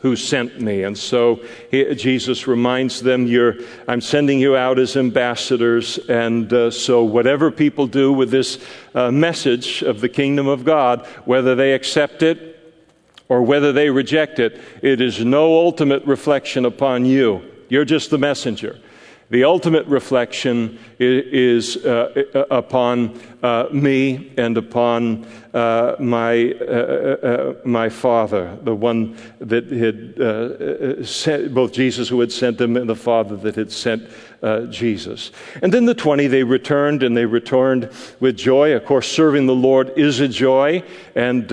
who 0.00 0.16
sent 0.16 0.60
me. 0.60 0.82
And 0.82 0.96
so 0.96 1.40
he, 1.70 1.94
Jesus 1.94 2.46
reminds 2.46 3.00
them, 3.00 3.28
I'm 3.86 4.00
sending 4.00 4.38
you 4.38 4.56
out 4.56 4.78
as 4.78 4.96
ambassadors. 4.96 5.98
And 5.98 6.52
uh, 6.52 6.70
so, 6.70 7.04
whatever 7.04 7.50
people 7.50 7.86
do 7.86 8.12
with 8.12 8.30
this 8.30 8.64
uh, 8.94 9.10
message 9.10 9.82
of 9.82 10.00
the 10.00 10.08
kingdom 10.08 10.46
of 10.46 10.64
God, 10.64 11.06
whether 11.24 11.54
they 11.54 11.74
accept 11.74 12.22
it 12.22 12.56
or 13.28 13.42
whether 13.42 13.72
they 13.72 13.90
reject 13.90 14.38
it, 14.38 14.60
it 14.82 15.00
is 15.00 15.24
no 15.24 15.56
ultimate 15.58 16.04
reflection 16.04 16.64
upon 16.64 17.04
you. 17.04 17.49
You're 17.70 17.86
just 17.86 18.10
the 18.10 18.18
messenger. 18.18 18.78
The 19.30 19.44
ultimate 19.44 19.86
reflection 19.86 20.78
is, 21.00 21.78
uh, 21.78 22.24
uh, 22.34 22.44
upon 22.50 23.18
uh, 23.42 23.66
me 23.72 24.32
and 24.36 24.58
upon 24.58 25.26
uh, 25.54 25.96
my, 25.98 26.52
uh, 26.52 26.64
uh, 26.64 27.54
my 27.64 27.88
Father, 27.88 28.56
the 28.62 28.74
one 28.74 29.16
that 29.40 29.66
had 29.66 31.06
sent, 31.06 31.54
both 31.54 31.72
Jesus 31.72 32.08
who 32.08 32.20
had 32.20 32.30
sent 32.30 32.58
them 32.58 32.76
and 32.76 32.88
the 32.88 32.94
Father 32.94 33.36
that 33.36 33.56
had 33.56 33.72
sent 33.72 34.08
Jesus. 34.70 35.32
And 35.60 35.72
then 35.72 35.84
the 35.84 35.94
20, 35.94 36.26
they 36.26 36.44
returned 36.44 37.02
and 37.02 37.14
they 37.14 37.26
returned 37.26 37.90
with 38.20 38.38
joy. 38.38 38.74
Of 38.74 38.86
course, 38.86 39.10
serving 39.10 39.46
the 39.46 39.54
Lord 39.54 39.92
is 39.98 40.20
a 40.20 40.28
joy, 40.28 40.82
and 41.14 41.50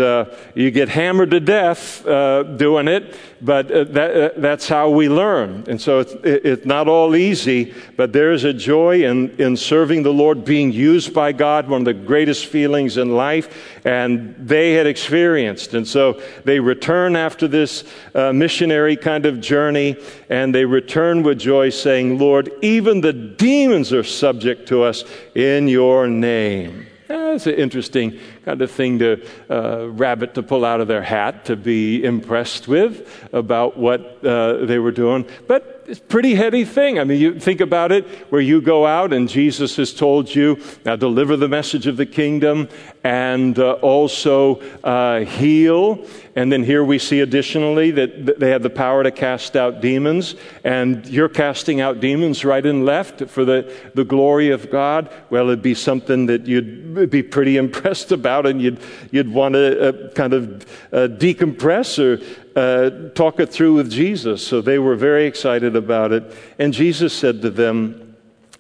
you 0.55 0.71
get 0.71 0.87
hammered 0.87 1.31
to 1.31 1.39
death 1.39 2.03
doing 2.05 2.87
it, 2.87 3.15
but 3.41 3.67
that, 3.67 4.33
that's 4.37 4.69
how 4.69 4.89
we 4.89 5.09
learn. 5.09 5.65
And 5.67 5.81
so 5.81 5.99
it's, 5.99 6.13
it's 6.23 6.65
not 6.65 6.87
all 6.87 7.15
easy, 7.15 7.73
but 7.97 8.13
there 8.13 8.31
is 8.31 8.45
a 8.45 8.53
joy 8.53 9.03
in, 9.03 9.36
in 9.38 9.55
serving 9.55 10.03
the 10.03 10.13
Lord, 10.13 10.43
being 10.43 10.71
used 10.71 11.13
by 11.13 11.31
God, 11.31 11.67
one 11.67 11.81
of 11.81 11.85
the 11.85 11.93
greatest 11.93 12.47
feelings 12.47 12.97
in 12.97 13.15
life, 13.15 13.77
and 13.85 14.35
they 14.38 14.73
had 14.73 14.88
experienced. 14.88 15.73
And 15.73 15.88
so 15.88 16.21
they 16.43 16.59
return 16.59 17.15
after 17.15 17.47
this 17.47 17.83
uh, 18.15 18.33
missionary 18.33 18.95
kind 18.95 19.25
of 19.25 19.39
journey, 19.39 19.97
and 20.29 20.53
they 20.53 20.65
return 20.65 21.23
with 21.23 21.39
joy, 21.39 21.69
saying, 21.69 22.19
Lord, 22.19 22.51
even 22.61 23.01
the 23.01 23.13
demons 23.13 23.93
are 23.93 24.03
subject 24.03 24.67
to 24.69 24.83
us 24.83 25.03
in 25.35 25.67
your 25.67 26.07
name. 26.07 26.88
That's 27.07 27.47
an 27.47 27.55
interesting 27.55 28.19
kind 28.47 28.61
of 28.61 28.71
thing 28.71 28.97
to 28.97 29.21
uh, 29.49 29.89
rabbit 29.89 30.33
to 30.33 30.41
pull 30.41 30.63
out 30.63 30.79
of 30.79 30.87
their 30.87 31.01
hat 31.01 31.43
to 31.43 31.57
be 31.57 32.01
impressed 32.01 32.65
with 32.65 33.27
about 33.33 33.75
what 33.75 34.23
uh, 34.23 34.65
they 34.65 34.79
were 34.79 34.93
doing. 34.93 35.27
But 35.49 35.83
it's 35.85 35.99
a 35.99 36.03
pretty 36.03 36.33
heady 36.33 36.63
thing. 36.63 36.97
I 36.97 37.03
mean, 37.03 37.19
you 37.19 37.39
think 37.41 37.59
about 37.59 37.91
it, 37.91 38.07
where 38.29 38.39
you 38.39 38.61
go 38.61 38.85
out 38.85 39.11
and 39.11 39.27
Jesus 39.27 39.75
has 39.75 39.93
told 39.93 40.33
you, 40.33 40.61
now 40.85 40.95
deliver 40.95 41.35
the 41.35 41.49
message 41.49 41.87
of 41.87 41.97
the 41.97 42.05
kingdom 42.05 42.69
and 43.03 43.59
uh, 43.59 43.73
also 43.73 44.61
uh, 44.81 45.25
heal. 45.25 46.05
And 46.38 46.51
then 46.51 46.63
here 46.63 46.83
we 46.83 46.99
see 46.99 47.21
additionally 47.21 47.89
that 47.89 48.39
they 48.39 48.51
have 48.51 48.61
the 48.61 48.69
power 48.69 49.01
to 49.01 49.09
cast 49.09 49.55
out 49.55 49.81
demons, 49.81 50.35
and 50.63 51.03
you're 51.07 51.29
casting 51.29 51.81
out 51.81 51.99
demons 51.99 52.45
right 52.45 52.63
and 52.63 52.85
left 52.85 53.27
for 53.27 53.43
the, 53.43 53.73
the 53.95 54.05
glory 54.05 54.51
of 54.51 54.69
God. 54.69 55.11
Well, 55.31 55.47
it'd 55.47 55.63
be 55.63 55.73
something 55.73 56.27
that 56.27 56.45
you'd 56.45 57.09
be 57.09 57.23
pretty 57.23 57.57
impressed 57.65 58.11
about, 58.11 58.45
and 58.45 58.61
you'd, 58.61 58.79
you'd 59.09 59.33
want 59.33 59.55
to 59.55 59.89
uh, 59.89 60.13
kind 60.13 60.33
of 60.33 60.61
uh, 60.93 61.07
decompress 61.07 61.97
or 61.97 62.23
uh, 62.55 63.09
talk 63.15 63.39
it 63.39 63.47
through 63.47 63.73
with 63.73 63.89
Jesus. 63.89 64.45
So 64.45 64.61
they 64.61 64.77
were 64.77 64.95
very 64.95 65.25
excited 65.25 65.75
about 65.75 66.11
it. 66.11 66.38
And 66.59 66.71
Jesus 66.71 67.13
said 67.13 67.41
to 67.41 67.49
them, 67.49 68.06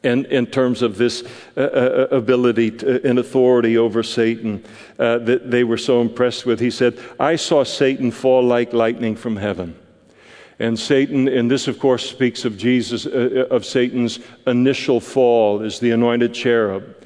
And 0.03 0.25
in 0.27 0.45
terms 0.45 0.81
of 0.81 0.97
this 0.97 1.23
uh, 1.55 1.61
uh, 1.61 2.07
ability 2.11 2.71
to, 2.71 3.07
and 3.07 3.19
authority 3.19 3.77
over 3.77 4.03
Satan 4.03 4.63
uh, 4.99 5.17
that 5.19 5.49
they 5.49 5.63
were 5.63 5.77
so 5.77 6.01
impressed 6.01 6.45
with, 6.45 6.59
he 6.59 6.71
said, 6.71 6.99
I 7.19 7.35
saw 7.35 7.63
Satan 7.63 8.11
fall 8.11 8.43
like 8.43 8.73
lightning 8.73 9.15
from 9.15 9.37
heaven. 9.37 9.75
And 10.59 10.79
Satan, 10.79 11.27
and 11.27 11.49
this 11.51 11.67
of 11.67 11.79
course 11.79 12.09
speaks 12.09 12.45
of 12.45 12.57
Jesus, 12.57 13.05
uh, 13.05 13.45
uh 13.49 13.55
of 13.55 13.65
Satan's 13.65 14.19
initial 14.45 14.99
fall 14.99 15.61
as 15.61 15.79
the 15.79 15.91
anointed 15.91 16.33
cherub. 16.33 16.96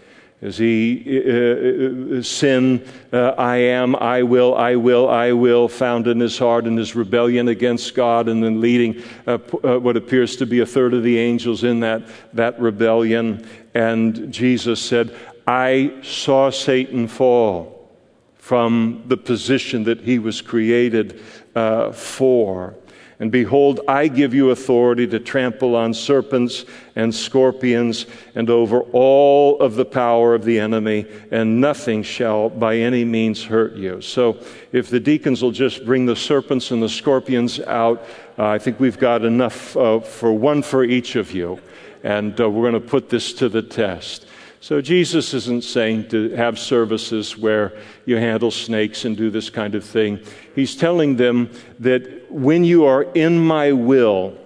As 0.41 0.57
he 0.57 1.03
uh, 1.07 2.17
uh, 2.17 2.21
sin, 2.23 2.83
uh, 3.13 3.35
I 3.37 3.57
am, 3.57 3.95
I 3.95 4.23
will, 4.23 4.55
I 4.55 4.75
will, 4.75 5.07
I 5.07 5.33
will, 5.33 5.67
found 5.67 6.07
in 6.07 6.19
his 6.19 6.39
heart 6.39 6.65
and 6.65 6.79
his 6.79 6.95
rebellion 6.95 7.47
against 7.47 7.93
God, 7.93 8.27
and 8.27 8.43
then 8.43 8.59
leading 8.59 9.03
uh, 9.27 9.37
uh, 9.63 9.77
what 9.77 9.97
appears 9.97 10.35
to 10.37 10.47
be 10.47 10.59
a 10.61 10.65
third 10.65 10.95
of 10.95 11.03
the 11.03 11.19
angels 11.19 11.63
in 11.63 11.81
that, 11.81 12.01
that 12.33 12.59
rebellion. 12.59 13.47
And 13.75 14.33
Jesus 14.33 14.81
said, 14.81 15.15
I 15.45 15.99
saw 16.01 16.49
Satan 16.49 17.07
fall 17.07 17.89
from 18.37 19.03
the 19.05 19.17
position 19.17 19.83
that 19.83 20.01
he 20.01 20.17
was 20.17 20.41
created 20.41 21.21
uh, 21.53 21.91
for. 21.91 22.75
And 23.22 23.32
behold, 23.32 23.82
I 23.88 24.07
give 24.07 24.34
you 24.34 24.49
authority 24.49 25.05
to 25.05 25.19
trample 25.19 25.76
on 25.76 25.93
serpents 25.93 26.65
and 26.95 27.13
scorpions 27.13 28.07
and 28.34 28.49
over 28.49 28.82
all 28.93 29.59
of 29.59 29.76
the 29.76 29.86
power 29.86 30.34
of 30.34 30.43
the 30.43 30.59
enemy, 30.59 31.05
and 31.30 31.61
nothing 31.61 32.01
shall 32.01 32.49
by 32.49 32.78
any 32.78 33.05
means 33.05 33.43
hurt 33.43 33.76
you. 33.76 34.01
So, 34.01 34.39
if 34.72 34.89
the 34.89 34.99
deacons 34.99 35.43
will 35.43 35.51
just 35.51 35.86
bring 35.86 36.07
the 36.07 36.15
serpents 36.15 36.72
and 36.72 36.82
the 36.82 36.89
scorpions 36.89 37.59
out, 37.59 38.03
uh, 38.39 38.47
I 38.47 38.57
think 38.57 38.80
we've 38.80 38.97
got 38.97 39.24
enough 39.24 39.78
uh, 39.78 39.99
for 39.99 40.34
one 40.34 40.63
for 40.63 40.84
each 40.84 41.15
of 41.15 41.32
you. 41.32 41.59
And 42.01 42.41
uh, 42.41 42.49
we're 42.49 42.72
going 42.72 42.82
to 42.82 42.89
put 42.89 43.09
this 43.09 43.34
to 43.34 43.49
the 43.49 43.61
test. 43.61 44.26
So 44.64 44.80
Jesus 44.80 45.34
isn't 45.34 45.64
saying 45.64 46.09
to 46.09 46.30
have 46.36 46.59
services 46.59 47.36
where 47.36 47.74
you 48.05 48.18
handle 48.18 48.51
snakes 48.51 49.05
and 49.05 49.18
do 49.18 49.32
this 49.32 49.49
kind 49.49 49.74
of 49.74 49.84
thing. 49.84 50.20
He's 50.53 50.76
telling 50.76 51.16
them 51.16 51.49
that 51.80 52.32
when 52.32 52.64
you 52.64 52.86
are 52.86 53.01
in 53.01 53.39
my 53.39 53.72
will 53.72 54.38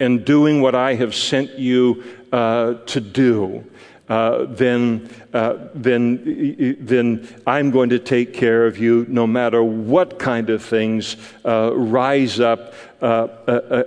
and 0.00 0.24
doing 0.24 0.62
what 0.62 0.74
I 0.74 0.94
have 0.94 1.14
sent 1.14 1.58
you 1.58 2.02
uh, 2.32 2.76
to 2.86 3.00
do, 3.02 3.70
uh, 4.06 4.44
then, 4.50 5.08
uh, 5.32 5.56
then, 5.74 6.76
then 6.80 7.26
I'm 7.46 7.70
going 7.70 7.88
to 7.88 7.98
take 7.98 8.34
care 8.34 8.66
of 8.66 8.76
you 8.76 9.06
no 9.08 9.26
matter 9.26 9.62
what 9.62 10.18
kind 10.18 10.50
of 10.50 10.62
things 10.62 11.16
uh, 11.42 11.72
rise 11.74 12.38
up 12.38 12.74
uh, 13.00 13.28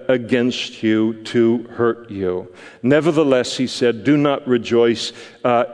against 0.08 0.82
you 0.82 1.24
to 1.26 1.64
hurt 1.66 2.10
you. 2.10 2.52
Nevertheless, 2.82 3.58
he 3.58 3.68
said, 3.68 4.04
do 4.04 4.18
not 4.18 4.48
rejoice 4.48 5.14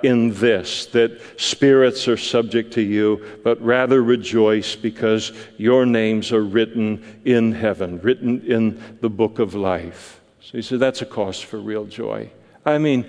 in 0.02 0.34
this, 0.34 0.86
that 0.88 1.20
spirits 1.38 2.08
are 2.08 2.18
subject 2.18 2.74
to 2.74 2.82
you, 2.82 3.39
but 3.44 3.62
rather 3.62 4.02
rejoice 4.02 4.76
because 4.76 5.32
your 5.58 5.86
names 5.86 6.32
are 6.32 6.44
written 6.44 7.04
in 7.26 7.52
heaven, 7.54 8.00
written 8.02 8.41
in 8.46 8.82
the 9.02 9.10
book 9.10 9.39
of 9.39 9.56
life. 9.56 10.22
So 10.41 10.52
he 10.54 10.62
said, 10.62 10.80
that's 10.80 11.02
a 11.02 11.06
cause 11.06 11.41
for 11.41 11.60
real 11.60 11.86
joy. 11.86 12.30
I 12.66 12.78
mean, 12.78 13.06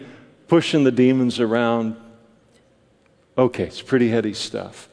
pushing 0.54 0.84
the 0.84 0.92
demons 0.92 1.40
around. 1.40 1.96
Okay, 3.36 3.64
it's 3.64 3.82
pretty 3.82 4.08
heady 4.08 4.32
stuff, 4.32 4.88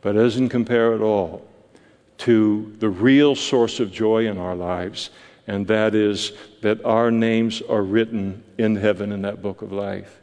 but 0.00 0.14
it 0.14 0.18
doesn't 0.20 0.48
compare 0.48 0.94
at 0.94 1.00
all 1.00 1.44
to 2.18 2.72
the 2.78 2.88
real 2.88 3.34
source 3.34 3.80
of 3.80 3.90
joy 3.90 4.28
in 4.28 4.38
our 4.38 4.54
lives, 4.54 5.10
and 5.48 5.66
that 5.66 5.96
is 5.96 6.30
that 6.60 6.84
our 6.84 7.10
names 7.10 7.62
are 7.62 7.82
written 7.82 8.44
in 8.58 8.76
heaven 8.76 9.10
in 9.10 9.22
that 9.22 9.42
book 9.42 9.60
of 9.60 9.72
life. 9.72 10.20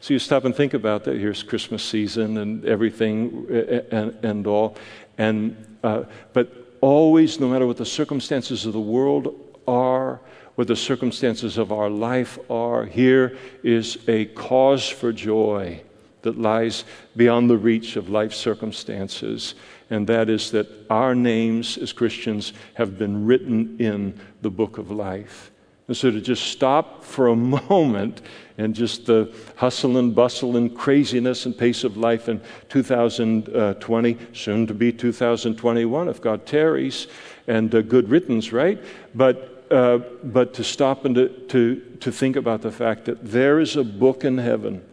So 0.00 0.14
you 0.14 0.18
stop 0.18 0.46
and 0.46 0.56
think 0.56 0.72
about 0.72 1.04
that. 1.04 1.18
Here's 1.18 1.42
Christmas 1.42 1.84
season 1.84 2.38
and 2.38 2.64
everything 2.64 3.46
and, 3.90 4.16
and 4.24 4.46
all. 4.46 4.78
And, 5.18 5.78
uh, 5.84 6.04
but 6.32 6.78
always, 6.80 7.38
no 7.38 7.50
matter 7.50 7.66
what 7.66 7.76
the 7.76 7.84
circumstances 7.84 8.64
of 8.64 8.72
the 8.72 8.80
world 8.80 9.38
are, 9.68 10.20
what 10.54 10.68
the 10.68 10.76
circumstances 10.76 11.58
of 11.58 11.72
our 11.72 11.90
life 11.90 12.38
are. 12.50 12.84
Here 12.84 13.36
is 13.62 13.98
a 14.08 14.26
cause 14.26 14.88
for 14.88 15.12
joy 15.12 15.82
that 16.22 16.38
lies 16.38 16.84
beyond 17.16 17.48
the 17.48 17.56
reach 17.56 17.96
of 17.96 18.10
life 18.10 18.34
circumstances, 18.34 19.54
and 19.88 20.06
that 20.06 20.28
is 20.28 20.50
that 20.50 20.68
our 20.90 21.14
names 21.14 21.78
as 21.78 21.92
Christians 21.92 22.52
have 22.74 22.98
been 22.98 23.24
written 23.24 23.76
in 23.78 24.18
the 24.42 24.50
book 24.50 24.78
of 24.78 24.90
life. 24.90 25.50
And 25.90 25.96
so 25.96 26.08
to 26.08 26.20
just 26.20 26.44
stop 26.44 27.02
for 27.02 27.26
a 27.26 27.36
moment 27.70 28.22
and 28.58 28.76
just 28.76 29.06
the 29.06 29.34
hustle 29.56 29.96
and 29.96 30.14
bustle 30.14 30.56
and 30.56 30.72
craziness 30.76 31.46
and 31.46 31.58
pace 31.58 31.82
of 31.82 31.96
life 31.96 32.28
in 32.28 32.40
2020, 32.68 34.18
soon 34.32 34.66
to 34.68 34.74
be 34.74 34.92
2021 34.92 36.08
if 36.08 36.20
God 36.20 36.46
tarries, 36.46 37.08
and 37.48 37.74
uh, 37.74 37.82
good 37.82 38.08
riddance, 38.08 38.52
right? 38.52 38.80
But 39.16 39.49
uh, 39.70 39.98
but 40.24 40.52
to 40.54 40.64
stop 40.64 41.04
and 41.04 41.14
to, 41.14 41.28
to, 41.48 41.80
to 42.00 42.10
think 42.10 42.36
about 42.36 42.62
the 42.62 42.72
fact 42.72 43.04
that 43.04 43.24
there 43.24 43.60
is 43.60 43.76
a 43.76 43.84
book 43.84 44.24
in 44.24 44.38
heaven, 44.38 44.84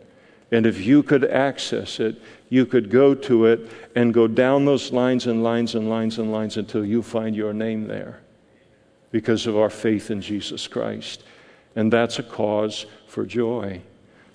and 0.52 0.66
if 0.66 0.86
you 0.86 1.04
could 1.04 1.26
access 1.26 2.00
it, 2.00 2.22
you 2.50 2.66
could 2.66 2.90
go 2.90 3.14
to 3.14 3.46
it 3.46 3.70
and 3.96 4.14
go 4.14 4.28
down 4.28 4.66
those 4.66 4.92
lines 4.92 5.28
and 5.28 5.44
lines 5.44 5.76
and 5.76 5.90
lines 5.90 6.20
and 6.20 6.32
lines 6.32 6.58
until 6.58 6.86
you 6.86 7.02
find 7.02 7.36
your 7.36 7.54
name 7.54 7.88
there 7.88 8.22
because 9.12 9.48
of 9.48 9.58
our 9.58 9.70
faith 9.70 10.12
in 10.12 10.22
Jesus 10.22 10.68
Christ. 10.68 11.24
And 11.76 11.92
that's 11.92 12.20
a 12.20 12.24
cause 12.24 12.86
for 13.08 13.26
joy. 13.26 13.82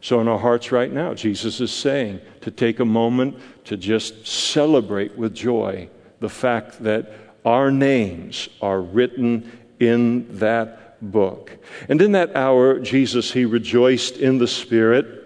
So, 0.00 0.20
in 0.20 0.26
our 0.26 0.38
hearts 0.38 0.72
right 0.72 0.92
now, 0.92 1.14
Jesus 1.14 1.60
is 1.60 1.72
saying 1.72 2.20
to 2.40 2.50
take 2.50 2.80
a 2.80 2.84
moment 2.84 3.38
to 3.66 3.76
just 3.76 4.26
celebrate 4.26 5.16
with 5.16 5.34
joy 5.34 5.88
the 6.18 6.28
fact 6.28 6.82
that 6.82 7.12
our 7.44 7.70
names 7.70 8.48
are 8.60 8.80
written 8.80 9.50
in 9.82 10.38
that 10.38 11.10
book. 11.10 11.50
And 11.88 12.00
in 12.00 12.12
that 12.12 12.36
hour, 12.36 12.78
Jesus, 12.78 13.32
he 13.32 13.44
rejoiced 13.44 14.16
in 14.16 14.38
the 14.38 14.46
Spirit. 14.46 15.18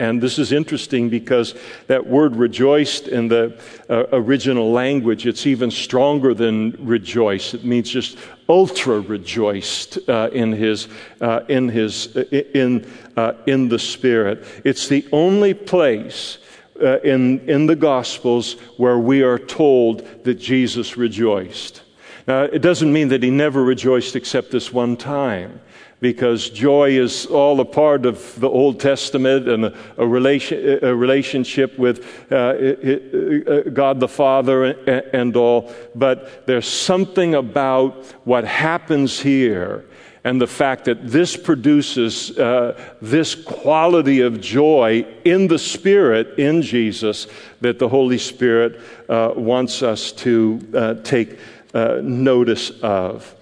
And 0.00 0.20
this 0.20 0.40
is 0.40 0.50
interesting 0.50 1.08
because 1.08 1.54
that 1.86 2.04
word 2.04 2.34
rejoiced 2.34 3.06
in 3.06 3.28
the 3.28 3.62
uh, 3.88 4.06
original 4.10 4.72
language, 4.72 5.24
it's 5.24 5.46
even 5.46 5.70
stronger 5.70 6.34
than 6.34 6.72
rejoice. 6.80 7.54
It 7.54 7.64
means 7.64 7.88
just 7.88 8.18
ultra 8.48 8.98
rejoiced 8.98 9.98
uh, 10.08 10.30
in 10.32 10.50
his, 10.50 10.88
uh, 11.20 11.42
in, 11.48 11.68
his 11.68 12.16
uh, 12.16 12.24
in, 12.32 12.92
uh, 13.16 13.34
in 13.46 13.68
the 13.68 13.78
Spirit. 13.78 14.44
It's 14.64 14.88
the 14.88 15.06
only 15.12 15.54
place 15.54 16.38
uh, 16.82 16.98
in, 17.02 17.48
in 17.48 17.66
the 17.66 17.76
Gospels 17.76 18.54
where 18.76 18.98
we 18.98 19.22
are 19.22 19.38
told 19.38 20.24
that 20.24 20.34
Jesus 20.34 20.96
rejoiced. 20.96 21.83
Now, 22.26 22.42
it 22.42 22.60
doesn't 22.60 22.92
mean 22.92 23.08
that 23.08 23.22
he 23.22 23.30
never 23.30 23.62
rejoiced 23.62 24.16
except 24.16 24.50
this 24.50 24.72
one 24.72 24.96
time, 24.96 25.60
because 26.00 26.48
joy 26.50 26.90
is 26.90 27.26
all 27.26 27.60
a 27.60 27.64
part 27.64 28.06
of 28.06 28.38
the 28.40 28.48
Old 28.48 28.80
Testament 28.80 29.48
and 29.48 29.66
a, 29.66 29.74
a, 29.98 30.06
relation, 30.06 30.78
a 30.82 30.94
relationship 30.94 31.78
with 31.78 32.04
uh, 32.32 32.36
uh, 32.36 33.70
God 33.70 34.00
the 34.00 34.08
Father 34.08 34.64
and 35.12 35.36
all. 35.36 35.72
But 35.94 36.46
there's 36.46 36.68
something 36.68 37.34
about 37.34 38.04
what 38.24 38.44
happens 38.44 39.20
here 39.20 39.84
and 40.24 40.40
the 40.40 40.46
fact 40.46 40.86
that 40.86 41.06
this 41.06 41.36
produces 41.36 42.38
uh, 42.38 42.80
this 43.02 43.34
quality 43.34 44.22
of 44.22 44.40
joy 44.40 45.06
in 45.26 45.48
the 45.48 45.58
Spirit, 45.58 46.38
in 46.38 46.62
Jesus, 46.62 47.26
that 47.60 47.78
the 47.78 47.88
Holy 47.90 48.16
Spirit 48.16 48.80
uh, 49.10 49.32
wants 49.36 49.82
us 49.82 50.12
to 50.12 50.60
uh, 50.74 50.94
take 51.04 51.38
uh, 51.74 52.00
notice 52.02 52.70
of. 52.82 53.34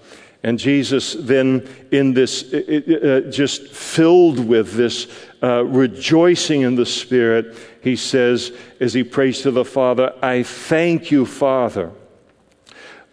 And 0.43 0.59
Jesus, 0.59 1.13
then, 1.13 1.65
in 1.91 2.13
this, 2.13 2.53
uh, 2.53 3.29
just 3.31 3.67
filled 3.67 4.45
with 4.45 4.73
this 4.73 5.07
uh, 5.41 5.63
rejoicing 5.63 6.61
in 6.61 6.75
the 6.75 6.85
Spirit, 6.85 7.55
he 7.81 7.95
says, 7.95 8.51
as 8.81 8.93
he 8.93 9.05
prays 9.05 9.41
to 9.43 9.51
the 9.51 9.63
Father, 9.63 10.13
I 10.21 10.43
thank 10.43 11.11
you, 11.11 11.25
Father, 11.25 11.91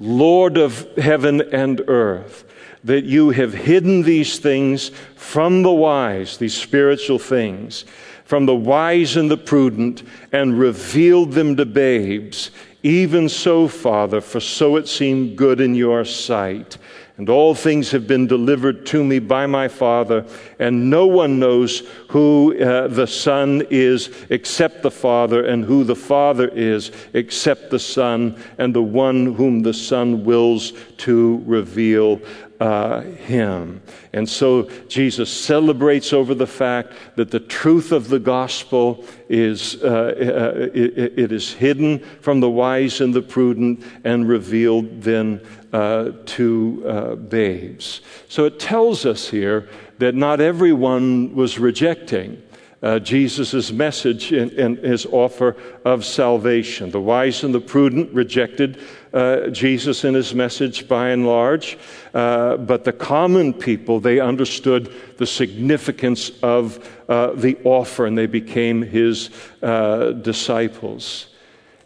Lord 0.00 0.56
of 0.56 0.96
heaven 0.96 1.40
and 1.52 1.82
earth, 1.86 2.44
that 2.82 3.04
you 3.04 3.30
have 3.30 3.54
hidden 3.54 4.02
these 4.02 4.40
things 4.40 4.90
from 5.14 5.62
the 5.62 5.72
wise, 5.72 6.38
these 6.38 6.54
spiritual 6.54 7.18
things, 7.18 7.84
from 8.24 8.46
the 8.46 8.56
wise 8.56 9.16
and 9.16 9.30
the 9.30 9.36
prudent, 9.36 10.02
and 10.32 10.58
revealed 10.58 11.32
them 11.32 11.56
to 11.56 11.66
babes. 11.66 12.50
Even 12.82 13.28
so, 13.28 13.68
Father, 13.68 14.20
for 14.20 14.40
so 14.40 14.76
it 14.76 14.88
seemed 14.88 15.36
good 15.36 15.60
in 15.60 15.74
your 15.74 16.04
sight. 16.04 16.78
And 17.18 17.28
all 17.28 17.54
things 17.54 17.90
have 17.90 18.06
been 18.06 18.26
delivered 18.26 18.86
to 18.86 19.04
me 19.04 19.18
by 19.18 19.44
my 19.44 19.68
Father, 19.68 20.24
and 20.58 20.88
no 20.88 21.06
one 21.06 21.38
knows 21.38 21.80
who 22.08 22.58
uh, 22.58 22.88
the 22.88 23.06
Son 23.06 23.62
is 23.68 24.08
except 24.30 24.82
the 24.82 24.90
Father, 24.90 25.44
and 25.44 25.62
who 25.62 25.84
the 25.84 25.94
Father 25.94 26.48
is 26.48 26.90
except 27.12 27.68
the 27.68 27.78
Son, 27.78 28.42
and 28.56 28.74
the 28.74 28.82
one 28.82 29.34
whom 29.34 29.60
the 29.60 29.74
Son 29.74 30.24
wills 30.24 30.72
to 30.96 31.42
reveal 31.44 32.22
uh, 32.60 33.00
him. 33.00 33.80
And 34.12 34.28
so 34.28 34.64
Jesus 34.86 35.30
celebrates 35.30 36.12
over 36.12 36.34
the 36.34 36.46
fact 36.46 36.92
that 37.16 37.30
the 37.30 37.40
truth 37.40 37.90
of 37.90 38.08
the 38.08 38.18
gospel 38.18 39.04
is 39.28 39.82
uh, 39.82 39.88
uh, 39.88 40.68
it, 40.74 41.18
it 41.18 41.32
is 41.32 41.52
hidden 41.54 42.00
from 42.20 42.40
the 42.40 42.50
wise 42.50 43.00
and 43.00 43.14
the 43.14 43.22
prudent 43.22 43.82
and 44.04 44.28
revealed 44.28 45.02
then 45.02 45.40
uh, 45.72 46.10
to 46.26 46.84
uh, 46.86 47.14
babes. 47.14 48.02
So 48.28 48.44
it 48.44 48.60
tells 48.60 49.06
us 49.06 49.28
here 49.28 49.68
that 49.98 50.14
not 50.14 50.40
everyone 50.40 51.34
was 51.34 51.58
rejecting 51.58 52.42
uh, 52.82 52.98
Jesus' 52.98 53.70
message 53.72 54.32
and, 54.32 54.50
and, 54.52 54.78
his 54.78 55.04
offer 55.06 55.56
of 55.84 56.04
salvation. 56.04 56.90
The 56.90 57.00
wise 57.00 57.44
and 57.44 57.54
the 57.54 57.60
prudent 57.60 58.12
rejected 58.14 58.80
uh, 59.12 59.48
Jesus 59.48 60.04
and 60.04 60.14
his 60.14 60.34
message 60.34 60.86
by 60.86 61.10
and 61.10 61.26
large, 61.26 61.78
uh, 62.14 62.56
but 62.56 62.84
the 62.84 62.92
common 62.92 63.52
people, 63.52 64.00
they 64.00 64.20
understood 64.20 64.92
the 65.16 65.26
significance 65.26 66.30
of 66.42 66.78
uh, 67.08 67.32
the 67.32 67.56
offer 67.64 68.06
and 68.06 68.16
they 68.16 68.26
became 68.26 68.82
his 68.82 69.30
uh, 69.62 70.12
disciples. 70.12 71.28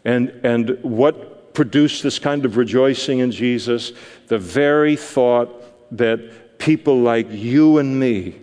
And, 0.03 0.29
and 0.43 0.77
what 0.83 1.53
produced 1.53 2.03
this 2.03 2.19
kind 2.19 2.45
of 2.45 2.57
rejoicing 2.57 3.19
in 3.19 3.31
Jesus? 3.31 3.93
The 4.27 4.37
very 4.37 4.95
thought 4.95 5.49
that 5.97 6.59
people 6.59 6.99
like 6.99 7.27
you 7.31 7.79
and 7.79 7.99
me, 7.99 8.35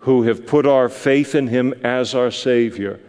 who 0.00 0.22
have 0.22 0.46
put 0.46 0.66
our 0.66 0.88
faith 0.88 1.34
in 1.34 1.48
him 1.48 1.74
as 1.82 2.14
our 2.14 2.30
Savior, 2.30 3.00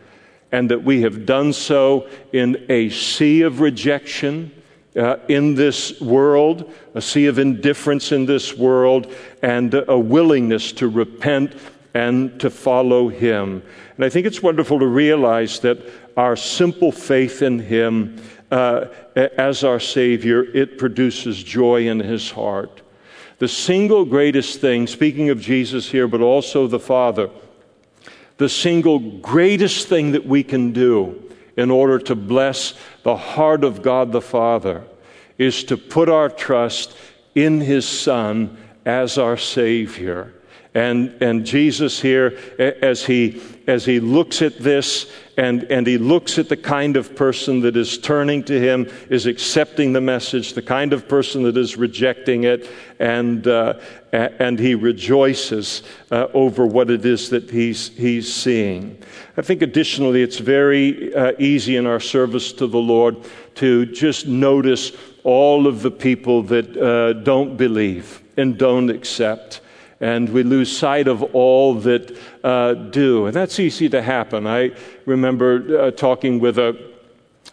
and 0.51 0.71
that 0.71 0.83
we 0.83 1.01
have 1.01 1.27
done 1.27 1.53
so 1.53 2.09
in 2.33 2.65
a 2.69 2.89
sea 2.89 3.41
of 3.43 3.59
rejection 3.59 4.51
uh, 4.97 5.17
in 5.27 5.55
this 5.55 5.99
world, 6.01 6.73
a 6.95 7.01
sea 7.01 7.27
of 7.27 7.39
indifference 7.39 8.11
in 8.11 8.25
this 8.25 8.55
world, 8.55 9.13
and 9.41 9.73
a 9.87 9.97
willingness 9.97 10.71
to 10.73 10.87
repent 10.87 11.53
and 11.93 12.39
to 12.39 12.49
follow 12.49 13.07
him. 13.07 13.61
And 13.95 14.05
I 14.05 14.09
think 14.09 14.25
it's 14.25 14.41
wonderful 14.41 14.79
to 14.79 14.87
realize 14.87 15.59
that 15.61 15.79
our 16.15 16.35
simple 16.35 16.91
faith 16.91 17.41
in 17.41 17.59
him 17.59 18.21
uh, 18.51 18.85
as 19.15 19.63
our 19.63 19.79
Savior, 19.79 20.43
it 20.43 20.77
produces 20.77 21.43
joy 21.43 21.87
in 21.87 21.99
his 21.99 22.31
heart. 22.31 22.81
The 23.39 23.47
single 23.47 24.05
greatest 24.05 24.61
thing, 24.61 24.87
speaking 24.87 25.29
of 25.29 25.39
Jesus 25.39 25.91
here, 25.91 26.07
but 26.07 26.21
also 26.21 26.65
the 26.65 26.79
Father, 26.79 27.29
the 28.37 28.49
single 28.49 28.99
greatest 28.99 29.87
thing 29.87 30.11
that 30.11 30.25
we 30.25 30.43
can 30.43 30.71
do 30.71 31.26
in 31.57 31.71
order 31.71 31.99
to 31.99 32.15
bless 32.15 32.73
the 33.03 33.17
heart 33.17 33.63
of 33.63 33.81
God 33.81 34.11
the 34.11 34.21
Father 34.21 34.83
is 35.37 35.63
to 35.65 35.77
put 35.77 36.07
our 36.07 36.29
trust 36.29 36.95
in 37.35 37.59
His 37.59 37.87
Son 37.87 38.57
as 38.85 39.17
our 39.17 39.37
Savior. 39.37 40.33
And, 40.73 41.23
and 41.23 41.43
Jesus 41.43 41.99
here, 41.99 42.37
as 42.59 43.03
he, 43.03 43.41
as 43.65 43.83
he 43.83 43.99
looks 43.99 44.43
at 44.43 44.59
this 44.59 45.11
and, 45.35 45.63
and 45.71 45.87
he 45.87 45.97
looks 45.97 46.37
at 46.37 46.49
the 46.49 46.57
kind 46.57 46.97
of 46.97 47.15
person 47.15 47.61
that 47.61 47.75
is 47.75 47.97
turning 47.97 48.43
to 48.43 48.59
him, 48.59 48.87
is 49.09 49.25
accepting 49.25 49.93
the 49.93 50.01
message, 50.01 50.53
the 50.53 50.61
kind 50.61 50.93
of 50.93 51.07
person 51.07 51.41
that 51.43 51.57
is 51.57 51.77
rejecting 51.77 52.43
it, 52.43 52.69
and, 52.99 53.47
uh, 53.47 53.79
and 54.17 54.59
he 54.59 54.75
rejoices 54.75 55.83
uh, 56.11 56.27
over 56.33 56.65
what 56.65 56.89
it 56.89 57.05
is 57.05 57.29
that 57.29 57.49
he's, 57.49 57.89
he's 57.89 58.33
seeing. 58.33 58.97
I 59.35 59.41
think 59.41 59.61
additionally, 59.61 60.23
it's 60.23 60.39
very 60.39 61.13
uh, 61.13 61.33
easy 61.39 61.75
in 61.75 61.85
our 61.85 61.99
service 61.99 62.51
to 62.53 62.67
the 62.67 62.79
Lord 62.79 63.17
to 63.55 63.85
just 63.85 64.27
notice 64.27 64.91
all 65.23 65.67
of 65.67 65.81
the 65.81 65.91
people 65.91 66.43
that 66.43 66.75
uh, 66.77 67.13
don't 67.13 67.57
believe 67.57 68.21
and 68.37 68.57
don't 68.57 68.89
accept 68.89 69.61
and 69.99 70.29
we 70.29 70.43
lose 70.43 70.75
sight 70.75 71.07
of 71.07 71.23
all 71.33 71.73
that 71.73 72.15
uh, 72.43 72.73
do. 72.73 73.25
And 73.25 73.35
that's 73.35 73.59
easy 73.59 73.89
to 73.89 74.01
happen. 74.01 74.45
I 74.45 74.71
remember 75.05 75.79
uh, 75.79 75.91
talking 75.91 76.39
with 76.39 76.59
a 76.59 76.77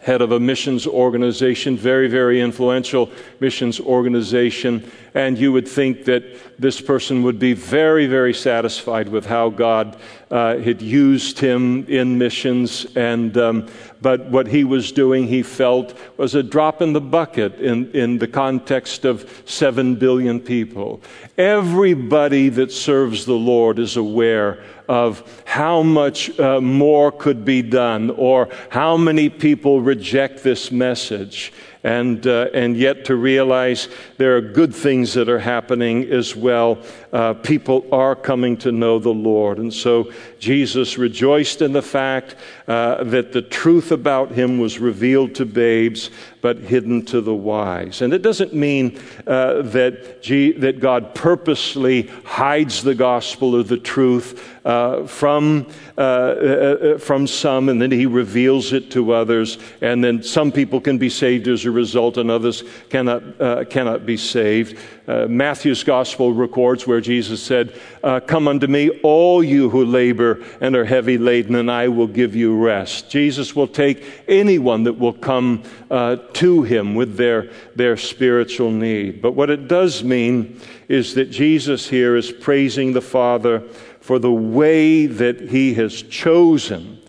head 0.01 0.21
of 0.21 0.31
a 0.31 0.39
missions 0.39 0.85
organization, 0.85 1.75
very, 1.75 2.07
very 2.07 2.39
influential 2.39 3.09
missions 3.39 3.79
organization, 3.79 4.89
and 5.15 5.35
you 5.37 5.51
would 5.51 5.67
think 5.67 6.05
that 6.05 6.54
this 6.57 6.79
person 6.79 7.23
would 7.23 7.39
be 7.39 7.53
very, 7.53 8.07
very 8.07 8.33
satisfied 8.33 9.09
with 9.09 9.25
how 9.25 9.49
God 9.49 9.97
uh, 10.31 10.57
had 10.57 10.81
used 10.81 11.39
him 11.39 11.85
in 11.87 12.17
missions. 12.17 12.85
And, 12.95 13.37
um, 13.37 13.67
but 14.01 14.25
what 14.25 14.47
he 14.47 14.63
was 14.63 14.91
doing, 14.91 15.27
he 15.27 15.43
felt, 15.43 15.97
was 16.17 16.35
a 16.35 16.43
drop 16.43 16.81
in 16.81 16.93
the 16.93 17.01
bucket 17.01 17.59
in, 17.59 17.91
in 17.91 18.17
the 18.17 18.27
context 18.27 19.05
of 19.05 19.43
seven 19.45 19.95
billion 19.95 20.39
people. 20.39 21.01
Everybody 21.37 22.49
that 22.49 22.71
serves 22.71 23.25
the 23.25 23.33
Lord 23.33 23.79
is 23.79 23.97
aware 23.97 24.63
of 24.87 25.43
how 25.45 25.81
much 25.81 26.39
uh, 26.39 26.61
more 26.61 27.11
could 27.11 27.43
be 27.43 27.61
done 27.61 28.11
or 28.11 28.49
how 28.69 28.97
many 28.97 29.29
people 29.29 29.81
reject 29.81 30.43
this 30.43 30.71
message 30.71 31.51
and, 31.85 32.25
uh, 32.25 32.49
and 32.51 32.75
yet 32.75 33.05
to 33.05 33.15
realize 33.15 33.89
there 34.17 34.35
are 34.35 34.41
good 34.41 34.73
things 34.73 35.13
that 35.13 35.29
are 35.29 35.37
happening 35.37 36.03
as 36.09 36.35
well. 36.35 36.79
Uh, 37.15 37.33
people 37.33 37.87
are 37.93 38.13
coming 38.13 38.57
to 38.57 38.73
know 38.73 38.99
the 38.99 39.13
Lord. 39.13 39.57
And 39.57 39.73
so 39.73 40.11
Jesus 40.37 40.97
rejoiced 40.97 41.61
in 41.61 41.71
the 41.71 41.81
fact 41.81 42.35
uh, 42.67 43.05
that 43.05 43.31
the 43.31 43.41
truth 43.41 43.93
about 43.93 44.31
him 44.31 44.59
was 44.59 44.79
revealed 44.79 45.33
to 45.35 45.45
babes, 45.45 46.09
but 46.41 46.57
hidden 46.57 47.05
to 47.05 47.21
the 47.21 47.33
wise. 47.33 48.01
And 48.01 48.13
it 48.13 48.21
doesn't 48.21 48.53
mean 48.53 48.99
uh, 49.25 49.61
that, 49.61 50.21
G- 50.21 50.51
that 50.59 50.81
God 50.81 51.15
purposely 51.15 52.07
hides 52.25 52.83
the 52.83 52.95
gospel 52.95 53.55
or 53.55 53.63
the 53.63 53.77
truth 53.77 54.51
uh, 54.65 55.07
from, 55.07 55.67
uh, 55.97 56.01
uh, 56.01 56.97
from 56.97 57.27
some, 57.27 57.69
and 57.69 57.81
then 57.81 57.91
he 57.91 58.05
reveals 58.05 58.73
it 58.73 58.91
to 58.91 59.13
others. 59.13 59.57
And 59.79 60.03
then 60.03 60.21
some 60.21 60.51
people 60.51 60.81
can 60.81 60.97
be 60.97 61.09
saved 61.09 61.47
as 61.47 61.63
a 61.65 61.71
result, 61.71 62.17
and 62.17 62.29
others 62.29 62.63
cannot, 62.89 63.23
uh, 63.39 63.63
cannot 63.65 64.05
be 64.05 64.17
saved. 64.17 64.77
Uh, 65.07 65.27
Matthew's 65.27 65.83
gospel 65.83 66.33
records 66.33 66.87
where 66.87 67.04
Jesus 67.05 67.41
said, 67.41 67.79
uh, 68.03 68.19
Come 68.19 68.47
unto 68.47 68.67
me, 68.67 68.89
all 69.01 69.43
you 69.43 69.69
who 69.69 69.85
labor 69.85 70.43
and 70.59 70.75
are 70.75 70.85
heavy 70.85 71.17
laden, 71.17 71.55
and 71.55 71.71
I 71.71 71.87
will 71.87 72.07
give 72.07 72.35
you 72.35 72.57
rest. 72.57 73.09
Jesus 73.09 73.55
will 73.55 73.67
take 73.67 74.03
anyone 74.27 74.83
that 74.83 74.99
will 74.99 75.13
come 75.13 75.63
to 75.89 76.63
him 76.63 76.95
with 76.95 77.15
their, 77.15 77.49
their 77.75 77.95
spiritual 77.95 78.71
need. 78.71 79.21
But 79.21 79.33
what 79.33 79.49
it 79.49 79.67
does 79.67 80.03
mean 80.03 80.59
is 80.87 81.13
that 81.15 81.31
Jesus 81.31 81.87
here 81.87 82.15
is 82.15 82.31
praising 82.31 82.93
the 82.93 83.01
Father 83.01 83.61
for 84.01 84.19
the 84.19 84.31
way 84.31 85.05
that 85.05 85.49
he 85.49 85.73
has 85.75 86.01
chosen 86.03 86.99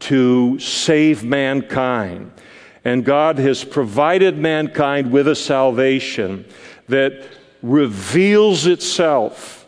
to 0.00 0.58
save 0.58 1.24
mankind. 1.24 2.32
And 2.84 3.04
God 3.04 3.38
has 3.38 3.64
provided 3.64 4.38
mankind 4.38 5.10
with 5.10 5.28
a 5.28 5.34
salvation 5.34 6.46
that 6.88 7.22
reveals 7.62 8.66
itself 8.66 9.66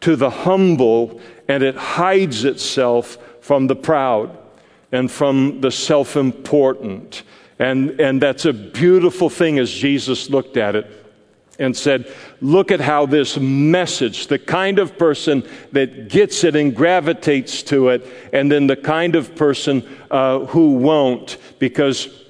to 0.00 0.16
the 0.16 0.30
humble 0.30 1.20
and 1.48 1.62
it 1.62 1.76
hides 1.76 2.44
itself 2.44 3.18
from 3.40 3.66
the 3.66 3.76
proud 3.76 4.36
and 4.92 5.10
from 5.10 5.60
the 5.60 5.70
self 5.70 6.16
important. 6.16 7.22
And, 7.58 8.00
and 8.00 8.22
that's 8.22 8.44
a 8.44 8.52
beautiful 8.52 9.28
thing 9.28 9.58
as 9.58 9.70
Jesus 9.70 10.30
looked 10.30 10.56
at 10.56 10.76
it 10.76 10.86
and 11.58 11.76
said, 11.76 12.12
Look 12.40 12.70
at 12.70 12.80
how 12.80 13.06
this 13.06 13.36
message, 13.38 14.28
the 14.28 14.38
kind 14.38 14.78
of 14.78 14.96
person 14.96 15.46
that 15.72 16.08
gets 16.08 16.44
it 16.44 16.54
and 16.54 16.74
gravitates 16.74 17.62
to 17.64 17.88
it, 17.88 18.06
and 18.32 18.50
then 18.50 18.66
the 18.66 18.76
kind 18.76 19.16
of 19.16 19.34
person 19.34 19.82
uh, 20.10 20.40
who 20.46 20.74
won't, 20.74 21.38
because 21.58 22.24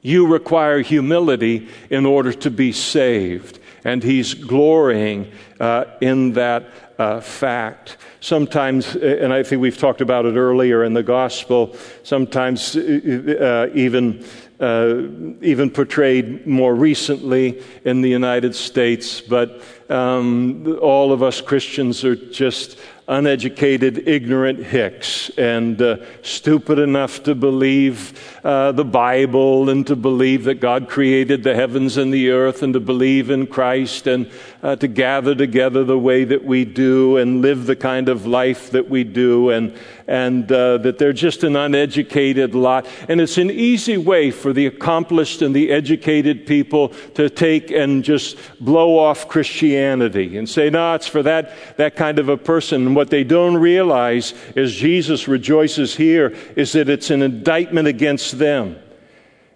you 0.00 0.26
require 0.26 0.80
humility 0.80 1.68
in 1.90 2.06
order 2.06 2.32
to 2.32 2.50
be 2.50 2.72
saved. 2.72 3.58
And 3.84 4.02
he's 4.02 4.34
glorying 4.34 5.30
uh, 5.60 5.84
in 6.00 6.32
that 6.32 6.70
uh, 6.98 7.20
fact. 7.20 7.98
Sometimes, 8.20 8.96
and 8.96 9.32
I 9.32 9.42
think 9.42 9.60
we've 9.60 9.78
talked 9.78 10.00
about 10.00 10.24
it 10.24 10.36
earlier 10.36 10.84
in 10.84 10.94
the 10.94 11.02
gospel, 11.02 11.76
sometimes 12.02 12.76
uh, 12.76 13.70
even 13.74 14.24
uh, 14.60 15.02
even 15.42 15.68
portrayed 15.68 16.46
more 16.46 16.74
recently 16.74 17.60
in 17.84 18.00
the 18.00 18.08
United 18.08 18.54
States, 18.54 19.20
but 19.20 19.60
um, 19.90 20.78
all 20.80 21.12
of 21.12 21.22
us 21.22 21.40
Christians 21.40 22.04
are 22.04 22.14
just 22.14 22.78
uneducated, 23.08 24.08
ignorant 24.08 24.60
hicks 24.60 25.28
and 25.36 25.82
uh, 25.82 25.96
stupid 26.22 26.78
enough 26.78 27.22
to 27.24 27.34
believe 27.34 28.33
uh, 28.44 28.72
the 28.72 28.84
Bible 28.84 29.70
and 29.70 29.86
to 29.86 29.96
believe 29.96 30.44
that 30.44 30.60
God 30.60 30.88
created 30.88 31.42
the 31.42 31.54
heavens 31.54 31.96
and 31.96 32.12
the 32.12 32.30
earth 32.30 32.62
and 32.62 32.74
to 32.74 32.80
believe 32.80 33.30
in 33.30 33.46
Christ. 33.46 34.06
And 34.06 34.30
uh, 34.64 34.74
to 34.76 34.88
gather 34.88 35.34
together 35.34 35.84
the 35.84 35.98
way 35.98 36.24
that 36.24 36.42
we 36.42 36.64
do 36.64 37.18
and 37.18 37.42
live 37.42 37.66
the 37.66 37.76
kind 37.76 38.08
of 38.08 38.26
life 38.26 38.70
that 38.70 38.88
we 38.88 39.04
do, 39.04 39.50
and, 39.50 39.76
and 40.08 40.50
uh, 40.50 40.78
that 40.78 40.96
they're 40.96 41.12
just 41.12 41.44
an 41.44 41.54
uneducated 41.54 42.54
lot. 42.54 42.86
And 43.06 43.20
it's 43.20 43.36
an 43.36 43.50
easy 43.50 43.98
way 43.98 44.30
for 44.30 44.54
the 44.54 44.66
accomplished 44.66 45.42
and 45.42 45.54
the 45.54 45.70
educated 45.70 46.46
people 46.46 46.88
to 47.12 47.28
take 47.28 47.70
and 47.70 48.02
just 48.02 48.38
blow 48.58 48.98
off 48.98 49.28
Christianity 49.28 50.38
and 50.38 50.48
say, 50.48 50.70
no, 50.70 50.94
it's 50.94 51.06
for 51.06 51.22
that, 51.22 51.52
that 51.76 51.94
kind 51.94 52.18
of 52.18 52.30
a 52.30 52.38
person. 52.38 52.86
And 52.86 52.96
what 52.96 53.10
they 53.10 53.22
don't 53.22 53.58
realize 53.58 54.32
is 54.56 54.74
Jesus 54.74 55.28
rejoices 55.28 55.94
here 55.94 56.34
is 56.56 56.72
that 56.72 56.88
it's 56.88 57.10
an 57.10 57.20
indictment 57.20 57.86
against 57.86 58.33
them. 58.38 58.78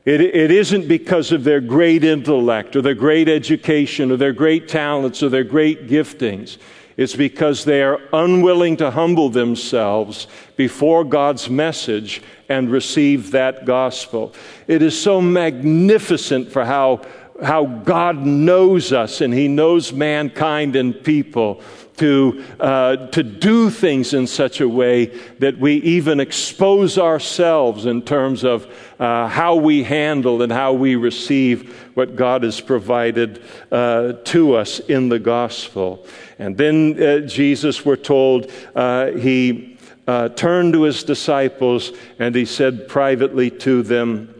It, 0.05 0.21
it 0.23 0.51
isn't 0.51 0.89
because 0.89 1.33
of 1.33 1.45
their 1.45 1.61
great 1.61 2.03
intellect 2.03 2.75
or 2.77 2.83
their 2.83 2.95
great 2.95 3.29
education 3.29 4.11
or 4.11 4.17
their 4.17 4.33
great 4.33 4.67
talents 4.67 5.23
or 5.23 5.29
their 5.29 5.45
great 5.45 5.87
giftings. 5.87 6.57
It's 6.97 7.15
because 7.15 7.65
they 7.65 7.83
are 7.83 8.01
unwilling 8.13 8.77
to 8.79 8.91
humble 8.91 9.29
themselves 9.29 10.27
before 10.57 11.05
God's 11.05 11.49
message 11.51 12.23
and 12.49 12.71
receive 12.71 13.31
that 13.33 13.67
gospel. 13.67 14.35
It 14.67 14.83
is 14.83 15.01
so 15.01 15.21
magnificent 15.21 16.51
for 16.51 16.65
how, 16.65 17.03
how 17.45 17.67
God 17.67 18.17
knows 18.25 18.93
us 18.93 19.21
and 19.21 19.33
He 19.33 19.47
knows 19.47 19.93
mankind 19.93 20.75
and 20.75 21.05
people 21.05 21.61
to, 21.99 22.45
uh, 22.59 22.97
to 23.09 23.23
do 23.23 23.71
things 23.71 24.15
in 24.15 24.27
such 24.27 24.61
a 24.61 24.69
way 24.69 25.07
that 25.39 25.59
we 25.59 25.75
even 25.75 26.21
expose 26.21 26.99
ourselves 26.99 27.87
in 27.87 28.03
terms 28.03 28.45
of 28.45 28.67
uh, 28.99 29.29
how 29.29 29.57
we 29.57 29.83
handle 29.83 30.43
and 30.43 30.51
how 30.51 30.73
we 30.73 30.97
receive 30.97 31.75
what 31.95 32.17
God 32.17 32.43
has 32.43 32.61
provided 32.61 33.43
uh, 33.71 34.15
to 34.25 34.55
us 34.55 34.81
in 34.81 35.09
the 35.09 35.19
gospel. 35.19 36.07
And 36.39 36.57
then 36.57 37.03
uh, 37.03 37.19
Jesus, 37.27 37.85
we're 37.85 37.97
told, 37.97 38.51
uh, 38.75 39.13
he 39.13 39.79
uh, 40.07 40.31
turned 40.31 40.73
to 40.73 40.83
his 40.83 41.05
disciples 41.05 41.93
and 42.19 42.35
he 42.35 42.45
said 42.45 42.89
privately 42.89 43.51
to 43.51 43.83
them, 43.83 44.35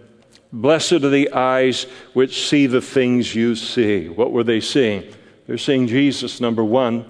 Blessed 0.51 0.93
are 0.93 1.11
the 1.11 1.31
eyes 1.33 1.85
which 2.15 2.49
see 2.49 2.67
the 2.67 2.81
things 2.81 3.35
you 3.35 3.55
see. 3.55 4.09
What 4.09 4.33
were 4.33 4.45
they 4.45 4.61
seeing? 4.61 5.05
They're 5.47 5.59
seeing 5.59 5.87
Jesus, 5.87 6.41
number 6.41 6.65
one 6.65 7.05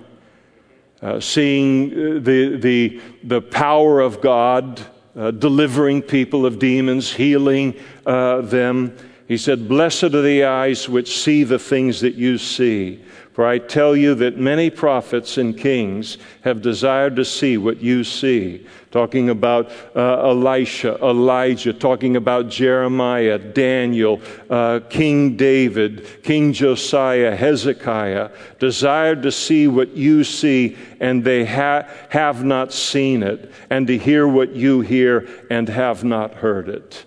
uh, 1.02 1.20
seeing 1.20 1.92
uh, 1.92 2.20
the, 2.20 2.56
the, 2.56 3.00
the 3.22 3.40
power 3.40 4.00
of 4.00 4.20
God, 4.20 4.80
uh, 5.16 5.30
delivering 5.30 6.02
people 6.02 6.44
of 6.44 6.58
demons, 6.58 7.12
healing 7.12 7.74
uh, 8.06 8.40
them. 8.42 8.96
He 9.26 9.36
said, 9.36 9.68
Blessed 9.68 10.04
are 10.04 10.22
the 10.22 10.44
eyes 10.44 10.88
which 10.88 11.18
see 11.18 11.44
the 11.44 11.58
things 11.58 12.00
that 12.00 12.14
you 12.14 12.38
see. 12.38 13.02
For 13.38 13.46
I 13.46 13.58
tell 13.60 13.94
you 13.94 14.16
that 14.16 14.36
many 14.36 14.68
prophets 14.68 15.38
and 15.38 15.56
kings 15.56 16.18
have 16.40 16.60
desired 16.60 17.14
to 17.14 17.24
see 17.24 17.56
what 17.56 17.80
you 17.80 18.02
see. 18.02 18.66
Talking 18.90 19.30
about 19.30 19.70
uh, 19.94 20.26
Elisha, 20.28 20.96
Elijah, 21.00 21.72
talking 21.72 22.16
about 22.16 22.48
Jeremiah, 22.48 23.38
Daniel, 23.38 24.20
uh, 24.50 24.80
King 24.90 25.36
David, 25.36 26.24
King 26.24 26.52
Josiah, 26.52 27.36
Hezekiah, 27.36 28.30
desired 28.58 29.22
to 29.22 29.30
see 29.30 29.68
what 29.68 29.90
you 29.96 30.24
see, 30.24 30.76
and 30.98 31.22
they 31.22 31.44
ha- 31.44 31.86
have 32.08 32.42
not 32.42 32.72
seen 32.72 33.22
it, 33.22 33.52
and 33.70 33.86
to 33.86 33.96
hear 33.96 34.26
what 34.26 34.56
you 34.56 34.80
hear, 34.80 35.28
and 35.48 35.68
have 35.68 36.02
not 36.02 36.34
heard 36.34 36.68
it. 36.68 37.04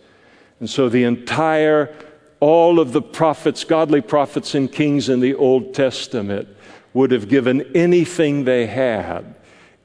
And 0.61 0.69
so 0.69 0.87
the 0.87 1.03
entire 1.03 1.93
all 2.41 2.79
of 2.79 2.91
the 2.91 3.01
prophets, 3.01 3.63
godly 3.63 4.01
prophets 4.01 4.53
and 4.55 4.69
kings 4.69 5.07
in 5.07 5.21
the 5.21 5.35
Old 5.35 5.73
Testament, 5.73 6.49
would 6.93 7.11
have 7.11 7.29
given 7.29 7.61
anything 7.73 8.43
they 8.43 8.65
had 8.65 9.35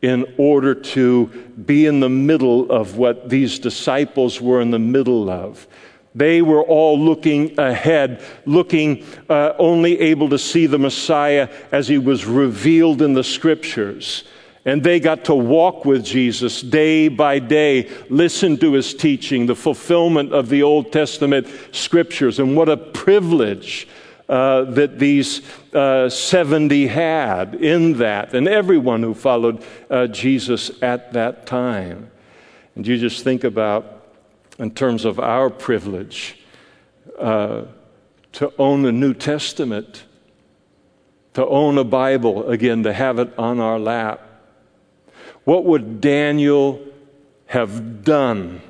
in 0.03 0.35
order 0.39 0.75
to 0.75 1.27
be 1.65 1.87
in 1.87 2.01
the 2.01 2.09
middle 2.09 2.71
of 2.73 2.97
what 2.97 3.29
these 3.29 3.59
disciples 3.59 4.41
were 4.41 4.61
in 4.61 4.71
the 4.71 4.79
middle 4.79 5.31
of. 5.31 5.67
They 6.15 6.41
were 6.41 6.63
all 6.63 6.99
looking 6.99 7.59
ahead, 7.61 8.23
looking 8.47 9.05
uh, 9.29 9.53
only 9.59 10.01
able 10.01 10.31
to 10.31 10.39
see 10.39 10.67
the 10.67 10.79
Messiah 10.79 11.51
as 11.71 11.89
he 11.89 11.99
was 11.99 12.25
revealed 12.25 13.03
in 13.03 13.13
the 13.13 13.25
scriptures. 13.25 14.25
And 14.67 14.83
they 14.83 14.99
got 14.99 15.27
to 15.27 15.35
walk 15.35 15.85
with 15.85 16.05
Jesus 16.05 16.61
day 16.61 17.07
by 17.07 17.39
day, 17.39 17.89
listen 18.11 18.59
to 18.59 18.73
his 18.73 18.95
teaching, 18.95 19.47
the 19.47 19.55
fulfillment 19.55 20.35
of 20.35 20.49
the 20.49 20.65
Old 20.65 20.91
Testament 20.91 21.47
scriptures. 21.71 22.41
And 22.41 22.57
what 22.57 22.69
a 22.69 22.77
privilege 22.77 23.87
uh, 24.29 24.65
that 24.65 24.99
these 24.99 25.41
uh, 25.73 26.09
70 26.09 26.89
had 26.89 27.55
in 27.55 27.99
that, 27.99 28.35
and 28.35 28.49
everyone 28.49 29.05
who 29.05 29.15
followed 29.15 29.63
uh, 29.89 30.09
Jesus 30.09 30.73
at 30.83 31.13
that 31.13 31.47
time. 31.47 32.11
And 32.75 32.85
you 32.85 32.99
just 32.99 33.23
think 33.23 33.45
about, 33.45 34.09
in 34.59 34.73
terms 34.73 35.05
of 35.05 35.21
our 35.21 35.49
privilege, 35.49 36.41
uh, 37.21 37.67
to 38.33 38.53
own 38.59 38.83
the 38.83 38.91
New 38.91 39.15
Testament, 39.15 40.07
to 41.35 41.47
own 41.47 41.79
a 41.79 41.85
Bible, 41.85 42.51
again, 42.51 42.83
to 42.83 42.93
have 42.93 43.21
it 43.21 43.33
on 43.39 43.61
our 43.61 43.79
lap 43.79 44.26
what 45.47 45.65
would 45.65 46.01
Daniel 46.01 46.85
have 47.47 48.03
done 48.03 48.61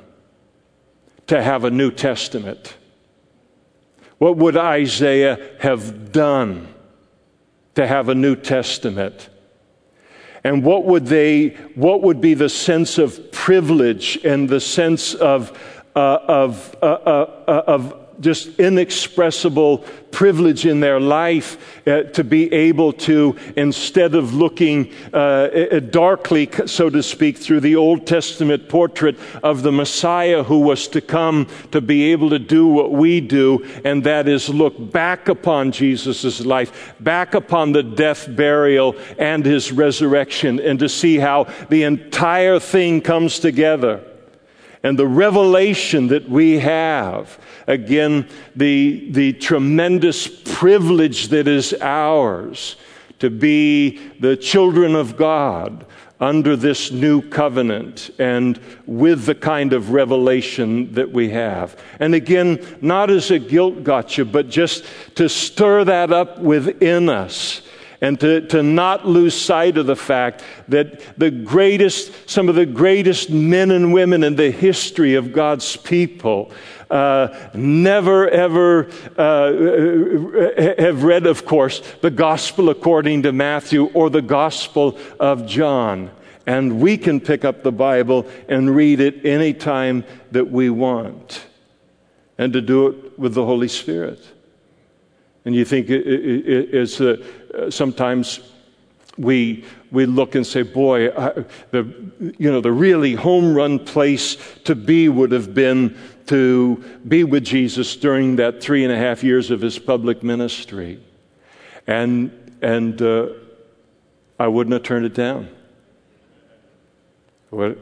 to 1.25 1.41
have 1.41 1.63
a 1.63 1.71
New 1.71 1.89
Testament? 1.89 2.77
What 4.19 4.37
would 4.37 4.55
Isaiah 4.55 5.55
have 5.59 6.11
done 6.11 6.71
to 7.73 7.87
have 7.87 8.09
a 8.09 8.15
New 8.15 8.35
Testament? 8.35 9.27
And 10.43 10.63
what 10.63 10.85
would 10.85 11.07
they, 11.07 11.47
what 11.73 12.03
would 12.03 12.21
be 12.21 12.35
the 12.35 12.47
sense 12.47 12.99
of 12.99 13.31
privilege 13.31 14.19
and 14.23 14.47
the 14.47 14.61
sense 14.61 15.15
of, 15.15 15.51
uh, 15.95 16.19
of, 16.27 16.75
uh, 16.83 16.85
uh, 16.85 17.43
uh 17.47 17.63
of 17.65 18.06
just 18.19 18.59
inexpressible 18.59 19.79
privilege 20.11 20.65
in 20.65 20.79
their 20.79 20.99
life 20.99 21.87
uh, 21.87 22.03
to 22.03 22.23
be 22.23 22.51
able 22.51 22.91
to, 22.91 23.35
instead 23.55 24.15
of 24.15 24.33
looking 24.33 24.91
uh, 25.13 25.79
darkly, 25.91 26.49
so 26.65 26.89
to 26.89 27.03
speak, 27.03 27.37
through 27.37 27.59
the 27.59 27.75
Old 27.75 28.07
Testament 28.07 28.69
portrait 28.69 29.17
of 29.43 29.61
the 29.61 29.71
Messiah 29.71 30.43
who 30.43 30.59
was 30.59 30.87
to 30.87 31.01
come 31.01 31.47
to 31.71 31.81
be 31.81 32.11
able 32.11 32.29
to 32.31 32.39
do 32.39 32.67
what 32.67 32.91
we 32.91 33.21
do, 33.21 33.63
and 33.85 34.03
that 34.05 34.27
is 34.27 34.49
look 34.49 34.91
back 34.91 35.27
upon 35.27 35.71
Jesus' 35.71 36.45
life, 36.45 36.95
back 36.99 37.33
upon 37.35 37.71
the 37.71 37.83
death, 37.83 38.27
burial, 38.35 38.95
and 39.19 39.45
his 39.45 39.71
resurrection, 39.71 40.59
and 40.59 40.79
to 40.79 40.89
see 40.89 41.17
how 41.17 41.43
the 41.69 41.83
entire 41.83 42.59
thing 42.59 43.01
comes 43.01 43.39
together 43.39 44.03
and 44.83 44.97
the 44.97 45.07
revelation 45.07 46.07
that 46.07 46.29
we 46.29 46.59
have. 46.59 47.39
Again, 47.67 48.27
the, 48.55 49.09
the 49.11 49.33
tremendous 49.33 50.27
privilege 50.27 51.29
that 51.29 51.47
is 51.47 51.73
ours 51.81 52.75
to 53.19 53.29
be 53.29 53.97
the 54.19 54.37
children 54.37 54.95
of 54.95 55.17
God 55.17 55.85
under 56.19 56.55
this 56.55 56.91
new 56.91 57.21
covenant 57.21 58.09
and 58.17 58.59
with 58.85 59.25
the 59.25 59.35
kind 59.35 59.73
of 59.73 59.91
revelation 59.91 60.91
that 60.93 61.11
we 61.11 61.29
have. 61.29 61.79
And 61.99 62.15
again, 62.15 62.65
not 62.81 63.11
as 63.11 63.29
a 63.29 63.37
guilt 63.37 63.83
gotcha, 63.83 64.25
but 64.25 64.49
just 64.49 64.85
to 65.15 65.29
stir 65.29 65.83
that 65.83 66.11
up 66.11 66.39
within 66.39 67.09
us 67.09 67.61
and 68.01 68.19
to, 68.19 68.41
to 68.47 68.61
not 68.61 69.07
lose 69.07 69.39
sight 69.39 69.77
of 69.77 69.85
the 69.87 69.95
fact 69.95 70.43
that 70.67 71.01
the 71.17 71.31
greatest, 71.31 72.29
some 72.29 72.49
of 72.49 72.55
the 72.55 72.65
greatest 72.65 73.29
men 73.29 73.71
and 73.71 73.93
women 73.93 74.23
in 74.23 74.35
the 74.35 74.51
history 74.51 75.15
of 75.15 75.33
God's 75.33 75.75
people 75.75 76.51
uh, 76.89 77.49
never 77.53 78.29
ever 78.29 78.89
uh, 79.17 80.81
have 80.81 81.03
read, 81.03 81.25
of 81.25 81.45
course, 81.45 81.81
the 82.01 82.11
gospel 82.11 82.69
according 82.69 83.23
to 83.23 83.31
Matthew 83.31 83.85
or 83.87 84.09
the 84.09 84.21
gospel 84.21 84.97
of 85.19 85.45
John. 85.45 86.11
And 86.45 86.79
we 86.79 86.97
can 86.97 87.19
pick 87.19 87.43
up 87.43 87.63
the 87.63 87.73
Bible 87.73 88.25
and 88.47 88.73
read 88.73 89.01
it 89.01 89.25
anytime 89.25 90.05
that 90.31 90.49
we 90.49 90.69
want, 90.69 91.45
and 92.37 92.53
to 92.53 92.61
do 92.61 92.87
it 92.87 93.19
with 93.19 93.33
the 93.33 93.43
Holy 93.43 93.67
Spirit. 93.67 94.19
And 95.47 95.55
you 95.55 95.63
think 95.63 95.87
it's 95.89 96.99
uh, 96.99 97.71
sometimes 97.71 98.41
we, 99.17 99.63
we 99.93 100.05
look 100.05 100.35
and 100.35 100.45
say, 100.45 100.61
boy, 100.61 101.07
I, 101.07 101.45
the, 101.71 101.85
you 102.37 102.51
know, 102.51 102.59
the 102.59 102.73
really 102.73 103.15
home 103.15 103.55
run 103.55 103.79
place 103.79 104.35
to 104.65 104.75
be 104.75 105.07
would 105.07 105.31
have 105.31 105.53
been 105.53 105.97
to 106.25 106.83
be 107.07 107.23
with 107.23 107.45
Jesus 107.45 107.95
during 107.95 108.35
that 108.35 108.61
three 108.61 108.83
and 108.83 108.91
a 108.91 108.97
half 108.97 109.23
years 109.23 109.49
of 109.49 109.61
his 109.61 109.79
public 109.79 110.21
ministry. 110.21 111.01
And, 111.87 112.57
and 112.61 113.01
uh, 113.01 113.27
I 114.37 114.49
wouldn't 114.49 114.73
have 114.73 114.83
turned 114.83 115.05
it 115.05 115.13
down. 115.13 115.47
Would, 117.51 117.81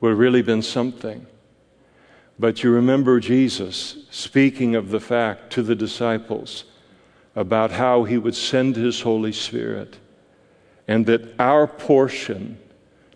would 0.00 0.08
have 0.08 0.18
really 0.18 0.40
been 0.40 0.62
something. 0.62 1.26
But 2.38 2.62
you 2.62 2.70
remember 2.70 3.20
Jesus 3.20 3.98
speaking 4.10 4.74
of 4.74 4.88
the 4.88 5.00
fact 5.00 5.52
to 5.52 5.62
the 5.62 5.74
disciples 5.74 6.64
about 7.36 7.70
how 7.70 8.04
he 8.04 8.16
would 8.16 8.34
send 8.34 8.74
his 8.74 9.02
Holy 9.02 9.32
Spirit, 9.32 9.98
and 10.88 11.04
that 11.06 11.38
our 11.38 11.66
portion 11.66 12.58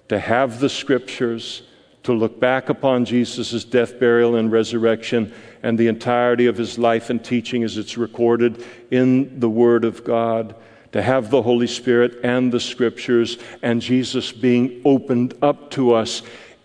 to 0.09 0.19
have 0.19 0.61
the 0.61 0.69
scriptures, 0.69 1.63
to 2.03 2.13
look 2.13 2.39
back 2.39 2.69
upon 2.69 3.05
Jesus' 3.05 3.65
death, 3.65 3.99
burial, 3.99 4.37
and 4.37 4.53
resurrection, 4.53 5.33
and 5.63 5.79
the 5.79 5.89
entirety 5.89 6.47
of 6.47 6.57
his 6.57 6.79
life 6.79 7.11
and 7.11 7.25
teaching 7.25 7.65
as 7.65 7.79
it's 7.79 7.97
recorded 7.97 8.65
in 8.91 9.41
the 9.41 9.49
Word 9.49 9.85
of 9.85 10.05
God, 10.05 10.55
to 10.93 11.01
have 11.01 11.31
the 11.31 11.43
Holy 11.43 11.67
Spirit 11.67 12.19
and 12.23 12.53
the 12.53 12.61
scriptures, 12.61 13.39
and 13.63 13.81
Jesus 13.81 14.33
being 14.33 14.83
opened 14.85 15.35
up 15.41 15.71
to 15.71 15.95
us 15.95 16.23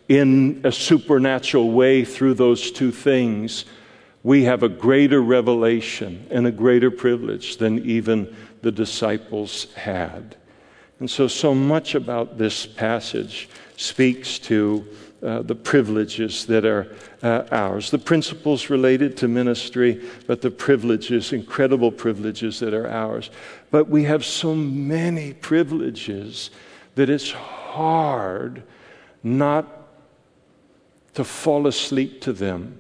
in 0.10 0.62
a 0.64 0.72
supernatural 0.72 1.72
way 1.72 2.04
through 2.04 2.34
those 2.34 2.72
two 2.72 2.92
things 2.92 3.66
we 4.26 4.46
have 4.46 4.64
a 4.64 4.70
greater 4.70 5.22
revelation 5.22 6.26
and 6.32 6.48
a 6.48 6.52
greater 6.52 6.90
privilege 6.90 7.58
than 7.58 7.78
even 7.86 8.36
the 8.64 8.72
disciples 8.72 9.72
had. 9.76 10.36
And 11.00 11.08
so, 11.08 11.28
so 11.28 11.54
much 11.54 11.94
about 11.94 12.40
this 12.40 12.66
passage 12.66 13.48
speaks 13.78 14.40
to 14.40 14.84
uh, 15.22 15.44
the 15.44 15.54
privileges 15.54 16.48
that 16.48 16.66
are 16.66 16.96
uh, 17.22 17.44
ours, 17.52 17.92
the 17.92 18.00
principles 18.00 18.72
related 18.72 19.16
to 19.18 19.28
ministry, 19.28 20.04
but 20.26 20.42
the 20.42 20.50
privileges, 20.50 21.32
incredible 21.32 21.92
privileges 21.92 22.60
that 22.62 22.74
are 22.74 22.90
ours. 22.90 23.30
But 23.70 23.90
we 23.90 24.06
have 24.06 24.26
so 24.26 24.56
many 24.56 25.34
privileges 25.34 26.50
that 26.96 27.12
it's 27.12 27.30
hard 27.30 28.64
not 29.22 29.68
to 31.14 31.24
fall 31.24 31.68
asleep 31.68 32.22
to 32.22 32.34
them 32.34 32.80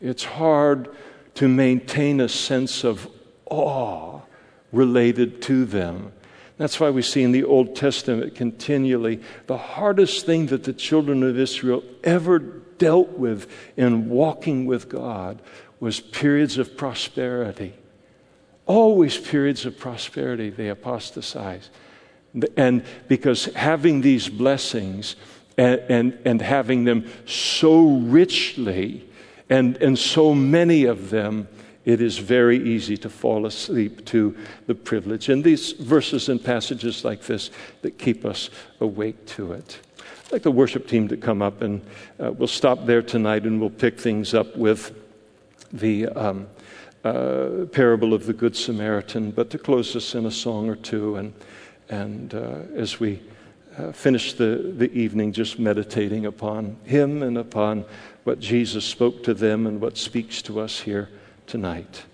it's 0.00 0.24
hard 0.24 0.88
to 1.34 1.48
maintain 1.48 2.20
a 2.20 2.28
sense 2.28 2.84
of 2.84 3.08
awe 3.46 4.20
related 4.72 5.42
to 5.42 5.64
them. 5.64 6.12
That's 6.56 6.78
why 6.78 6.90
we 6.90 7.02
see 7.02 7.22
in 7.22 7.32
the 7.32 7.44
Old 7.44 7.74
Testament 7.74 8.34
continually 8.34 9.20
the 9.46 9.56
hardest 9.56 10.26
thing 10.26 10.46
that 10.46 10.64
the 10.64 10.72
children 10.72 11.22
of 11.22 11.38
Israel 11.38 11.82
ever 12.04 12.38
dealt 12.38 13.10
with 13.10 13.50
in 13.76 14.08
walking 14.10 14.66
with 14.66 14.88
God 14.88 15.40
was 15.80 16.00
periods 16.00 16.58
of 16.58 16.76
prosperity. 16.76 17.74
Always 18.66 19.16
periods 19.16 19.64
of 19.64 19.78
prosperity, 19.78 20.50
they 20.50 20.68
apostatize. 20.68 21.70
And 22.56 22.84
because 23.08 23.46
having 23.46 24.02
these 24.02 24.28
blessings 24.28 25.16
and, 25.56 25.80
and, 25.88 26.18
and 26.24 26.42
having 26.42 26.84
them 26.84 27.10
so 27.24 27.96
richly 27.96 29.08
and, 29.50 29.76
and 29.78 29.98
so 29.98 30.34
many 30.34 30.84
of 30.84 31.10
them, 31.10 31.48
it 31.84 32.00
is 32.00 32.18
very 32.18 32.56
easy 32.56 32.96
to 32.98 33.10
fall 33.10 33.46
asleep 33.46 34.04
to 34.06 34.36
the 34.66 34.74
privilege. 34.74 35.28
And 35.28 35.42
these 35.42 35.72
verses 35.72 36.28
and 36.28 36.42
passages 36.42 37.04
like 37.04 37.22
this 37.22 37.50
that 37.82 37.98
keep 37.98 38.24
us 38.24 38.48
awake 38.80 39.26
to 39.26 39.52
it. 39.52 39.80
I'd 40.26 40.32
like 40.32 40.42
the 40.42 40.52
worship 40.52 40.86
team 40.86 41.08
to 41.08 41.16
come 41.16 41.42
up, 41.42 41.62
and 41.62 41.82
uh, 42.22 42.30
we'll 42.30 42.46
stop 42.46 42.86
there 42.86 43.02
tonight 43.02 43.42
and 43.42 43.60
we'll 43.60 43.70
pick 43.70 43.98
things 43.98 44.34
up 44.34 44.56
with 44.56 44.94
the 45.72 46.06
um, 46.08 46.46
uh, 47.02 47.66
parable 47.72 48.14
of 48.14 48.26
the 48.26 48.32
Good 48.32 48.54
Samaritan, 48.54 49.32
but 49.32 49.50
to 49.50 49.58
close 49.58 49.96
us 49.96 50.14
in 50.14 50.26
a 50.26 50.30
song 50.30 50.68
or 50.68 50.76
two, 50.76 51.16
and, 51.16 51.32
and 51.88 52.34
uh, 52.34 52.58
as 52.76 53.00
we 53.00 53.20
uh, 53.78 53.92
finish 53.92 54.34
the, 54.34 54.72
the 54.76 54.92
evening 54.92 55.32
just 55.32 55.58
meditating 55.58 56.26
upon 56.26 56.76
Him 56.84 57.22
and 57.22 57.38
upon 57.38 57.84
what 58.24 58.40
Jesus 58.40 58.84
spoke 58.84 59.22
to 59.24 59.34
them 59.34 59.66
and 59.66 59.80
what 59.80 59.96
speaks 59.96 60.42
to 60.42 60.60
us 60.60 60.80
here 60.80 61.08
tonight. 61.46 62.04